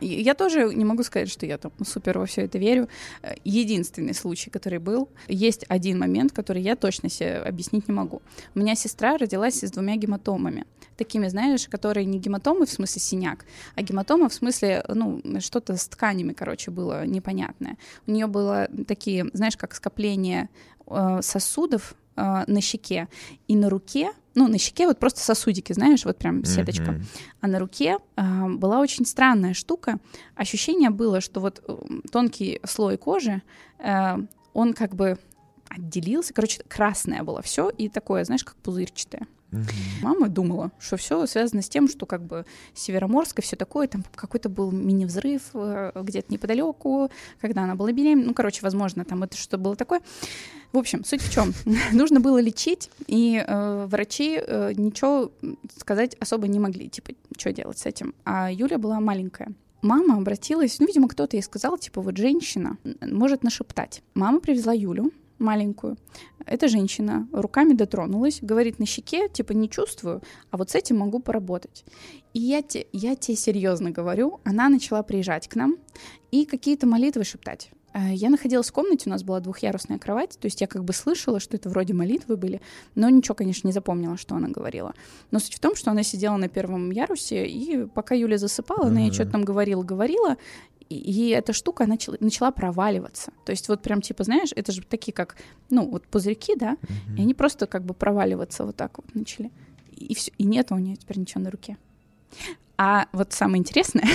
[0.01, 2.87] Я тоже не могу сказать, что я там супер во все это верю.
[3.21, 8.21] Э, Единственный случай, который был, есть один момент, который я точно себе объяснить не могу.
[8.55, 10.65] У меня сестра родилась с двумя гематомами.
[10.97, 13.45] Такими, знаешь, которые не гематомы в смысле синяк,
[13.75, 17.77] а гематома в смысле, ну, что-то с тканями, короче, было непонятное.
[18.07, 20.49] У нее было такие, знаешь, как скопление
[20.87, 23.07] э, сосудов э, на щеке
[23.47, 26.91] и на руке, ну, на щеке вот просто сосудики, знаешь, вот прям сеточка.
[26.91, 27.05] Мгм.
[27.41, 29.99] А на руке э, была очень странная штука.
[30.35, 31.77] Ощущение было, что вот э,
[32.11, 33.41] тонкий слой кожи,
[33.79, 34.17] э,
[34.53, 35.17] он как бы
[35.69, 36.33] отделился.
[36.33, 39.27] Короче, красное было все и такое, знаешь, как пузырчатое.
[39.51, 39.65] Мгм.
[40.03, 44.03] Мама думала, что все связано с тем, что как бы Североморск и все такое, там
[44.13, 47.09] какой-то был мини-взрыв э, где-то неподалеку,
[47.41, 48.27] когда она была беременна.
[48.27, 50.01] Ну, короче, возможно, там это что было такое.
[50.71, 51.53] В общем, суть в чем?
[51.93, 55.31] Нужно было лечить, и э, врачи э, ничего
[55.77, 58.13] сказать особо не могли, типа, что делать с этим.
[58.23, 59.53] А Юля была маленькая.
[59.81, 64.03] Мама обратилась, ну, видимо, кто-то ей сказал, типа, вот женщина может нашептать.
[64.13, 65.97] Мама привезла Юлю, маленькую.
[66.45, 71.19] Эта женщина руками дотронулась, говорит на щеке, типа, не чувствую, а вот с этим могу
[71.19, 71.85] поработать.
[72.33, 75.77] И я, те, я тебе серьезно говорю, она начала приезжать к нам
[76.31, 77.71] и какие-то молитвы шептать.
[77.93, 80.93] Э, Я находилась в комнате, у нас была двухъярусная кровать, то есть я как бы
[80.93, 82.61] слышала, что это вроде молитвы были,
[82.95, 84.93] но ничего, конечно, не запомнила, что она говорила.
[85.31, 89.01] Но суть в том, что она сидела на первом ярусе, и пока Юля засыпала, она
[89.01, 90.37] ей что-то там говорила-говорила,
[90.89, 93.31] и, и эта штука начала, начала проваливаться.
[93.45, 95.35] То есть вот прям типа, знаешь, это же такие как,
[95.69, 96.77] ну, вот пузырьки, да,
[97.17, 99.51] и они просто как бы проваливаться вот так вот начали.
[99.95, 101.77] И все, и нет у нее теперь ничего на руке.
[102.81, 104.07] А вот самое интересное,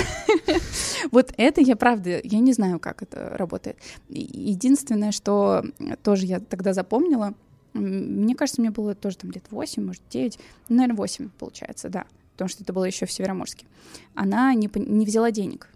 [1.12, 3.76] вот это я правда, я не знаю, как это работает.
[4.08, 5.62] Единственное, что
[6.02, 7.34] тоже я тогда запомнила,
[7.74, 10.38] мне кажется, мне было тоже там лет 8, может, 9,
[10.70, 13.66] ну, наверное, 8, получается, да, потому что это было еще в Североморске.
[14.14, 15.68] Она не, не взяла денег.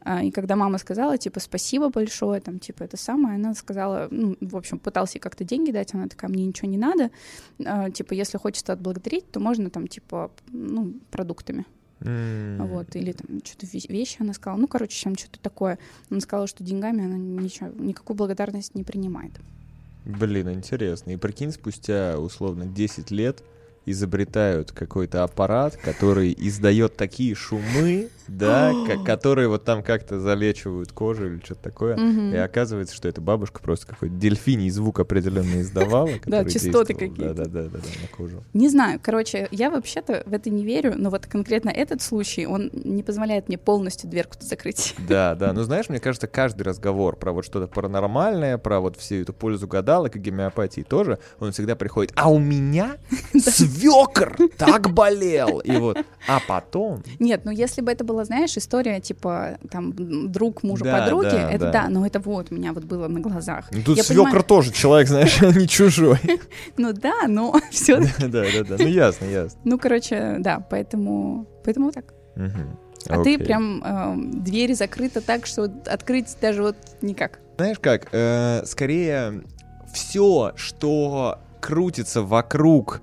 [0.00, 4.36] А, И когда мама сказала, типа, спасибо большое, там, типа, это самое, она сказала, ну,
[4.42, 7.10] в общем, пыталась ей как-то деньги дать, она такая, мне ничего не надо,
[7.64, 11.64] А, типа, если хочется отблагодарить, то можно там, типа, ну, продуктами.
[12.00, 12.66] М.
[12.66, 14.58] Вот, или там что-то вещи она сказала.
[14.58, 15.78] Ну, короче, там что-то такое.
[16.10, 19.32] Она сказала, что деньгами она ничего, никакую благодарность не принимает.
[20.04, 21.10] Блин, интересно.
[21.10, 23.42] И прикинь, спустя условно 10 лет
[23.86, 31.26] изобретают какой-то аппарат, который издает такие шумы, да, ко- которые вот там как-то залечивают кожу
[31.26, 31.96] или что-то такое.
[32.32, 36.18] И оказывается, что эта бабушка просто какой-то дельфиний звук определенно издавала.
[36.18, 37.34] который частоты какие-то.
[37.34, 38.42] Да-да-да, на кожу.
[38.52, 42.70] Не знаю, короче, я вообще-то в это не верю, но вот конкретно этот случай, он
[42.72, 44.94] не позволяет мне полностью дверку закрыть.
[45.06, 45.52] Да, да.
[45.52, 49.68] Ну, знаешь, мне кажется, каждый разговор про вот что-то паранормальное, про вот всю эту пользу
[49.68, 52.96] гадалок и гомеопатии тоже, он всегда приходит, а у меня
[53.78, 55.58] свекр так болел.
[55.60, 55.98] И вот,
[56.28, 57.02] а потом...
[57.18, 59.92] Нет, ну если бы это была, знаешь, история типа там
[60.32, 61.72] друг мужа Да, подруги, да, это да.
[61.84, 61.88] да.
[61.88, 63.66] но это вот у меня вот было на глазах.
[63.70, 66.18] Ну, Тут Я свекр понимаю- тоже человек, знаешь, не чужой.
[66.76, 67.98] Ну да, но все.
[68.00, 68.76] Да, да, да.
[68.78, 69.58] Ну, ясно, ясно.
[69.64, 72.12] Ну, короче, да, поэтому, поэтому так.
[73.08, 73.38] А ты Окей.
[73.38, 77.38] прям э, дверь закрыта так, что открыть даже вот никак.
[77.56, 79.44] Знаешь как, э, скорее
[79.94, 83.00] все, что крутится вокруг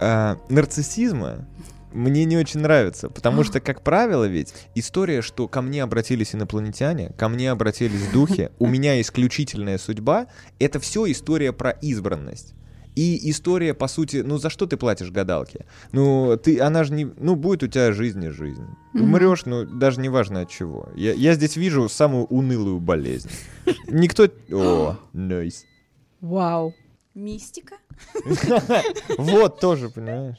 [0.00, 1.46] э, нарциссизма,
[1.92, 7.10] мне не очень нравится, потому что, как правило, ведь история, что ко мне обратились инопланетяне,
[7.16, 10.26] ко мне обратились духи, у меня исключительная судьба,
[10.58, 12.54] это все история про избранность.
[12.94, 15.66] И история, по сути, ну за что ты платишь гадалке?
[15.92, 18.64] Ну, ты, она же не, ну будет у тебя жизнь и жизнь.
[18.94, 20.88] Умрешь, ну даже не важно от чего.
[20.96, 23.28] Я, я здесь вижу самую унылую болезнь.
[23.86, 24.30] Никто...
[24.50, 25.64] О, nice.
[26.22, 26.74] Вау.
[27.14, 27.76] Мистика?
[29.18, 30.38] Вот тоже, понимаешь?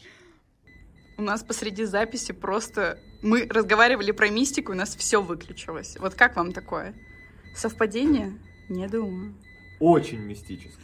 [1.18, 3.00] У нас посреди записи просто...
[3.24, 5.98] Мы разговаривали про мистику, у нас все выключилось.
[6.00, 6.94] Вот как вам такое?
[7.56, 8.38] Совпадение?
[8.70, 9.34] Не думаю.
[9.80, 10.80] Очень мистически.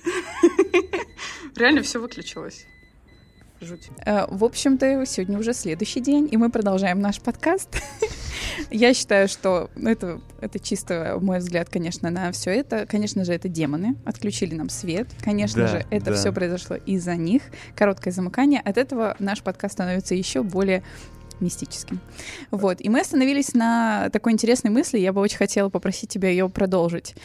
[1.55, 2.65] Реально все выключилось.
[3.63, 3.89] Жуть.
[4.05, 7.69] Э, В общем-то, сегодня уже следующий день, и мы продолжаем наш подкаст.
[8.71, 12.85] Я считаю, что это, это чисто мой взгляд, конечно, на все это.
[12.85, 13.95] Конечно же, это демоны.
[14.05, 15.07] Отключили нам свет.
[15.23, 16.13] Конечно Да, же, это да.
[16.15, 17.43] все произошло из-за них.
[17.75, 18.59] Короткое замыкание.
[18.61, 20.83] От этого наш подкаст становится еще более
[21.39, 21.99] мистическим.
[22.51, 22.77] Вот.
[22.79, 24.99] И мы остановились на такой интересной мысли.
[24.99, 27.15] Я бы очень хотела попросить тебя ее продолжить.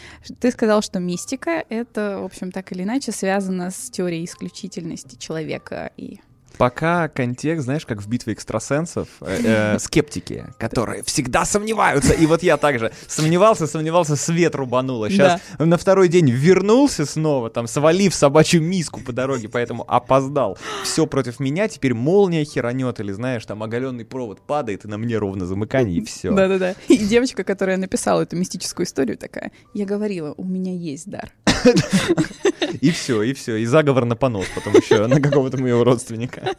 [0.41, 5.93] Ты сказал, что мистика— это, в общем, так или иначе связано с теорией исключительности человека
[5.97, 6.20] и
[6.59, 12.13] Пока контекст, знаешь, как в битве экстрасенсов, э, э, скептики, которые всегда сомневаются.
[12.13, 15.09] И вот я также сомневался, сомневался, свет рубануло.
[15.09, 20.59] Сейчас на второй день вернулся снова, там, свалив собачью миску по дороге, поэтому опоздал.
[20.83, 25.17] Все против меня, теперь молния херанет, или, знаешь, там оголенный провод падает, и на мне
[25.17, 26.33] ровно замыкание, и все.
[26.33, 26.75] Да-да-да.
[26.89, 31.33] И девочка, которая написала эту мистическую историю, такая, я говорила, у меня есть дар.
[32.80, 33.57] И все, и все.
[33.57, 36.55] И заговор на понос потом еще на какого-то моего родственника.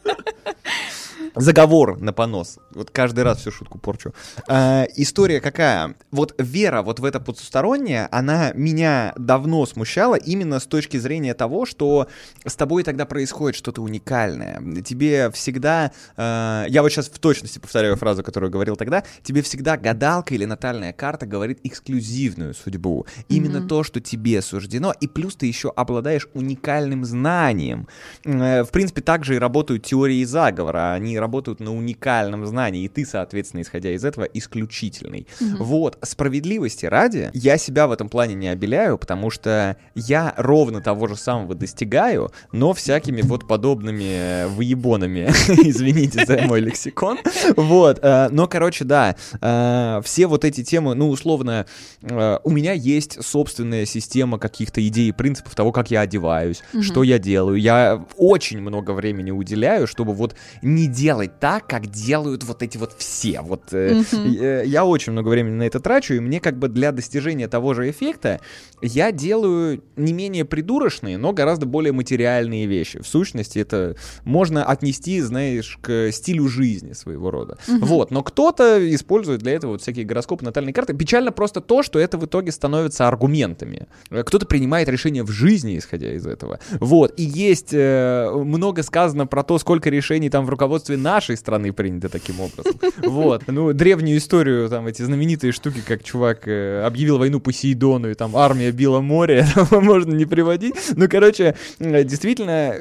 [1.36, 2.58] Заговор на понос.
[2.74, 4.12] Вот каждый раз всю шутку порчу.
[4.48, 5.94] А, история какая?
[6.10, 11.66] Вот вера вот в это потустороннее, она меня давно смущала именно с точки зрения того,
[11.66, 12.08] что
[12.44, 14.60] с тобой тогда происходит что-то уникальное.
[14.82, 15.92] Тебе всегда...
[16.16, 19.04] э, я вот сейчас в точности повторяю фразу, которую говорил тогда.
[19.22, 23.06] Тебе всегда гадалка или натальная карта говорит эксклюзивную судьбу.
[23.28, 23.68] Именно Мгм.
[23.68, 24.92] то, что тебе суждено.
[25.00, 27.86] И плюс ты еще обладаешь уникальным знанием.
[28.24, 30.92] Э, В принципе, также и работают теории заговора.
[30.92, 35.26] Они работают на уникальном знании, и ты, соответственно, исходя из этого, исключительный.
[35.58, 41.06] Вот, справедливости ради, я себя в этом плане не обеляю, потому что я ровно того
[41.06, 47.18] же самого достигаю, но всякими вот подобными э, выебонами, извините за мой лексикон,
[47.56, 51.66] вот, э, но, короче, да, э, все вот эти темы, ну, условно,
[52.02, 57.18] у меня есть собственная система каких-то идей и принципов того, как я одеваюсь, что я
[57.18, 62.78] делаю, я очень много времени уделяю, чтобы вот не делать так, как делают вот эти
[62.78, 64.02] вот все, вот, э.
[64.12, 67.74] Э, Я очень много времени на это трачу, и мне как бы для достижения того
[67.74, 68.40] же эффекта
[68.82, 73.00] я делаю не менее придурочные, но гораздо более материальные вещи.
[73.00, 77.58] В сущности, это можно отнести, знаешь, к стилю жизни своего рода.
[77.68, 80.94] Вот, но кто-то использует для этого вот всякие гороскопы, натальные карты.
[80.94, 83.88] Печально просто то, что это в итоге становится аргументами.
[84.10, 86.60] Э, Кто-то принимает решения в жизни, исходя из этого.
[86.80, 91.72] Вот, и есть э, много сказано про то, сколько решений там в руководстве нашей страны
[91.72, 92.72] принято таким образом.
[93.02, 98.14] Вот, ну, древнюю историю, там, эти знаменитые штуки, как чувак э, объявил войну Посейдону, и
[98.14, 100.74] там армия била море, можно не приводить.
[100.96, 102.74] Ну, короче, э, действительно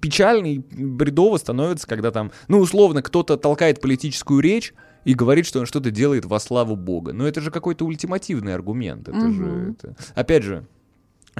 [0.00, 4.72] печально и бредово становится, когда там, ну, условно, кто-то толкает политическую речь,
[5.06, 7.14] и говорит, что он что-то делает во славу Бога.
[7.14, 9.08] Но это же какой-то ультимативный аргумент.
[9.08, 9.32] Это Мгм.
[9.34, 9.74] же...
[9.78, 10.66] это- Опять же,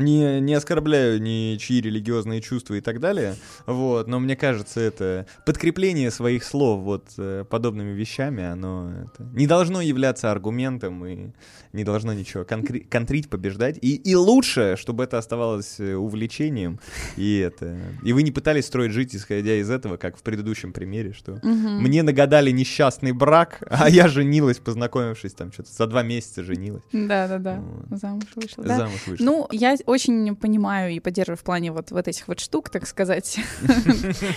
[0.01, 3.36] не, не оскорбляю ничьи религиозные чувства и так далее,
[3.66, 9.46] вот, но мне кажется, это подкрепление своих слов вот э, подобными вещами, оно это, не
[9.46, 11.30] должно являться аргументом и
[11.73, 13.79] не должно ничего конкре- контрить, побеждать.
[13.81, 16.81] И, и лучше, чтобы это оставалось э, увлечением,
[17.16, 17.77] и это...
[18.03, 21.83] И вы не пытались строить жить, исходя из этого, как в предыдущем примере, что Мгм.
[21.83, 26.83] мне нагадали несчастный брак, а я женилась, познакомившись там что-то за два месяца женилась.
[26.93, 27.99] Да-да-да, Вот.
[27.99, 28.64] замуж вышла.
[28.64, 28.77] да.
[28.79, 29.25] Замуж вышла.
[29.25, 33.39] Ну, я очень понимаю и поддерживаю в плане вот, вот этих вот штук, так сказать.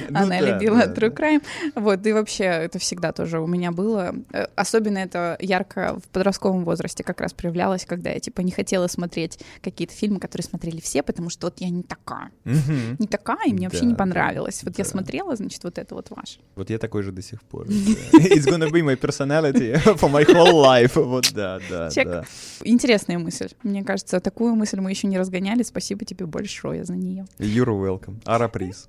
[0.09, 1.13] Ну Она любила True.
[1.15, 1.41] Crime.
[1.75, 4.13] Вот, и вообще это всегда тоже у меня было.
[4.31, 8.87] Э, Особенно это ярко в подростковом возрасте как раз проявлялось, когда я, типа, не хотела
[8.87, 12.31] смотреть какие-то фильмы, которые смотрели все, потому что вот я не такая.
[12.43, 12.97] Мгм.
[12.99, 14.61] Не такая, и мне вообще Да, не да, понравилось.
[14.63, 14.89] Вот я да.
[14.89, 16.39] смотрела, значит, вот это вот ваше.
[16.55, 17.65] Вот я такой же до сих пор.
[18.13, 21.01] It's gonna be my personality for my whole life.
[21.01, 22.07] Вот да, да, Чек.
[22.07, 22.25] да.
[22.63, 23.49] Интересная мысль.
[23.63, 25.63] Мне кажется, такую мысль мы еще не разгоняли.
[25.63, 27.25] Спасибо тебе большое за нее.
[27.39, 28.21] You're welcome.
[28.25, 28.87] Араприз.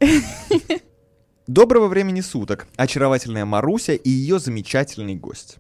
[1.47, 5.59] Доброго времени суток, очаровательная Маруся и ее замечательный гость.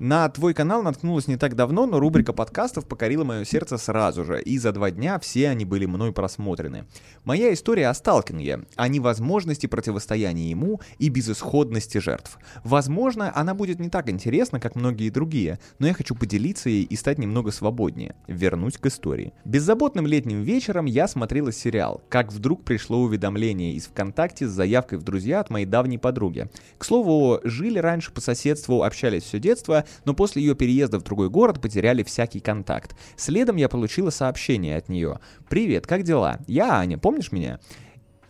[0.00, 4.40] На твой канал наткнулась не так давно, но рубрика подкастов покорила мое сердце сразу же,
[4.40, 6.86] и за два дня все они были мной просмотрены.
[7.24, 12.38] Моя история о сталкинге, о невозможности противостояния ему и безысходности жертв.
[12.64, 16.96] Возможно, она будет не так интересна, как многие другие, но я хочу поделиться ей и
[16.96, 18.14] стать немного свободнее.
[18.26, 19.34] Вернусь к истории.
[19.44, 25.02] Беззаботным летним вечером я смотрела сериал, как вдруг пришло уведомление из ВКонтакте с заявкой в
[25.02, 26.48] друзья от моей давней подруги.
[26.78, 31.30] К слову, жили раньше по соседству, общались все детство, но после ее переезда в другой
[31.30, 32.96] город потеряли всякий контакт.
[33.16, 35.20] Следом я получила сообщение от нее.
[35.48, 36.38] «Привет, как дела?
[36.46, 37.60] Я Аня, помнишь меня?»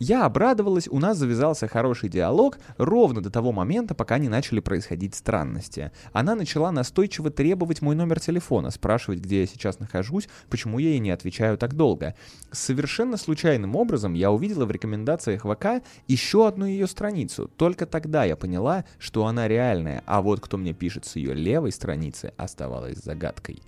[0.03, 5.15] Я обрадовалась, у нас завязался хороший диалог ровно до того момента, пока не начали происходить
[5.15, 5.93] странности.
[6.15, 11.01] Она начала настойчиво требовать мой номер телефона, спрашивать, где я сейчас нахожусь, почему я ей
[11.01, 12.15] не отвечаю так долго.
[12.51, 17.51] Совершенно случайным образом я увидела в рекомендациях ВК еще одну ее страницу.
[17.59, 21.73] Только тогда я поняла, что она реальная, а вот кто мне пишет с ее левой
[21.73, 23.63] страницы, оставалась загадкой.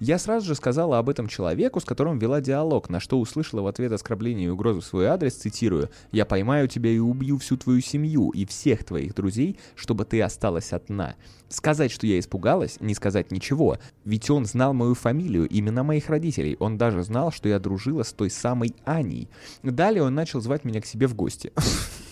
[0.00, 3.66] Я сразу же сказала об этом человеку, с которым вела диалог, на что услышала в
[3.66, 7.80] ответ оскорбление и угрозу в свой адрес, цитирую, «Я поймаю тебя и убью всю твою
[7.80, 11.14] семью и всех твоих друзей, чтобы ты осталась одна».
[11.48, 16.56] Сказать, что я испугалась, не сказать ничего, ведь он знал мою фамилию, имена моих родителей,
[16.58, 19.28] он даже знал, что я дружила с той самой Аней.
[19.62, 21.52] Далее он начал звать меня к себе в гости.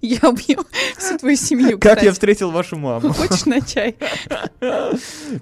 [0.00, 0.64] Я убью
[0.96, 3.12] всю твою семью, Как я встретил вашу маму?
[3.12, 3.96] Хочешь на чай?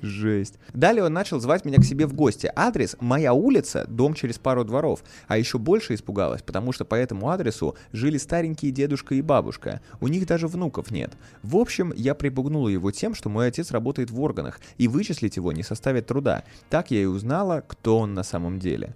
[0.02, 0.54] Жесть.
[0.72, 2.50] Далее он начал звать меня к себе в гости.
[2.54, 5.02] Адрес— моя улица, дом через пару дворов.
[5.28, 9.80] А еще больше испугалась, потому что по этому адресу жили старенькие дедушка и бабушка.
[10.00, 11.12] У них даже внуков нет.
[11.42, 15.52] В общем, я припугнула его тем, что мой отец работает в органах, и вычислить его
[15.52, 16.44] не составит труда.
[16.70, 18.94] Так я и узнала, кто он на самом деле.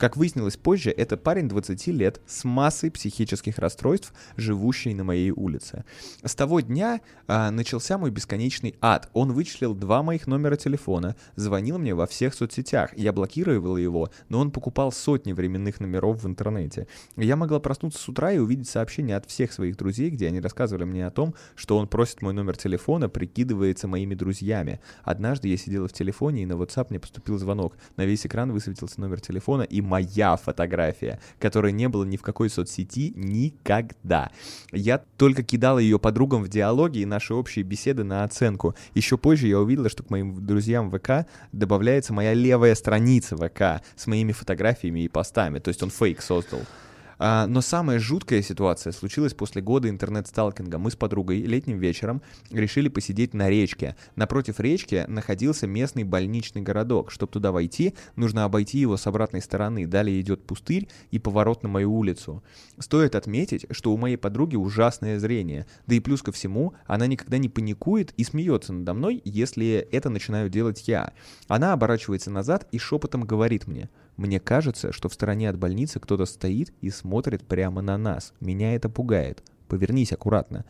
[0.00, 5.84] Как выяснилось позже, это парень 20 лет с массой психических расстройств, живущий на моей улице.
[6.24, 9.10] С того дня а, начался мой бесконечный ад.
[9.12, 12.96] Он вычислил два моих номера телефона, звонил мне во всех соцсетях.
[12.96, 16.86] Я блокировал его, но он покупал сотни временных номеров в интернете.
[17.18, 20.84] Я могла проснуться с утра и увидеть сообщения от всех своих друзей, где они рассказывали
[20.84, 24.80] мне о том, что он просит мой номер телефона, прикидывается моими друзьями.
[25.04, 27.76] Однажды я сидела в телефоне, и на WhatsApp мне поступил звонок.
[27.98, 32.48] На весь экран высветился номер телефона, и моя фотография, которой не было ни в какой
[32.48, 34.30] соцсети никогда.
[34.70, 38.76] Я только кидала ее подругам в диалоге и наши общие беседы на оценку.
[38.94, 44.06] Еще позже я увидела, что к моим друзьям ВК добавляется моя левая страница ВК с
[44.06, 45.58] моими фотографиями и постами.
[45.58, 46.60] То есть он фейк создал.
[47.22, 50.78] А, но самая жуткая ситуация случилась после года интернет-сталкинга.
[50.78, 53.94] Мы с подругой летним вечером решили посидеть на речке.
[54.16, 57.10] Напротив речки находился местный больничный городок.
[57.10, 59.86] Чтобы туда войти, нужно обойти его с обратной стороны.
[59.86, 62.42] Далее идет пустырь и поворот на мою улицу.
[62.78, 65.66] Стоит отметить, что у моей подруги ужасное зрение.
[65.86, 70.08] Да и плюс ко всему, она никогда не паникует и смеется надо мной, если это
[70.08, 71.12] начинаю делать я.
[71.48, 76.26] Она оборачивается назад и шепотом говорит мне, мне кажется, что в стороне от больницы кто-то
[76.26, 78.34] стоит и смотрит прямо на нас.
[78.40, 79.42] Меня это пугает.
[79.68, 80.64] Повернись аккуратно.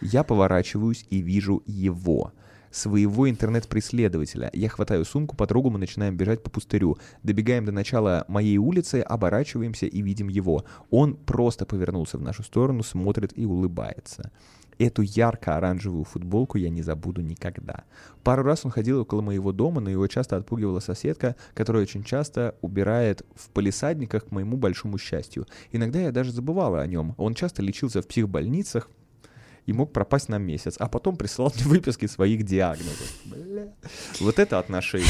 [0.00, 2.32] Я поворачиваюсь и вижу его
[2.74, 4.50] своего интернет-преследователя.
[4.52, 6.98] Я хватаю сумку, подругу мы начинаем бежать по пустырю.
[7.22, 10.64] Добегаем до начала моей улицы, оборачиваемся и видим его.
[10.90, 14.32] Он просто повернулся в нашу сторону, смотрит и улыбается.
[14.78, 17.84] Эту ярко-оранжевую футболку я не забуду никогда.
[18.22, 22.56] Пару раз он ходил около моего дома, но его часто отпугивала соседка, которая очень часто
[22.60, 25.46] убирает в полисадниках к моему большому счастью.
[25.72, 27.14] Иногда я даже забывала о нем.
[27.18, 28.88] Он часто лечился в психбольницах,
[29.66, 33.14] и мог пропасть на месяц, а потом присылал мне выписки своих диагнозов.
[33.24, 33.72] Бля.
[34.20, 35.08] Вот это отношение.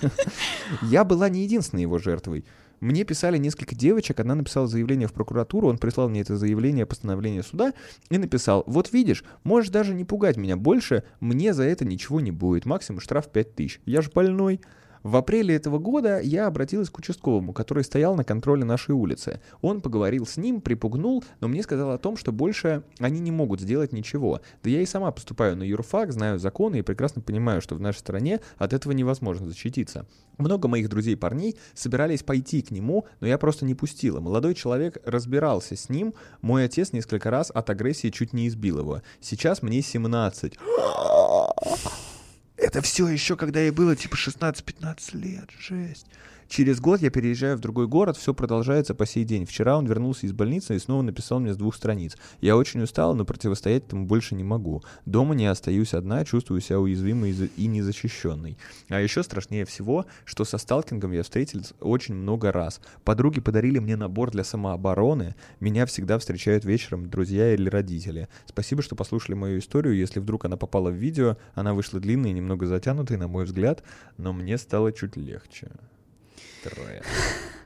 [0.82, 2.44] Я была не единственной его жертвой.
[2.84, 7.42] Мне писали несколько девочек, одна написала заявление в прокуратуру, он прислал мне это заявление, постановление
[7.42, 7.72] суда,
[8.10, 12.30] и написал, вот видишь, можешь даже не пугать меня больше, мне за это ничего не
[12.30, 13.80] будет, максимум штраф 5000.
[13.86, 14.60] Я же больной.
[15.04, 19.38] В апреле этого года я обратилась к участковому, который стоял на контроле нашей улицы.
[19.60, 23.60] Он поговорил с ним, припугнул, но мне сказал о том, что больше они не могут
[23.60, 24.40] сделать ничего.
[24.62, 27.98] Да я и сама поступаю на юрфак, знаю законы и прекрасно понимаю, что в нашей
[27.98, 30.06] стране от этого невозможно защититься.
[30.38, 34.20] Много моих друзей-парней собирались пойти к нему, но я просто не пустила.
[34.20, 39.02] Молодой человек разбирался с ним, мой отец несколько раз от агрессии чуть не избил его.
[39.20, 40.56] Сейчас мне 17.
[42.64, 45.50] Это все еще, когда ей было типа 16-15 лет.
[45.60, 46.06] Жесть.
[46.48, 49.46] Через год я переезжаю в другой город, все продолжается по сей день.
[49.46, 52.16] Вчера он вернулся из больницы и снова написал мне с двух страниц.
[52.40, 54.82] Я очень устал, но противостоять этому больше не могу.
[55.06, 58.58] Дома не остаюсь одна, чувствую себя уязвимой и незащищенной.
[58.88, 62.80] А еще страшнее всего, что со сталкингом я встретился очень много раз.
[63.04, 65.34] Подруги подарили мне набор для самообороны.
[65.60, 68.28] Меня всегда встречают вечером друзья или родители.
[68.46, 69.96] Спасибо, что послушали мою историю.
[69.96, 73.82] Если вдруг она попала в видео, она вышла длинной и немного затянутой, на мой взгляд,
[74.16, 75.70] но мне стало чуть легче.
[76.64, 77.06] Трэш.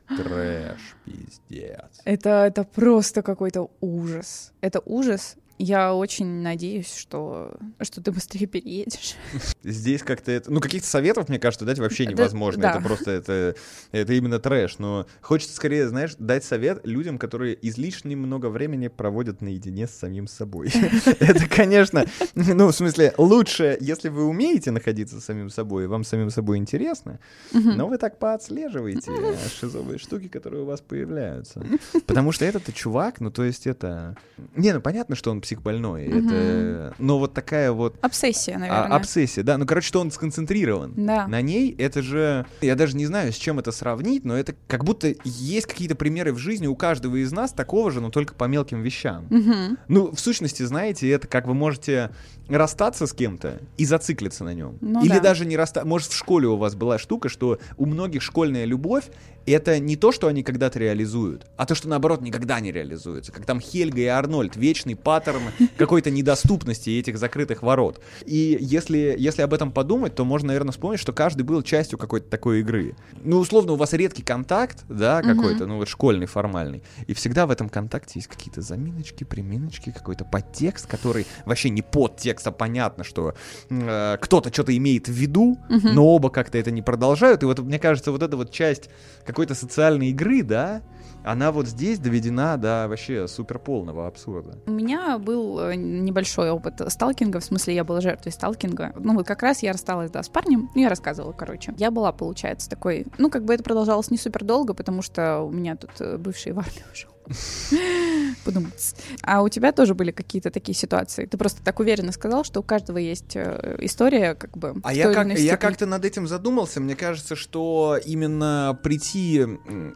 [0.09, 2.01] Трэш, пиздец.
[2.05, 4.53] Это, это просто какой-то ужас.
[4.61, 5.37] Это ужас.
[5.59, 9.17] Я очень надеюсь, что, что ты быстрее переедешь.
[9.65, 10.53] Здесь как-то это...
[10.53, 12.63] Ну, каких-то советов, мне кажется, дать вообще невозможно.
[12.63, 12.71] Да.
[12.73, 13.57] Это просто, это,
[13.91, 14.79] это именно трэш.
[14.79, 20.29] Но хочется скорее, знаешь, дать совет людям, которые излишне много времени проводят наедине с самим
[20.29, 20.71] собой.
[21.19, 26.31] Это, конечно, ну, в смысле, лучше, если вы умеете находиться с самим собой, вам самим
[26.31, 27.19] собой интересно,
[27.53, 29.11] но вы так поотслеживаете
[29.61, 31.67] шизовые штуки, которые у вас появляются.
[32.07, 34.17] Потому что этот чувак, ну, то есть это...
[34.55, 36.09] Не, ну, понятно, что он психбольной.
[36.09, 36.19] Угу.
[36.19, 37.97] Это, но вот такая вот...
[38.03, 38.83] Обсессия, а, наверное.
[38.83, 39.57] А, обсессия, да.
[39.57, 40.93] Ну, короче, что он сконцентрирован.
[40.97, 41.27] Да.
[41.27, 42.45] На ней это же...
[42.61, 46.35] Я даже не знаю, с чем это сравнить, но это как будто есть какие-то примеры
[46.35, 49.27] в жизни у каждого из нас такого же, но только по мелким вещам.
[49.31, 49.79] Угу.
[49.89, 52.11] Ну, в сущности, знаете, это как вы можете
[52.57, 54.79] расстаться с кем-то и зациклиться на нем.
[54.81, 55.21] Ну, Или да.
[55.21, 55.87] даже не расстаться.
[55.87, 59.05] Может, в школе у вас была штука, что у многих школьная любовь
[59.53, 63.33] это не то, что они когда-то реализуют, а то, что наоборот никогда не реализуется.
[63.33, 65.43] Как там Хельга и Арнольд, вечный паттерн
[65.77, 68.01] какой-то недоступности этих закрытых ворот.
[68.25, 72.29] И если, если об этом подумать, то можно, наверное, вспомнить, что каждый был частью какой-то
[72.29, 72.95] такой игры.
[73.23, 76.83] Ну, условно, у вас редкий контакт, да, какой-то, ну вот школьный, формальный.
[77.07, 82.38] И всегда в этом контакте есть какие-то заминочки, приминочки, какой-то подтекст, который вообще не подтекст,
[82.47, 83.35] а понятно, что
[83.71, 87.43] э, кто-то что-то имеет в виду, но оба как-то это не продолжают.
[87.43, 88.91] И вот, мне кажется, вот эта вот часть
[89.25, 90.83] какой-то социальной игры, да,
[91.25, 94.59] она вот здесь доведена до вообще супер полного абсурда.
[94.67, 98.93] У меня был э, небольшой опыт сталкинга, в смысле я была жертвой сталкинга.
[98.99, 101.75] Ну вот как раз я рассталась, да, с парнем, ну я рассказывала, короче.
[101.77, 105.51] Я была, получается, такой, ну как бы это продолжалось не супер долго, потому что у
[105.51, 107.11] меня тут э, бывший в армию ушел.
[108.45, 108.95] Подумать.
[109.23, 111.27] А у тебя тоже были какие-то такие ситуации?
[111.27, 114.75] Ты просто так уверенно сказал, что у каждого есть э, история, как бы.
[114.83, 116.81] А я, как, я как-то над этим задумался.
[116.81, 119.47] Мне кажется, что именно прийти,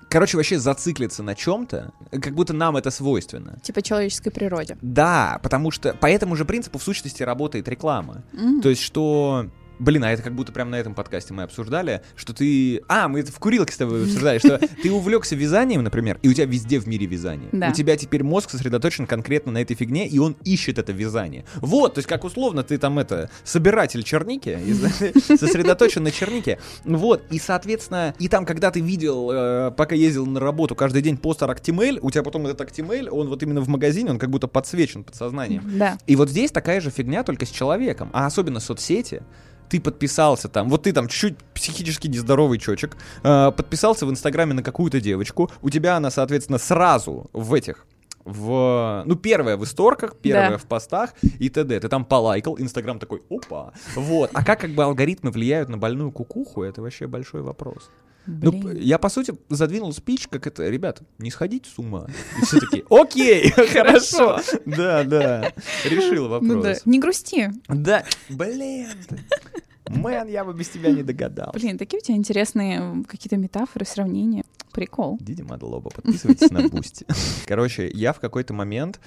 [0.08, 3.58] короче, вообще зациклиться на чем-то, как будто нам это свойственно.
[3.62, 4.76] Типа человеческой природе.
[4.82, 8.22] Да, потому что по этому же принципу в сущности работает реклама.
[8.32, 8.60] Mm.
[8.60, 9.48] То есть, что
[9.78, 12.82] Блин, а это как будто прямо на этом подкасте мы обсуждали, что ты...
[12.88, 16.32] А, мы это в курилке с тобой обсуждали, что ты увлекся вязанием, например, и у
[16.32, 17.48] тебя везде в мире вязание.
[17.52, 17.68] Да.
[17.68, 21.44] У тебя теперь мозг сосредоточен конкретно на этой фигне, и он ищет это вязание.
[21.56, 24.58] Вот, то есть как условно ты там это, собиратель черники,
[25.36, 26.58] сосредоточен на чернике.
[26.84, 31.16] Вот, и соответственно, и там, когда ты видел, э, пока ездил на работу каждый день
[31.16, 34.48] постер Актимель, у тебя потом этот Актимель, он вот именно в магазине, он как будто
[34.48, 35.78] подсвечен подсознанием.
[35.78, 35.98] Да.
[36.06, 39.22] И вот здесь такая же фигня, только с человеком, а особенно соцсети,
[39.72, 44.62] ты подписался там, вот ты там чуть-чуть психически нездоровый чечек, э, подписался в Инстаграме на
[44.62, 47.86] какую-то девочку, у тебя она, соответственно, сразу в этих
[48.24, 50.58] в, ну, первое в исторках, первое Да.
[50.58, 51.80] в постах и т.д.
[51.80, 54.30] Ты там полайкал, Инстаграм такой, опа, вот.
[54.34, 57.90] А как как бы алгоритмы влияют на больную кукуху, это вообще большой вопрос.
[58.26, 58.62] Ну, Блин.
[58.62, 62.06] п- я, по сути, задвинул спич, как это, ребят, не сходите с ума.
[62.40, 64.38] И все таки окей, хорошо.
[64.64, 65.52] Да, да,
[65.84, 66.82] решил Ну вопрос.
[66.84, 67.50] Не грусти.
[67.68, 68.88] Да, блин.
[69.88, 71.52] Man, я бы без тебя не догадался.
[71.58, 74.44] Блин, такие у тебя интересные какие-то метафоры, сравнения.
[74.72, 75.18] Прикол.
[75.20, 77.04] დიდი მადლობა, подписывайтесь на Бусти.
[77.46, 79.00] Короче, я в какой-то момент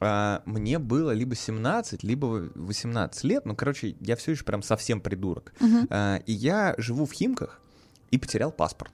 [0.00, 3.44] а, мне было либо 17, либо 18 лет.
[3.44, 5.52] Ну, короче, я все еще прям совсем придурок.
[5.90, 7.60] А, и я живу в Химках
[8.10, 8.92] и потерял паспорт.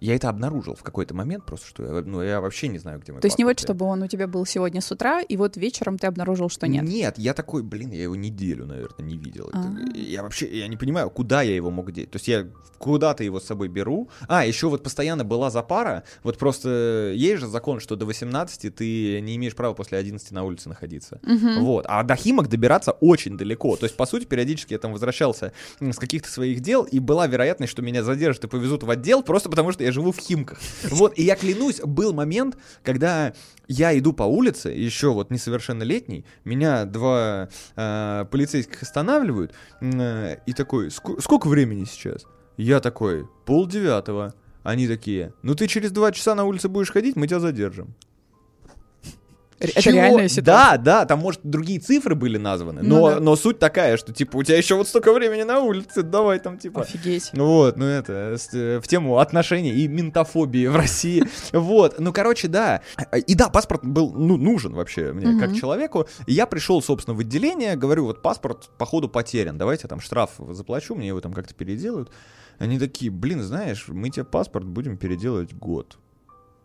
[0.00, 3.12] Я это обнаружил в какой-то момент, просто что я, ну, я вообще не знаю, где
[3.12, 5.56] мой То есть не вот, чтобы он у тебя был сегодня с утра, и вот
[5.56, 6.84] вечером ты обнаружил, что нет.
[6.84, 9.50] Нет, я такой, блин, я его неделю, наверное, не видел.
[9.52, 9.64] А.
[9.94, 12.10] Я вообще, я не понимаю, куда я его мог деть.
[12.10, 12.46] То есть я
[12.78, 14.08] куда-то его с собой беру.
[14.28, 16.04] А, еще вот постоянно была запара.
[16.22, 20.44] Вот просто есть же закон, что до 18 ты не имеешь права после 11 на
[20.44, 21.20] улице находиться.
[21.22, 21.64] Мгм.
[21.64, 21.86] Вот.
[21.88, 23.76] А до Химок добираться очень далеко.
[23.76, 27.70] То есть, по сути, периодически я там возвращался с каких-то своих дел, и была вероятность,
[27.70, 30.58] что меня задержат и повезут в отдел, просто потому что я живу в Химках.
[30.90, 31.18] Вот.
[31.18, 33.32] И я клянусь, был момент, когда
[33.68, 40.88] я иду по улице, еще вот несовершеннолетний, меня два э, полицейских останавливают, э, и такой,
[40.88, 42.24] «Ск- сколько времени сейчас?
[42.56, 44.34] Я такой, полдевятого.
[44.62, 47.94] Они такие, ну ты через два часа на улице будешь ходить, мы тебя задержим.
[49.58, 49.94] Это Чего?
[49.94, 50.44] реальная ситуация.
[50.44, 53.20] Да, да, там, может, другие цифры были названы, Ну но, да.
[53.20, 56.58] но суть такая, что, типа, у тебя еще вот столько времени на улице, давай там,
[56.58, 56.82] типа...
[56.82, 57.30] Офигеть.
[57.32, 61.24] Ну вот, ну это, э, в тему отношений и ментофобии в России.
[61.52, 62.82] Вот, ну, короче, да.
[63.26, 65.58] И да, паспорт был, ну, нужен вообще мне, как Мгм.
[65.58, 66.06] человеку.
[66.26, 70.94] И я пришел, собственно, в отделение, говорю, вот паспорт, походу, потерян, давайте там штраф заплачу,
[70.94, 72.10] мне его там как-то переделают.
[72.58, 75.98] Они такие, блин, знаешь, мы тебе паспорт будем переделывать год.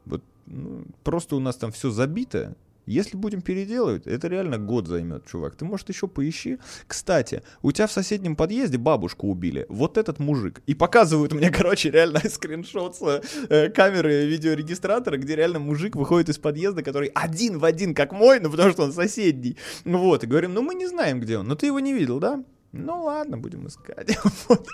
[0.05, 2.55] Вот, ну, просто у нас там все забито,
[2.89, 5.55] Если будем переделывать, это реально год займет, чувак.
[5.55, 6.57] Ты, может, еще поищи.
[6.87, 9.67] Кстати, у тебя в соседнем подъезде бабушку убили.
[9.69, 10.63] Вот этот мужик.
[10.65, 16.39] И показывают мне, короче, реально скриншот с э, камеры видеорегистратора, где реально мужик выходит из
[16.39, 19.55] подъезда, который один в один, как мой, ну потому что он соседний.
[19.85, 21.47] Вот, и говорим, ну мы не знаем, где он.
[21.47, 22.43] Но ты его не видел, да?
[22.71, 24.17] Ну ладно, будем искать.
[24.47, 24.67] вот.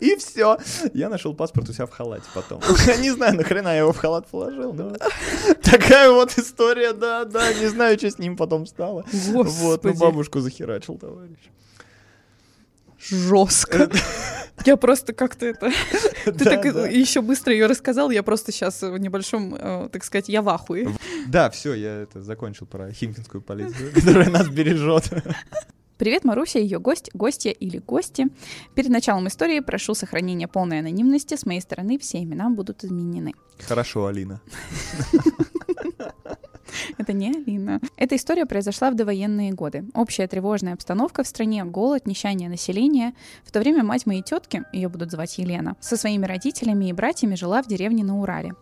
[0.00, 0.58] И все.
[0.94, 2.62] Я нашел паспорт у себя в халате потом.
[2.86, 4.72] Я не знаю, нахрена я его в халат положил.
[4.72, 4.94] Но...
[5.62, 7.52] Такая вот история, да, да.
[7.54, 9.04] Не знаю, что с ним потом стало.
[9.32, 9.62] Господи.
[9.62, 11.38] Вот, ну бабушку захерачил, товарищ.
[12.98, 13.90] Жестко.
[14.66, 15.72] Я просто как-то это...
[16.26, 20.42] Ты так еще быстро ее рассказал, я просто сейчас в небольшом, э, так сказать, я
[20.42, 20.90] в ахуе.
[21.26, 25.10] Да, все, я это закончил про химкинскую полицию, которая нас бережет.
[26.00, 28.28] Привет, Маруся, ее гость, гостья или гости.
[28.74, 31.36] Перед началом истории прошу сохранения полной анонимности.
[31.36, 33.34] С моей стороны все имена будут изменены.
[33.58, 34.40] Хорошо, Алина.
[36.98, 37.80] Это не Алина.
[37.96, 39.84] Эта история произошла в довоенные годы.
[39.94, 43.14] Общая тревожная обстановка в стране, голод, нищание населения.
[43.44, 47.34] В то время мать моей тетки, ее будут звать Елена, со своими родителями и братьями
[47.34, 48.52] жила в деревне на Урале.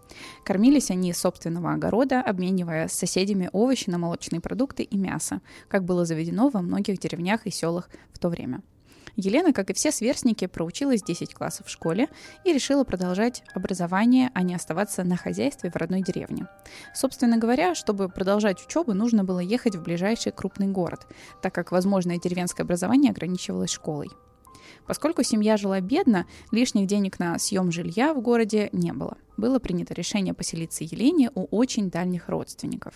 [0.44, 5.84] Кормились они из собственного огорода, обменивая с соседями овощи на молочные продукты и мясо, как
[5.84, 8.62] было заведено во многих деревнях и селах в то время.
[9.20, 12.08] Елена, как и все сверстники, проучилась 10 классов в школе
[12.44, 16.46] и решила продолжать образование, а не оставаться на хозяйстве в родной деревне.
[16.94, 21.08] Собственно говоря, чтобы продолжать учебу, нужно было ехать в ближайший крупный город,
[21.42, 24.08] так как возможное деревенское образование ограничивалось школой.
[24.86, 29.16] Поскольку семья жила бедно, лишних денег на съем жилья в городе не было.
[29.36, 32.94] Было принято решение поселиться Елене у очень дальних родственников.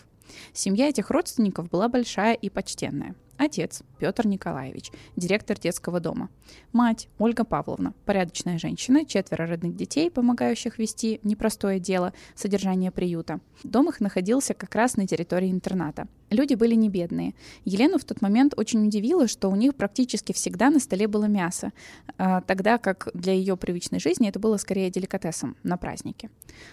[0.52, 3.16] Семья этих родственников была большая и почтенная.
[3.42, 6.28] Отец Петр Николаевич, директор детского дома.
[6.72, 13.40] Мать Ольга Павловна, порядочная женщина, четверо родных детей, помогающих вести непростое дело содержание приюта.
[13.64, 16.06] Дом их находился как раз на территории интерната.
[16.30, 17.34] Люди были не бедные.
[17.64, 21.72] Елену в тот момент очень удивило, что у них практически всегда на столе было мясо,
[22.16, 26.30] а, тогда как для ее привычной жизни это было скорее деликатесом на празднике.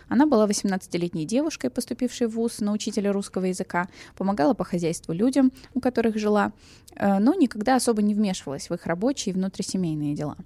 [0.08, 5.52] Она была 18-летней девушкой, поступившей в ВУЗ на учителя русского языка, помогала по хозяйству людям,
[5.74, 6.54] у которых жила,
[6.96, 10.38] но никогда особо не вмешивалась в их рабочие и внутрисемейные дела.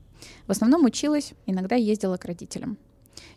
[0.47, 2.77] В основном училась, иногда ездила к родителям.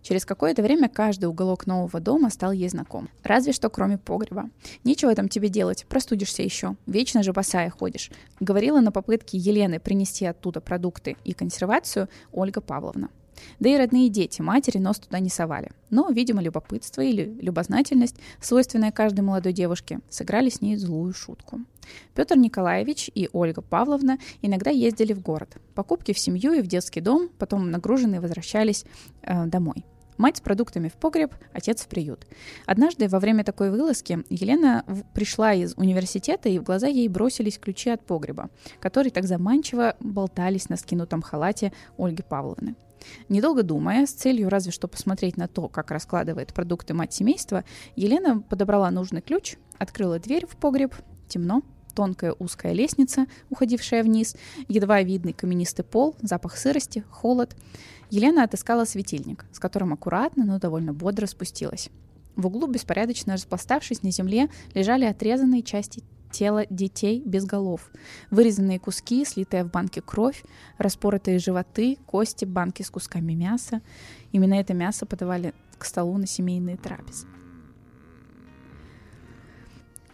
[0.03, 3.09] Через какое-то время каждый уголок нового дома стал ей знаком.
[3.23, 4.51] Разве что кроме погреба.
[4.85, 6.77] Нечего там тебе делать, простудишься еще.
[6.87, 8.11] Вечно же босая ходишь.
[8.39, 13.11] Говорила на попытке Елены принести оттуда продукты и консервацию Ольга Павловна.
[13.61, 15.71] Да и родные дети, матери нос туда не совали.
[15.91, 21.61] Но, видимо, любопытство или любознательность, свойственная каждой молодой девушке, сыграли с ней злую шутку.
[22.15, 25.57] Петр Николаевич и Ольга Павловна иногда ездили в город.
[25.75, 28.85] Покупки в семью и в детский дом, потом нагруженные возвращались
[29.23, 29.85] э, домой.
[30.19, 32.27] Мать с продуктами в погреб, отец в приют.
[32.65, 34.83] Однажды во время такой вылазки Елена
[35.13, 38.49] пришла из университета, и в глаза ей бросились ключи от погреба,
[38.81, 42.77] которые так заманчиво болтались на скинутом халате Ольги Павловны.
[43.29, 48.41] Недолго думая, с целью разве что посмотреть на то, как раскладывает продукты мать семейства, Елена
[48.41, 50.95] подобрала нужный ключ, открыла дверь в погреб,
[51.29, 51.63] темно,
[51.95, 54.37] тонкая узкая лестница, уходившая вниз,
[54.69, 57.57] едва видный каменистый пол, запах сырости, холод.
[58.11, 61.91] Елена отыскала светильник, с которым аккуратно, но довольно бодро спустилась.
[62.37, 67.91] В углу, беспорядочно распластавшись на земле, лежали отрезанные части тела детей без голов,
[68.31, 70.45] вырезанные куски, слитая в банке кровь,
[70.79, 73.81] распоротые животы, кости, банки с кусками мяса.
[74.33, 77.27] Именно это мясо подавали к столу на семейные трапезы.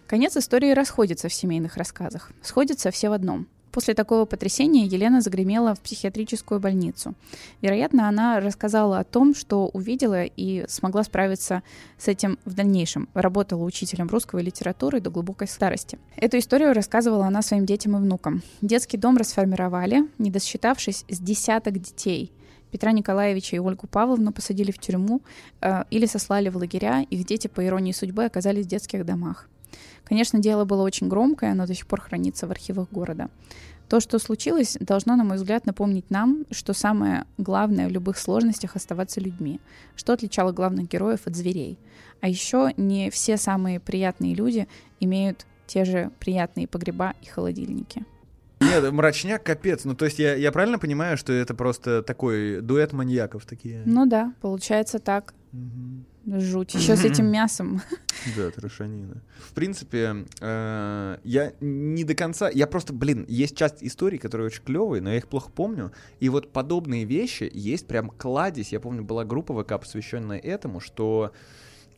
[0.06, 2.32] Конец истории расходится в семейных рассказах.
[2.42, 3.48] Сходятся все в одном.
[3.73, 7.14] После такого потрясения Елена загремела в психиатрическую больницу.
[7.62, 11.62] Вероятно, она рассказала о том, что увидела и смогла справиться
[11.97, 13.09] с этим в дальнейшем.
[13.14, 15.99] Работала учителем русского литературы до глубокой старости.
[16.16, 18.43] Эту историю рассказывала она своим детям и внукам.
[18.61, 22.31] Детский дом расформировали, не досчитавшись с десяток детей.
[22.70, 25.23] Петра Николаевича и Ольгу Павловну посадили в тюрьму
[25.62, 29.49] э, или сослали в лагеря, их дети, по иронии судьбы, оказались в детских домах.
[30.12, 33.30] Конечно, дело было очень громкое, оно до сих пор хранится в архивах города.
[33.88, 38.76] То, что случилось, должно, на мой взгляд, напомнить нам, что самое главное в любых сложностях
[38.76, 39.58] оставаться людьми,
[39.96, 41.78] что отличало главных героев от зверей.
[42.20, 44.68] А еще не все самые приятные люди
[45.00, 48.04] имеют те же приятные погреба и холодильники.
[48.60, 49.86] Нет, мрачняк капец.
[49.86, 53.82] Ну, то есть я, я правильно понимаю, что это просто такой дуэт маньяков такие?
[53.86, 55.32] Ну да, получается так.
[55.54, 56.04] Угу.
[56.27, 56.75] Жуть.
[56.75, 57.83] Еще с этим мясом.
[58.37, 59.23] Да, трошанина.
[59.39, 62.49] В принципе, э, я не до конца...
[62.49, 65.93] Я просто, блин, есть часть историй, которые очень клевые, но я их плохо помню.
[66.20, 68.73] И вот подобные вещи есть прям кладезь.
[68.73, 71.33] Я помню, была группа ВК, посвященная этому, что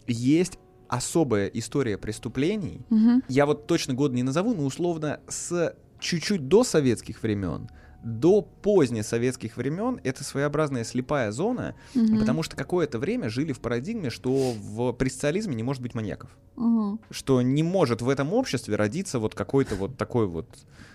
[0.07, 0.59] есть
[0.89, 2.81] особая история преступлений.
[3.29, 7.68] Я вот точно год не назову, но условно с чуть-чуть до советских времен
[8.05, 12.18] до позднесоветских времен это своеобразная слепая зона, Мгм.
[12.18, 16.30] потому что какое-то время жили в парадигме, что в, при социализме не может быть маньяков.
[16.57, 17.00] Мгм.
[17.11, 20.46] Что не может в этом обществе родиться вот какой-то вот такой вот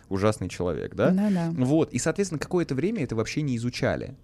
[0.07, 1.11] ужасный человек, да?
[1.11, 1.51] Да-да.
[1.57, 4.15] Вот, и, соответственно, какое-то время это вообще не изучали.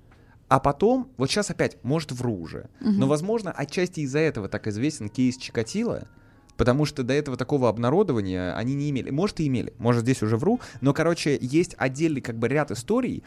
[0.48, 3.00] А потом, вот сейчас опять, может, вру уже, Мгм.
[3.00, 6.08] но, возможно, отчасти из-за этого так известен кейс Чикатило,
[6.58, 9.10] потому что до этого такого обнародования они не имели.
[9.10, 13.24] Может, и имели, может, здесь уже вру, но, короче, есть отдельный как бы ряд историй,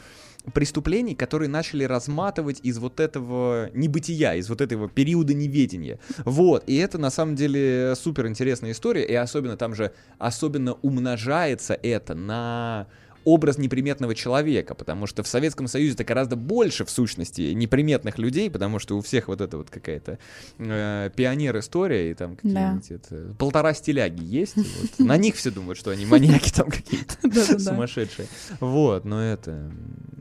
[0.53, 5.99] преступлений, которые начали разматывать из вот этого небытия, из вот этого периода неведения.
[6.25, 11.75] Вот, и это на самом деле супер интересная история, и особенно там же, особенно умножается
[11.75, 12.87] это на
[13.25, 18.51] образ неприметного человека, потому что в Советском Союзе это гораздо больше в сущности неприметных людей,
[18.51, 20.19] потому что у всех вот это вот какая-то
[20.59, 24.99] э, пионер история и там какие-нибудь это, полтора стиляги есть, вот.
[24.99, 28.29] на них все думают, что они маньяки там какие-то сумасшедшие.
[28.61, 29.71] Вот, но это,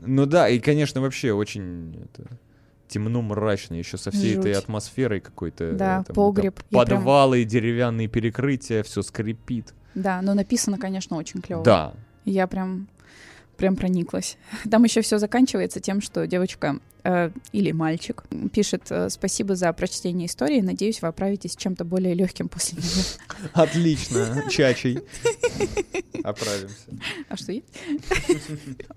[0.04, 1.94] ну да, и конечно вообще очень
[2.88, 4.64] темно мрачно еще со всей этой Жуть.
[4.64, 5.72] атмосферой какой-то.
[5.72, 6.56] Да, там, погреб.
[6.56, 9.74] там Я прям- Подвалы, деревянные перекрытия, все скрипит.
[9.94, 11.62] Да, но написано, конечно, очень клево.
[11.62, 11.94] Да.
[12.28, 12.88] Я прям
[13.56, 14.38] прям прониклась.
[14.70, 18.22] Там еще все заканчивается тем, что девочка э, или мальчик
[18.52, 20.60] пишет э, спасибо за прочтение истории.
[20.60, 23.04] Надеюсь, вы оправитесь чем-то более легким после нее.
[23.52, 25.00] Отлично, чачей.
[26.22, 26.76] Оправимся.
[27.28, 27.66] А что есть?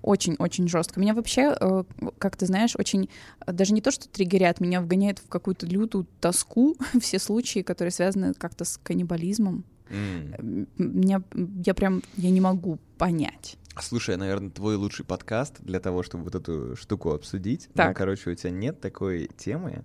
[0.00, 1.00] Очень-очень жестко.
[1.00, 1.84] Меня вообще, э,
[2.18, 3.10] как ты знаешь, очень
[3.46, 8.32] даже не то, что триггерят, меня вгоняет в какую-то лютую тоску все случаи, которые связаны
[8.34, 9.64] как-то с каннибализмом.
[9.92, 10.66] М.
[10.78, 11.22] Меня,
[11.64, 13.56] я прям, я не могу понять.
[13.80, 17.68] Слушай, наверное, твой лучший подкаст для того, чтобы вот эту штуку обсудить.
[17.68, 17.96] Ну, Так.
[17.96, 19.84] короче, у тебя нет такой темы,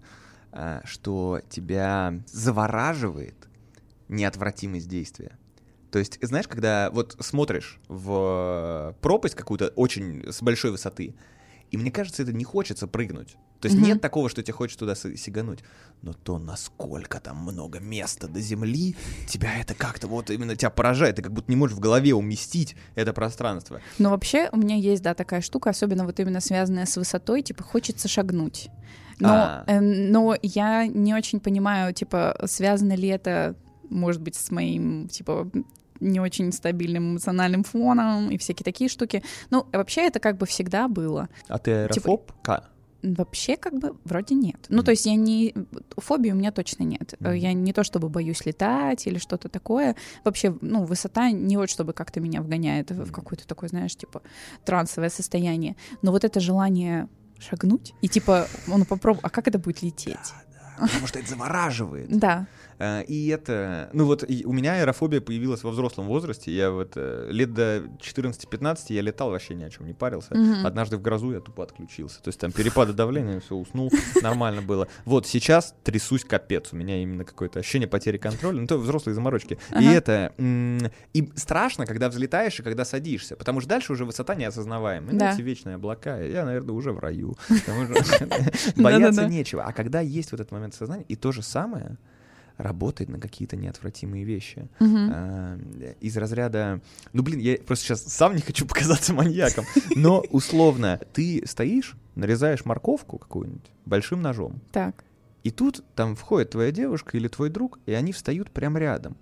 [0.51, 3.35] а, что тебя завораживает
[4.09, 5.37] неотвратимость действия.
[5.91, 11.15] То есть, знаешь, когда вот смотришь в пропасть какую-то очень с большой высоты,
[11.71, 13.35] и мне кажется, это не хочется прыгнуть.
[13.59, 13.87] То есть Мгм.
[13.87, 15.59] нет такого, что тебе хочется туда си- сигануть.
[16.03, 18.95] Но то, насколько там много места до земли,
[19.27, 21.15] тебя это как-то вот именно тебя поражает.
[21.15, 23.81] Ты как будто не можешь в голове уместить это пространство.
[23.97, 27.63] Но вообще у меня есть, да, такая штука, особенно вот именно связанная с высотой, типа
[27.63, 28.69] хочется шагнуть.
[29.19, 29.63] Но, А.
[29.65, 33.55] э, но я не очень понимаю, типа, связано ли это,
[33.89, 35.49] может быть, с моим, типа,
[35.99, 39.23] не очень стабильным эмоциональным фоном и всякие такие штуки.
[39.49, 41.29] Ну, вообще это как бы всегда было.
[41.47, 42.31] А ты аэрофоб?
[42.43, 42.69] Ка.
[43.03, 44.65] Вообще как бы вроде нет.
[44.69, 45.53] Ну, то есть я не...
[45.97, 47.13] Фобии у меня точно нет.
[47.19, 47.37] Э.
[47.37, 49.95] Я не то чтобы боюсь летать или что-то такое.
[50.23, 54.23] Вообще, ну, высота не вот чтобы как-то меня вгоняет в какое-то такое, знаешь, типа
[54.65, 55.75] трансовое состояние.
[56.01, 57.07] Но вот это желание
[57.39, 60.33] шагнуть и типа, ну, попробуй, а как это будет лететь?
[60.79, 62.09] Потому что это завораживает.
[62.17, 62.47] Да.
[62.79, 63.89] Э, И это...
[63.93, 66.51] Ну вот у меня аэрофобия появилась во взрослом возрасте.
[66.51, 70.35] Я вот э, лет до 14-15 я летал, вообще ни о чем не парился.
[70.35, 70.65] Мгм.
[70.65, 72.21] Однажды в грозу я тупо отключился.
[72.21, 73.91] То есть там перепады давления, все, уснул,
[74.21, 74.87] нормально было.
[75.05, 76.73] Вот сейчас трясусь капец.
[76.73, 78.61] У меня именно какое-то ощущение потери контроля.
[78.61, 79.57] Ну, то взрослые заморочки.
[79.79, 80.33] И это...
[81.13, 83.35] И страшно, когда взлетаешь и когда садишься.
[83.35, 85.17] Потому что дальше уже высота неосознаваемая.
[85.17, 85.33] Да.
[85.33, 86.19] эти вечные облака.
[86.19, 87.35] Я, наверное, уже в раю.
[88.75, 89.63] Бояться нечего.
[89.63, 91.97] А когда есть вот этот момент сознания, и то же самое
[92.57, 94.67] работает на какие-то неотвратимые вещи.
[94.79, 95.09] Мгм.
[95.13, 95.59] А,
[96.01, 96.81] из разряда...
[97.13, 99.65] Ну, блин, я просто сейчас сам не хочу показаться маньяком,
[99.95, 105.03] но условно ты стоишь, нарезаешь морковку какую-нибудь большим ножом, Так.
[105.43, 109.17] и тут там входит твоя девушка или твой друг, и они встают прямо рядом.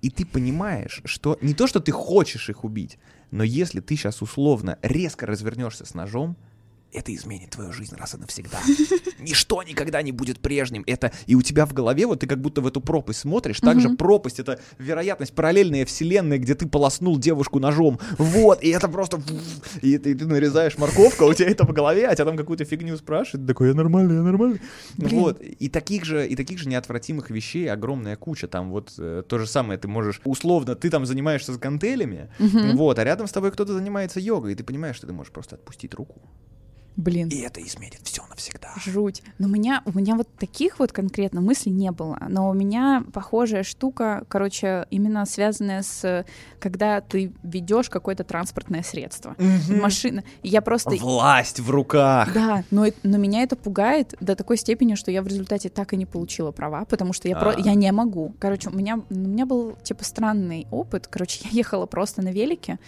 [0.00, 2.98] И ты понимаешь, что не то, что ты хочешь их убить,
[3.30, 6.36] но если ты сейчас условно резко развернешься с ножом,
[6.92, 8.58] это изменит твою жизнь раз и навсегда.
[9.18, 10.84] Ничто никогда не будет прежним.
[10.86, 13.60] Это и у тебя в голове, вот ты как будто в эту пропасть смотришь.
[13.60, 13.96] Также Мгм.
[13.96, 17.98] пропасть— это вероятность, параллельная вселенная, где ты полоснул девушку ножом.
[18.18, 19.20] Вот, и это просто...
[19.82, 22.64] И ты, ты нарезаешь морковку, а у тебя это в голове, а тебя там какую-то
[22.64, 23.46] фигню спрашивают.
[23.46, 24.60] Такой, я нормальный, я нормальный.
[24.96, 25.20] Блин.
[25.20, 28.48] Вот, и таких же, и таких же неотвратимых вещей огромная куча.
[28.48, 32.76] Там вот э, то же самое, ты можешь, условно, ты там занимаешься с гантелями, Мгм.
[32.76, 35.56] вот, а рядом с тобой кто-то занимается йогой, и ты понимаешь, что ты можешь просто
[35.56, 36.20] отпустить руку.
[36.98, 37.28] Блин.
[37.28, 38.70] И это изменит все навсегда.
[38.84, 39.22] Жуть.
[39.38, 42.18] Но у меня, у меня вот таких вот конкретно мыслей не было.
[42.28, 46.26] Но у меня похожая штука, короче, именно связанная с,
[46.58, 49.36] когда ты ведешь какое-то транспортное средство.
[49.70, 50.24] Машина.
[50.42, 50.90] И Я просто...
[50.90, 52.34] Власть в руках.
[52.34, 55.96] Да, но, но меня это пугает до такой степени, что я в результате так и
[55.96, 57.60] не получила права, потому что я, про, А.
[57.60, 58.34] я не могу.
[58.40, 61.06] Короче, у меня, у меня был типа странный опыт.
[61.06, 62.80] Короче, я ехала просто на велике.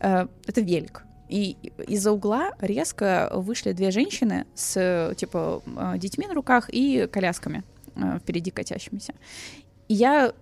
[0.00, 1.04] Э, это велик.
[1.28, 1.56] И
[1.86, 7.64] из-за угла резко вышли две женщины с типа э, детьми на руках и колясками
[7.96, 9.14] э, впереди катящимися.
[9.88, 10.32] И И я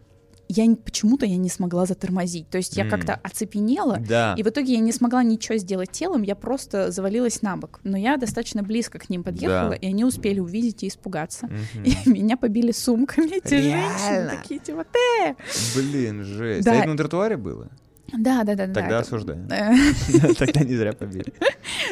[0.49, 2.49] я почему-то я не смогла затормозить.
[2.51, 2.91] То есть я mm.
[2.91, 4.35] как-то оцепенела, да.
[4.37, 7.81] и в итоге я не смогла ничего сделать телом, я просто завалилась на бок.
[7.85, 9.77] Но я достаточно близко к ним подъехала, да.
[9.77, 11.47] и они успели увидеть и испугаться.
[11.47, 12.05] Mm-hmm.
[12.05, 13.99] И меня побили сумками эти Реально?
[13.99, 15.37] женщины, такие типа, ты!
[15.75, 16.65] Блин, жесть.
[16.65, 16.73] Да.
[16.73, 17.71] А это на тротуаре было?
[18.13, 18.67] Да, да, да.
[18.67, 19.49] Тогда да, осуждаю.
[20.39, 21.33] Тогда не зря побили.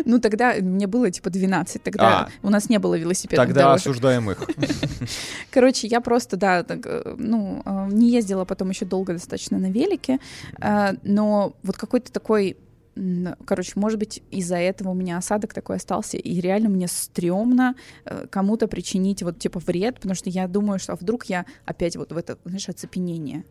[0.04, 2.28] Ну, тогда мне было типа 12, тогда а.
[2.42, 3.44] у нас не было велосипедов.
[3.44, 4.38] Тогда осуждаем их.
[5.50, 10.18] Короче, я просто, да, э, ну, э, не ездила потом еще долго достаточно на велике,
[10.60, 12.56] э, но вот какой-то такой
[13.46, 17.76] Короче, может быть, из-за этого у меня осадок такой остался, и реально мне стрёмно
[18.30, 22.12] кому-то причинить вот типа вред, потому что я думаю, что а вдруг я опять вот
[22.12, 23.44] в это, знаешь, оцепенение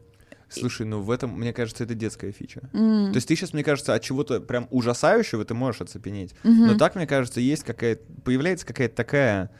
[0.49, 2.61] Слушай, ну в этом, мне кажется, это детская фича.
[2.73, 3.11] Mm.
[3.11, 6.33] То есть ты сейчас, мне кажется, от чего-то прям ужасающего ты можешь оцепенеть.
[6.43, 6.65] Mm-hmm.
[6.65, 9.51] Но так, мне кажется, есть какая-то, появляется какая-то такая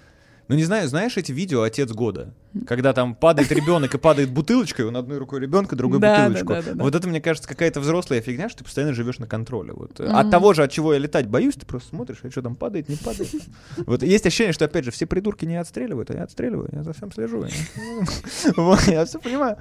[0.50, 2.34] ну, не знаю, знаешь эти видео «Отец года»?
[2.66, 6.48] Когда там падает ребенок и падает бутылочкой, он одной рукой ребенка, другой да, бутылочку.
[6.48, 9.28] Да, да, да, вот это, мне кажется, какая-то взрослая фигня, что ты постоянно живешь на
[9.28, 9.74] контроле.
[9.74, 10.00] Вот.
[10.00, 10.10] Mm-hmm.
[10.10, 12.90] От того же, от чего я летать боюсь, ты просто смотришь, а что там падает,
[12.90, 13.30] не падает.
[13.78, 16.94] Вот есть ощущение, что, опять же, все придурки не отстреливают, а я отстреливаю, я за
[16.94, 17.46] всем слежу.
[18.88, 19.58] Я все понимаю.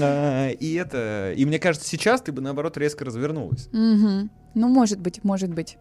[0.00, 1.32] А, и это...
[1.36, 3.68] И мне кажется, сейчас ты бы, наоборот, резко развернулась.
[3.72, 4.28] Ну,
[4.68, 5.78] может быть, может быть.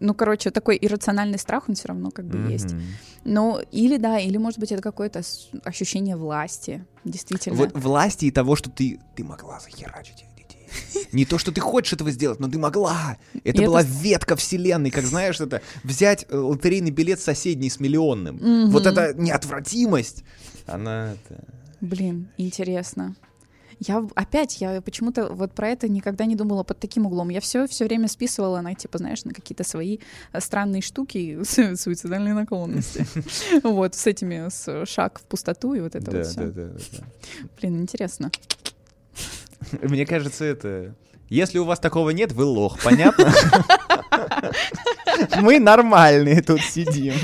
[0.00, 2.52] Ну, короче, такой иррациональный страх, он все равно как бы mm-hmm.
[2.52, 2.74] есть.
[3.24, 5.22] Ну, или да, или, может быть, это какое-то
[5.64, 7.56] ощущение власти, действительно.
[7.56, 10.24] Вот власти и того, что ты, ты могла захерачить.
[11.12, 13.16] Не то, что ты хочешь этого сделать, но ты могла.
[13.44, 13.90] Это и была это...
[13.90, 18.36] ветка вселенной, как знаешь, это взять э, лотерейный билет соседний с миллионным.
[18.36, 18.70] Mm-hmm.
[18.70, 20.24] Вот эта неотвратимость,
[20.66, 21.12] она...
[21.12, 21.44] Это...
[21.80, 23.16] Блин, интересно.
[23.80, 27.30] Я опять, я почему-то вот про это никогда не думала под таким углом.
[27.30, 29.98] Я все все время списывала на, типа, знаешь, на какие-то свои
[30.32, 33.06] э, странные штуки, суицидальные наклонности.
[33.62, 36.52] Вот, с этими, с шаг в пустоту и вот это вот все.
[37.58, 38.30] Блин, интересно.
[39.82, 40.94] Мне кажется, это...
[41.30, 43.32] Если у вас такого нет, вы лох, понятно?
[45.40, 47.14] Мы нормальные тут сидим.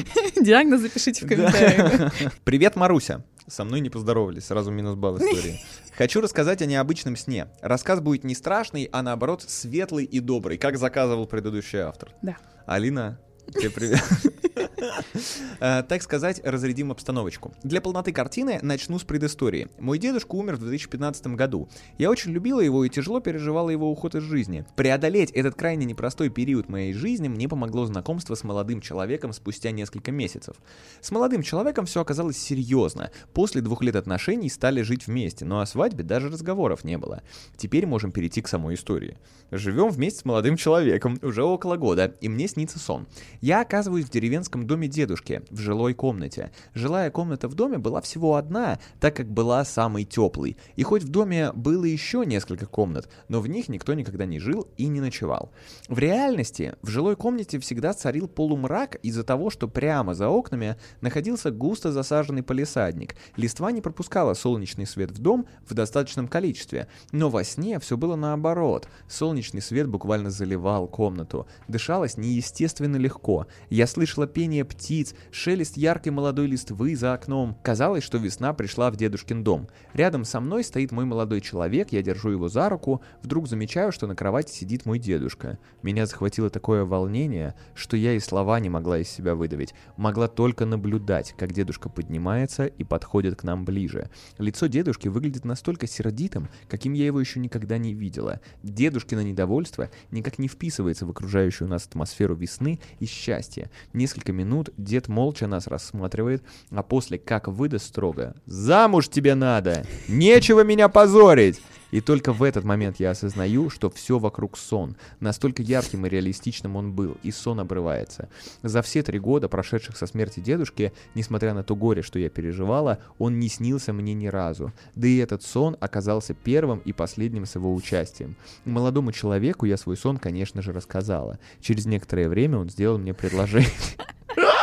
[0.41, 2.15] Диагноз запишите в комментариях.
[2.45, 3.25] Привет, Маруся.
[3.49, 5.61] Со мной не поздоровались, сразу минус балл истории.
[5.97, 7.49] Хочу рассказать о необычном сне.
[7.61, 12.11] Рассказ будет не страшный, а наоборот светлый и добрый, как заказывал предыдущий автор.
[12.23, 12.37] Да.
[12.67, 13.21] Алина,
[15.59, 17.55] так сказать, разрядим обстановочку.
[17.63, 19.69] Для полноты картины начну с предыстории.
[19.79, 21.69] Мой дедушка умер в 2015 году.
[21.99, 24.67] Я очень любила его и тяжело переживала его уход из жизни.
[24.77, 30.13] Преодолеть этот крайне непростой период моей жизни мне помогло знакомство с молодым человеком спустя несколько
[30.13, 30.57] месяцев.
[31.01, 33.11] С молодым человеком все оказалось серьезно.
[33.33, 37.23] После двух лет отношений стали жить вместе, но о свадьбе даже разговоров не было.
[37.57, 39.17] Теперь можем перейти к самой истории.
[39.51, 43.07] Живем вместе с молодым человеком уже около года, и мне снится сон.
[43.41, 46.51] Я оказываюсь в деревенском доме дедушки, в жилой комнате.
[46.75, 50.57] Жилая комната в доме была всего одна, так как была самой теплой.
[50.77, 54.69] И хоть в доме было еще несколько комнат, но в них никто никогда не жил
[54.77, 55.51] и не ночевал.
[55.89, 61.51] В реальности в жилой комнате всегда царил полумрак из-за того, что прямо за окнами находился
[61.51, 63.17] густо засаженный полисадник.
[63.37, 68.17] Листва не пропускала солнечный свет в дом в достаточном количестве, но во сне все было
[68.17, 68.89] наоборот.
[69.09, 71.47] Солнечный свет буквально заливал комнату.
[71.69, 73.26] Дышалось неестественно легко.
[73.71, 77.57] Я слышала пение птиц, шелест яркой молодой листвы за окном.
[77.63, 79.69] Казалось, что весна пришла в дедушкин дом.
[79.95, 83.03] Рядом со мной стоит мой молодой человек, я держу его за руку.
[83.23, 85.59] Вдруг замечаю, что на кровати сидит мой дедушка.
[85.83, 89.75] Меня захватило такое волнение, что я и слова не могла из себя выдавить.
[89.97, 94.11] Могла только наблюдать, как дедушка поднимается и подходит к нам ближе.
[94.39, 98.41] Лицо дедушки выглядит настолько сердитым, каким я его еще никогда не видела.
[98.63, 103.71] Дедушкино недовольство никак не вписывается в окружающую нас атмосферу весны и счастья.
[103.93, 109.85] Несколько минут дед молча нас рассматривает, а после как выдаст строго «Замуж тебе надо!
[110.09, 111.61] Нечего меня позорить!»
[111.97, 114.97] И только в этот момент я осознаю, что все вокруг сон.
[115.19, 118.29] Настолько ярким и реалистичным он был, и сон обрывается.
[118.63, 122.99] За все три года, прошедших со смерти дедушки, несмотря на то горе, что я переживала,
[123.17, 124.75] он не снился мне ни разу.
[124.95, 128.37] Да и этот сон оказался первым и последним с его участием.
[128.67, 131.39] Молодому человеку я свой сон, конечно же, рассказала.
[131.63, 133.71] Через некоторое время он сделал мне предложение.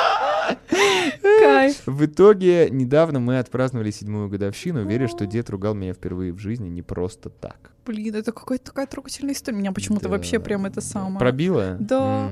[1.24, 1.82] Кайф.
[1.86, 6.68] В итоге, недавно мы отпраздновали седьмую годовщину, веря, что дед ругал меня впервые в жизни
[6.70, 7.72] не просто так.
[7.86, 9.58] Блин, это какая-то такая трогательная история.
[9.58, 10.10] Меня почему-то да.
[10.10, 11.20] вообще прям это самое...
[11.20, 11.78] Пробило?
[11.80, 12.32] Да.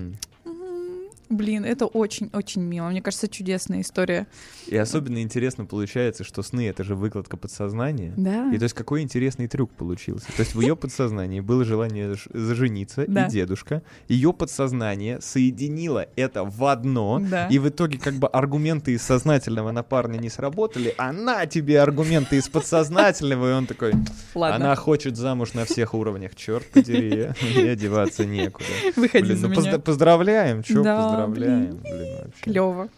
[1.32, 2.90] Блин, это очень-очень мило.
[2.90, 4.28] Мне кажется, чудесная история.
[4.68, 8.14] И особенно интересно получается, что сны— это же выкладка подсознания.
[8.18, 8.52] Да.
[8.54, 10.26] И то есть какой интересный трюк получился.
[10.36, 13.82] То есть в ее подсознании было желание зажениться, и дедушка.
[14.08, 17.48] Ее подсознание соединило это в одно, Да.
[17.48, 22.36] и в итоге как бы аргументы из сознательного на парня не сработали, она тебе аргументы
[22.38, 23.94] из подсознательного, и он такой,
[24.36, 28.66] Ладно, она хочет замуж на всех уровнях, черт подери, мне одеваться некуда.
[28.96, 29.72] выходи Блин, за ну меня.
[29.74, 31.78] позд- поздравляем, чё, Да, поздравляем.
[31.78, 32.44] Блин, вообще.
[32.44, 32.90] Клево.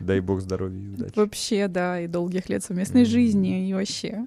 [0.00, 1.12] Дай бог здоровья и удачи.
[1.16, 4.26] Вообще, да, и долгих лет совместной жизни, и вообще.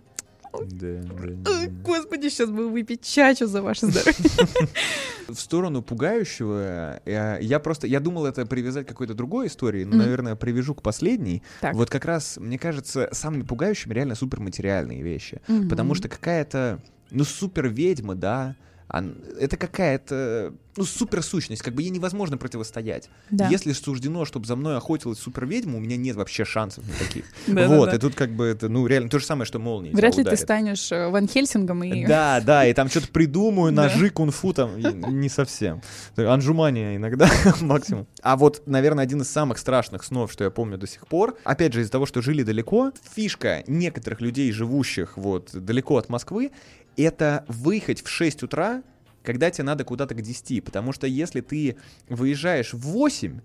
[0.54, 1.52] Да, да, да.
[1.84, 4.16] Господи, сейчас бы выпить чачу за ваше здоровье.
[5.28, 9.90] В сторону пугающего, я, я просто, я думал это привязать к какой-то другой истории, но,
[9.96, 9.98] Мгм.
[9.98, 11.42] наверное, привяжу к последней.
[11.62, 11.76] Так.
[11.76, 15.42] Вот как раз, мне кажется, самыми пугающими реально суперматериальные вещи.
[15.70, 15.96] Потому Мгм.
[15.96, 16.80] что какая-то,
[17.12, 18.56] ну, супер ведьма, да,
[18.90, 23.10] это какая-то, ну, супер сущность, как бы ей невозможно противостоять.
[23.32, 23.48] Да.
[23.50, 27.26] Если суждено, чтобы за мной охотилась супер ведьма, у меня нет вообще шансов никаких.
[27.76, 29.92] Вот, и тут как бы это, ну, реально то же самое, что молния.
[29.92, 32.06] Вряд ли ты станешь э, Ван Хельсингом и...
[32.06, 35.82] Да, да, и там что-то придумаю, ножи, кунг-фу там, не совсем.
[36.16, 37.30] Анжумания иногда
[37.62, 38.08] максимум.
[38.22, 41.74] А вот, наверное, один из самых страшных снов, что я помню до сих пор, опять
[41.74, 46.52] же, из-за того, что жили далеко, фишка некоторых людей, живущих вот далеко от Москвы,
[46.98, 48.84] это выехать в 6 утра,
[49.24, 51.78] когда тебе надо куда-то к 10, потому что если ты
[52.10, 53.40] выезжаешь в 8,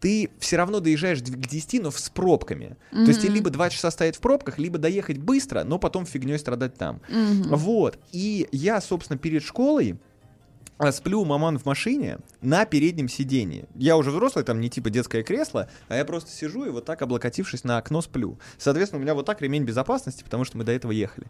[0.00, 2.76] ты все равно доезжаешь к 10, но с пробками.
[2.90, 6.38] То есть тебе либо 2 часа стоять в пробках, либо доехать быстро, но потом фигней
[6.38, 7.00] страдать там.
[7.10, 7.54] Мгм.
[7.54, 7.98] Вот.
[8.12, 9.98] И я, собственно, перед школой
[10.92, 13.66] сплю у маман в машине на переднем сидении.
[13.74, 17.02] Я уже взрослый, там не типа детское кресло, а я просто сижу и вот так,
[17.02, 18.38] облокотившись на окно, сплю.
[18.58, 21.26] Соответственно, у меня вот так ремень безопасности, потому что мы до этого ехали.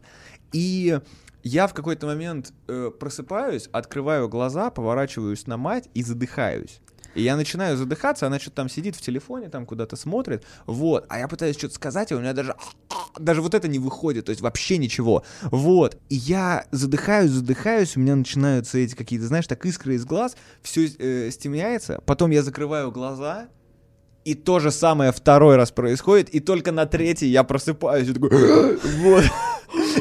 [0.53, 0.99] И
[1.43, 6.81] я в какой-то момент э, просыпаюсь, открываю глаза, поворачиваюсь на мать и задыхаюсь.
[7.15, 11.19] И я начинаю задыхаться, она что-то там сидит в телефоне, там куда-то смотрит, вот, а
[11.19, 12.55] я пытаюсь что-то сказать, а у меня даже,
[13.19, 18.01] даже вот это не выходит, то есть вообще ничего, вот, и я задыхаюсь, задыхаюсь, у
[18.01, 20.89] меня начинаются эти какие-то, знаешь, так искры из глаз, все
[21.31, 23.49] стемняется, потом я закрываю глаза,
[24.25, 28.77] и то же самое второй раз происходит, и только на третий я просыпаюсь и такой,
[28.99, 29.25] вот.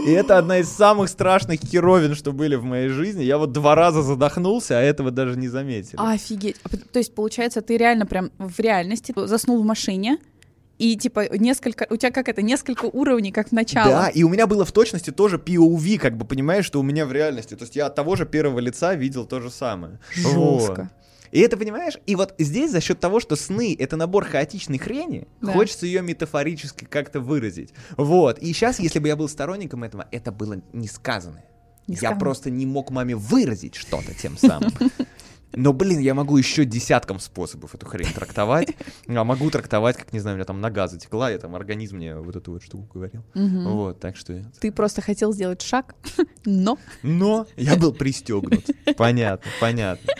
[0.05, 3.23] И это одна из самых страшных херовин, что были в моей жизни.
[3.23, 5.95] Я вот два раза задохнулся, а этого даже не заметили.
[5.97, 6.57] Офигеть.
[6.63, 10.17] А То есть, получается, ты реально прям в реальности заснул в машине,
[10.79, 11.85] и типа несколько...
[11.89, 12.41] У тебя как это?
[12.41, 13.91] Несколько уровней, как в начало.
[13.91, 17.05] Да, и у меня было в точности тоже POV, как бы понимаешь, что у меня
[17.05, 17.55] в реальности.
[17.55, 19.99] То есть я от того же первого лица видел то же самое.
[20.23, 20.79] Вот.
[21.31, 25.27] И это, понимаешь, и вот здесь за счет того, что сны— это набор хаотичной хрени,
[25.41, 25.53] Да.
[25.53, 27.73] хочется ее метафорически как-то выразить.
[27.97, 28.39] Вот.
[28.39, 31.45] И сейчас, если бы я был сторонником этого, это было не сказанное.
[31.87, 32.19] Не я сказано.
[32.19, 34.71] просто не мог маме выразить что-то тем самым.
[35.51, 38.75] Но, блин, я могу еще десятком способов эту хрень трактовать.
[39.07, 42.15] А могу трактовать, как, не знаю, у меня там нога затекла, я там организм мне
[42.15, 43.23] вот эту вот штуку говорил.
[43.33, 43.67] Мгм.
[43.67, 44.43] Вот, так что...
[44.59, 45.95] Ты просто хотел сделать шаг,
[46.45, 48.63] но, Но я был пристегнут.
[48.95, 50.13] Понятно, понятно.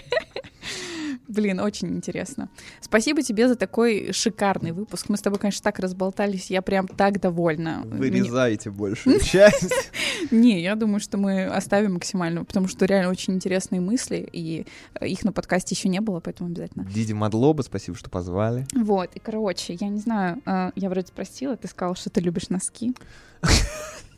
[1.30, 2.50] Блин, очень интересно.
[2.82, 5.06] Спасибо тебе за такой шикарный выпуск.
[5.10, 7.84] Мы с тобой, конечно, так разболтались, я прям так довольна.
[7.86, 9.72] Мне- Вырезайте большую часть.
[10.32, 14.66] Не, я думаю, что мы оставим максимально, потому что реально очень интересные мысли, и
[15.00, 16.84] э, их на подкасте еще не было, поэтому обязательно.
[16.86, 18.66] Диди Мадлоба, спасибо, что позвали.
[18.76, 22.50] Вот, и, короче, я не знаю, э, я вроде спросила, ты сказал, что ты любишь
[22.50, 22.94] носки.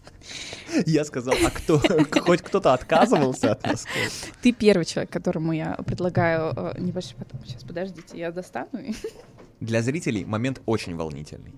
[0.86, 1.80] Я сказал, а кто?
[2.22, 4.32] Хоть кто-то отказывался от носков?
[4.42, 7.44] Ты первый человек, которому я предлагаю э, небольшой потом.
[7.46, 8.70] Сейчас, подождите, я достану.
[9.60, 11.54] Для зрителей момент очень волнительный.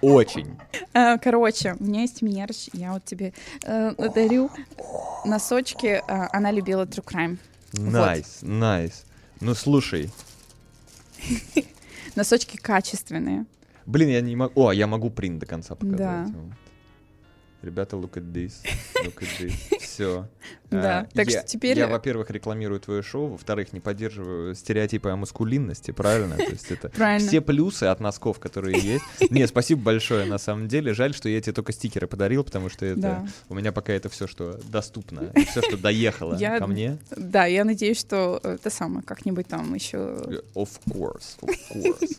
[0.00, 0.56] Очень.
[0.94, 3.32] Э, Короче, у меня есть мерч, я вот тебе
[3.64, 4.50] э, дарю
[5.24, 5.86] носочки.
[6.06, 7.38] э, Она любила True Crime.
[7.72, 9.04] Nice, nice.
[9.40, 10.10] Ну слушай,
[12.16, 13.44] Носочки качественные.
[13.86, 14.52] блин, я не могу.
[14.66, 16.32] О, я могу принт до конца показать.
[16.32, 16.38] Да.
[17.62, 18.62] Roberta, look at this.
[19.04, 19.72] Look at this.
[19.98, 20.28] Все.
[20.70, 25.92] Да, так что теперь- Я, во-первых, рекламирую твое шоу, во-вторых, не поддерживаю стереотипы о маскулинности,
[25.92, 26.36] правильно?
[26.36, 29.02] То есть это все плюсы от носков, которые есть.
[29.30, 30.92] Не, спасибо большое, на самом деле.
[30.92, 34.26] Жаль, что я тебе только стикеры подарил, потому что это у меня пока это все,
[34.26, 36.98] что доступно, все, что доехало ко мне.
[37.16, 39.96] Да, я надеюсь, что это самое как-нибудь там еще.
[40.54, 42.18] Of course, of course.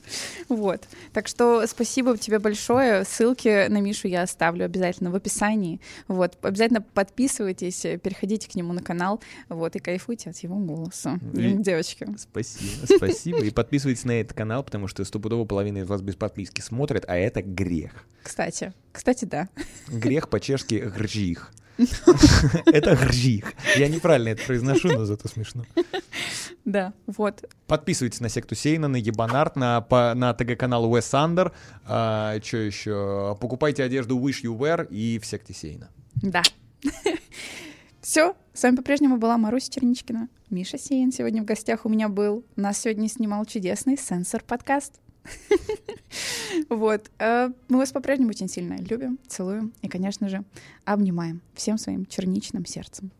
[0.49, 0.81] Вот.
[1.14, 3.06] Так что спасибо тебе большое.
[3.06, 5.80] Ссылки на Мишу я оставлю обязательно в описании.
[6.07, 6.35] Вот.
[6.41, 9.21] Обязательно подписывайтесь, переходите к нему на канал.
[9.49, 11.15] Вот, и кайфуйте от его голоса.
[11.21, 12.07] И- Блин, девочки.
[12.17, 13.39] Спасибо, спасибо.
[13.39, 17.15] И подписывайтесь на этот канал, потому что стопудово половина из вас без подписки смотрит, а
[17.15, 17.91] это грех.
[18.23, 19.49] Кстати, кстати, да.
[19.87, 21.51] Грех по-чешски гржих.
[22.65, 23.53] Это гржих.
[23.77, 25.63] Я неправильно это произношу, но зато смешно.
[26.65, 27.45] Да, вот.
[27.67, 31.53] Подписывайтесь на секту Сейна, на Ебанарт, на, по, на ТГ-канал Уэс Андер.
[31.85, 33.37] А, что еще?
[33.39, 35.89] Покупайте одежду Wish You Wear и в секте Сейна.
[36.15, 36.43] Да.
[38.01, 40.30] Все, с вами по-прежнему была Маруся Черничкина.
[40.49, 42.43] Миша Сейн сегодня в гостях у меня был.
[42.56, 44.99] Нас сегодня снимал чудесный сенсор подкаст.
[46.69, 47.11] Вот.
[47.19, 50.43] Э, мы вас по-прежнему очень сильно любим, целуем и, конечно же,
[50.84, 53.11] обнимаем всем своим черничным сердцем.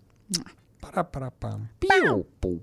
[0.81, 1.69] Пара-пара-пам.
[1.80, 2.61] Пиу-пу.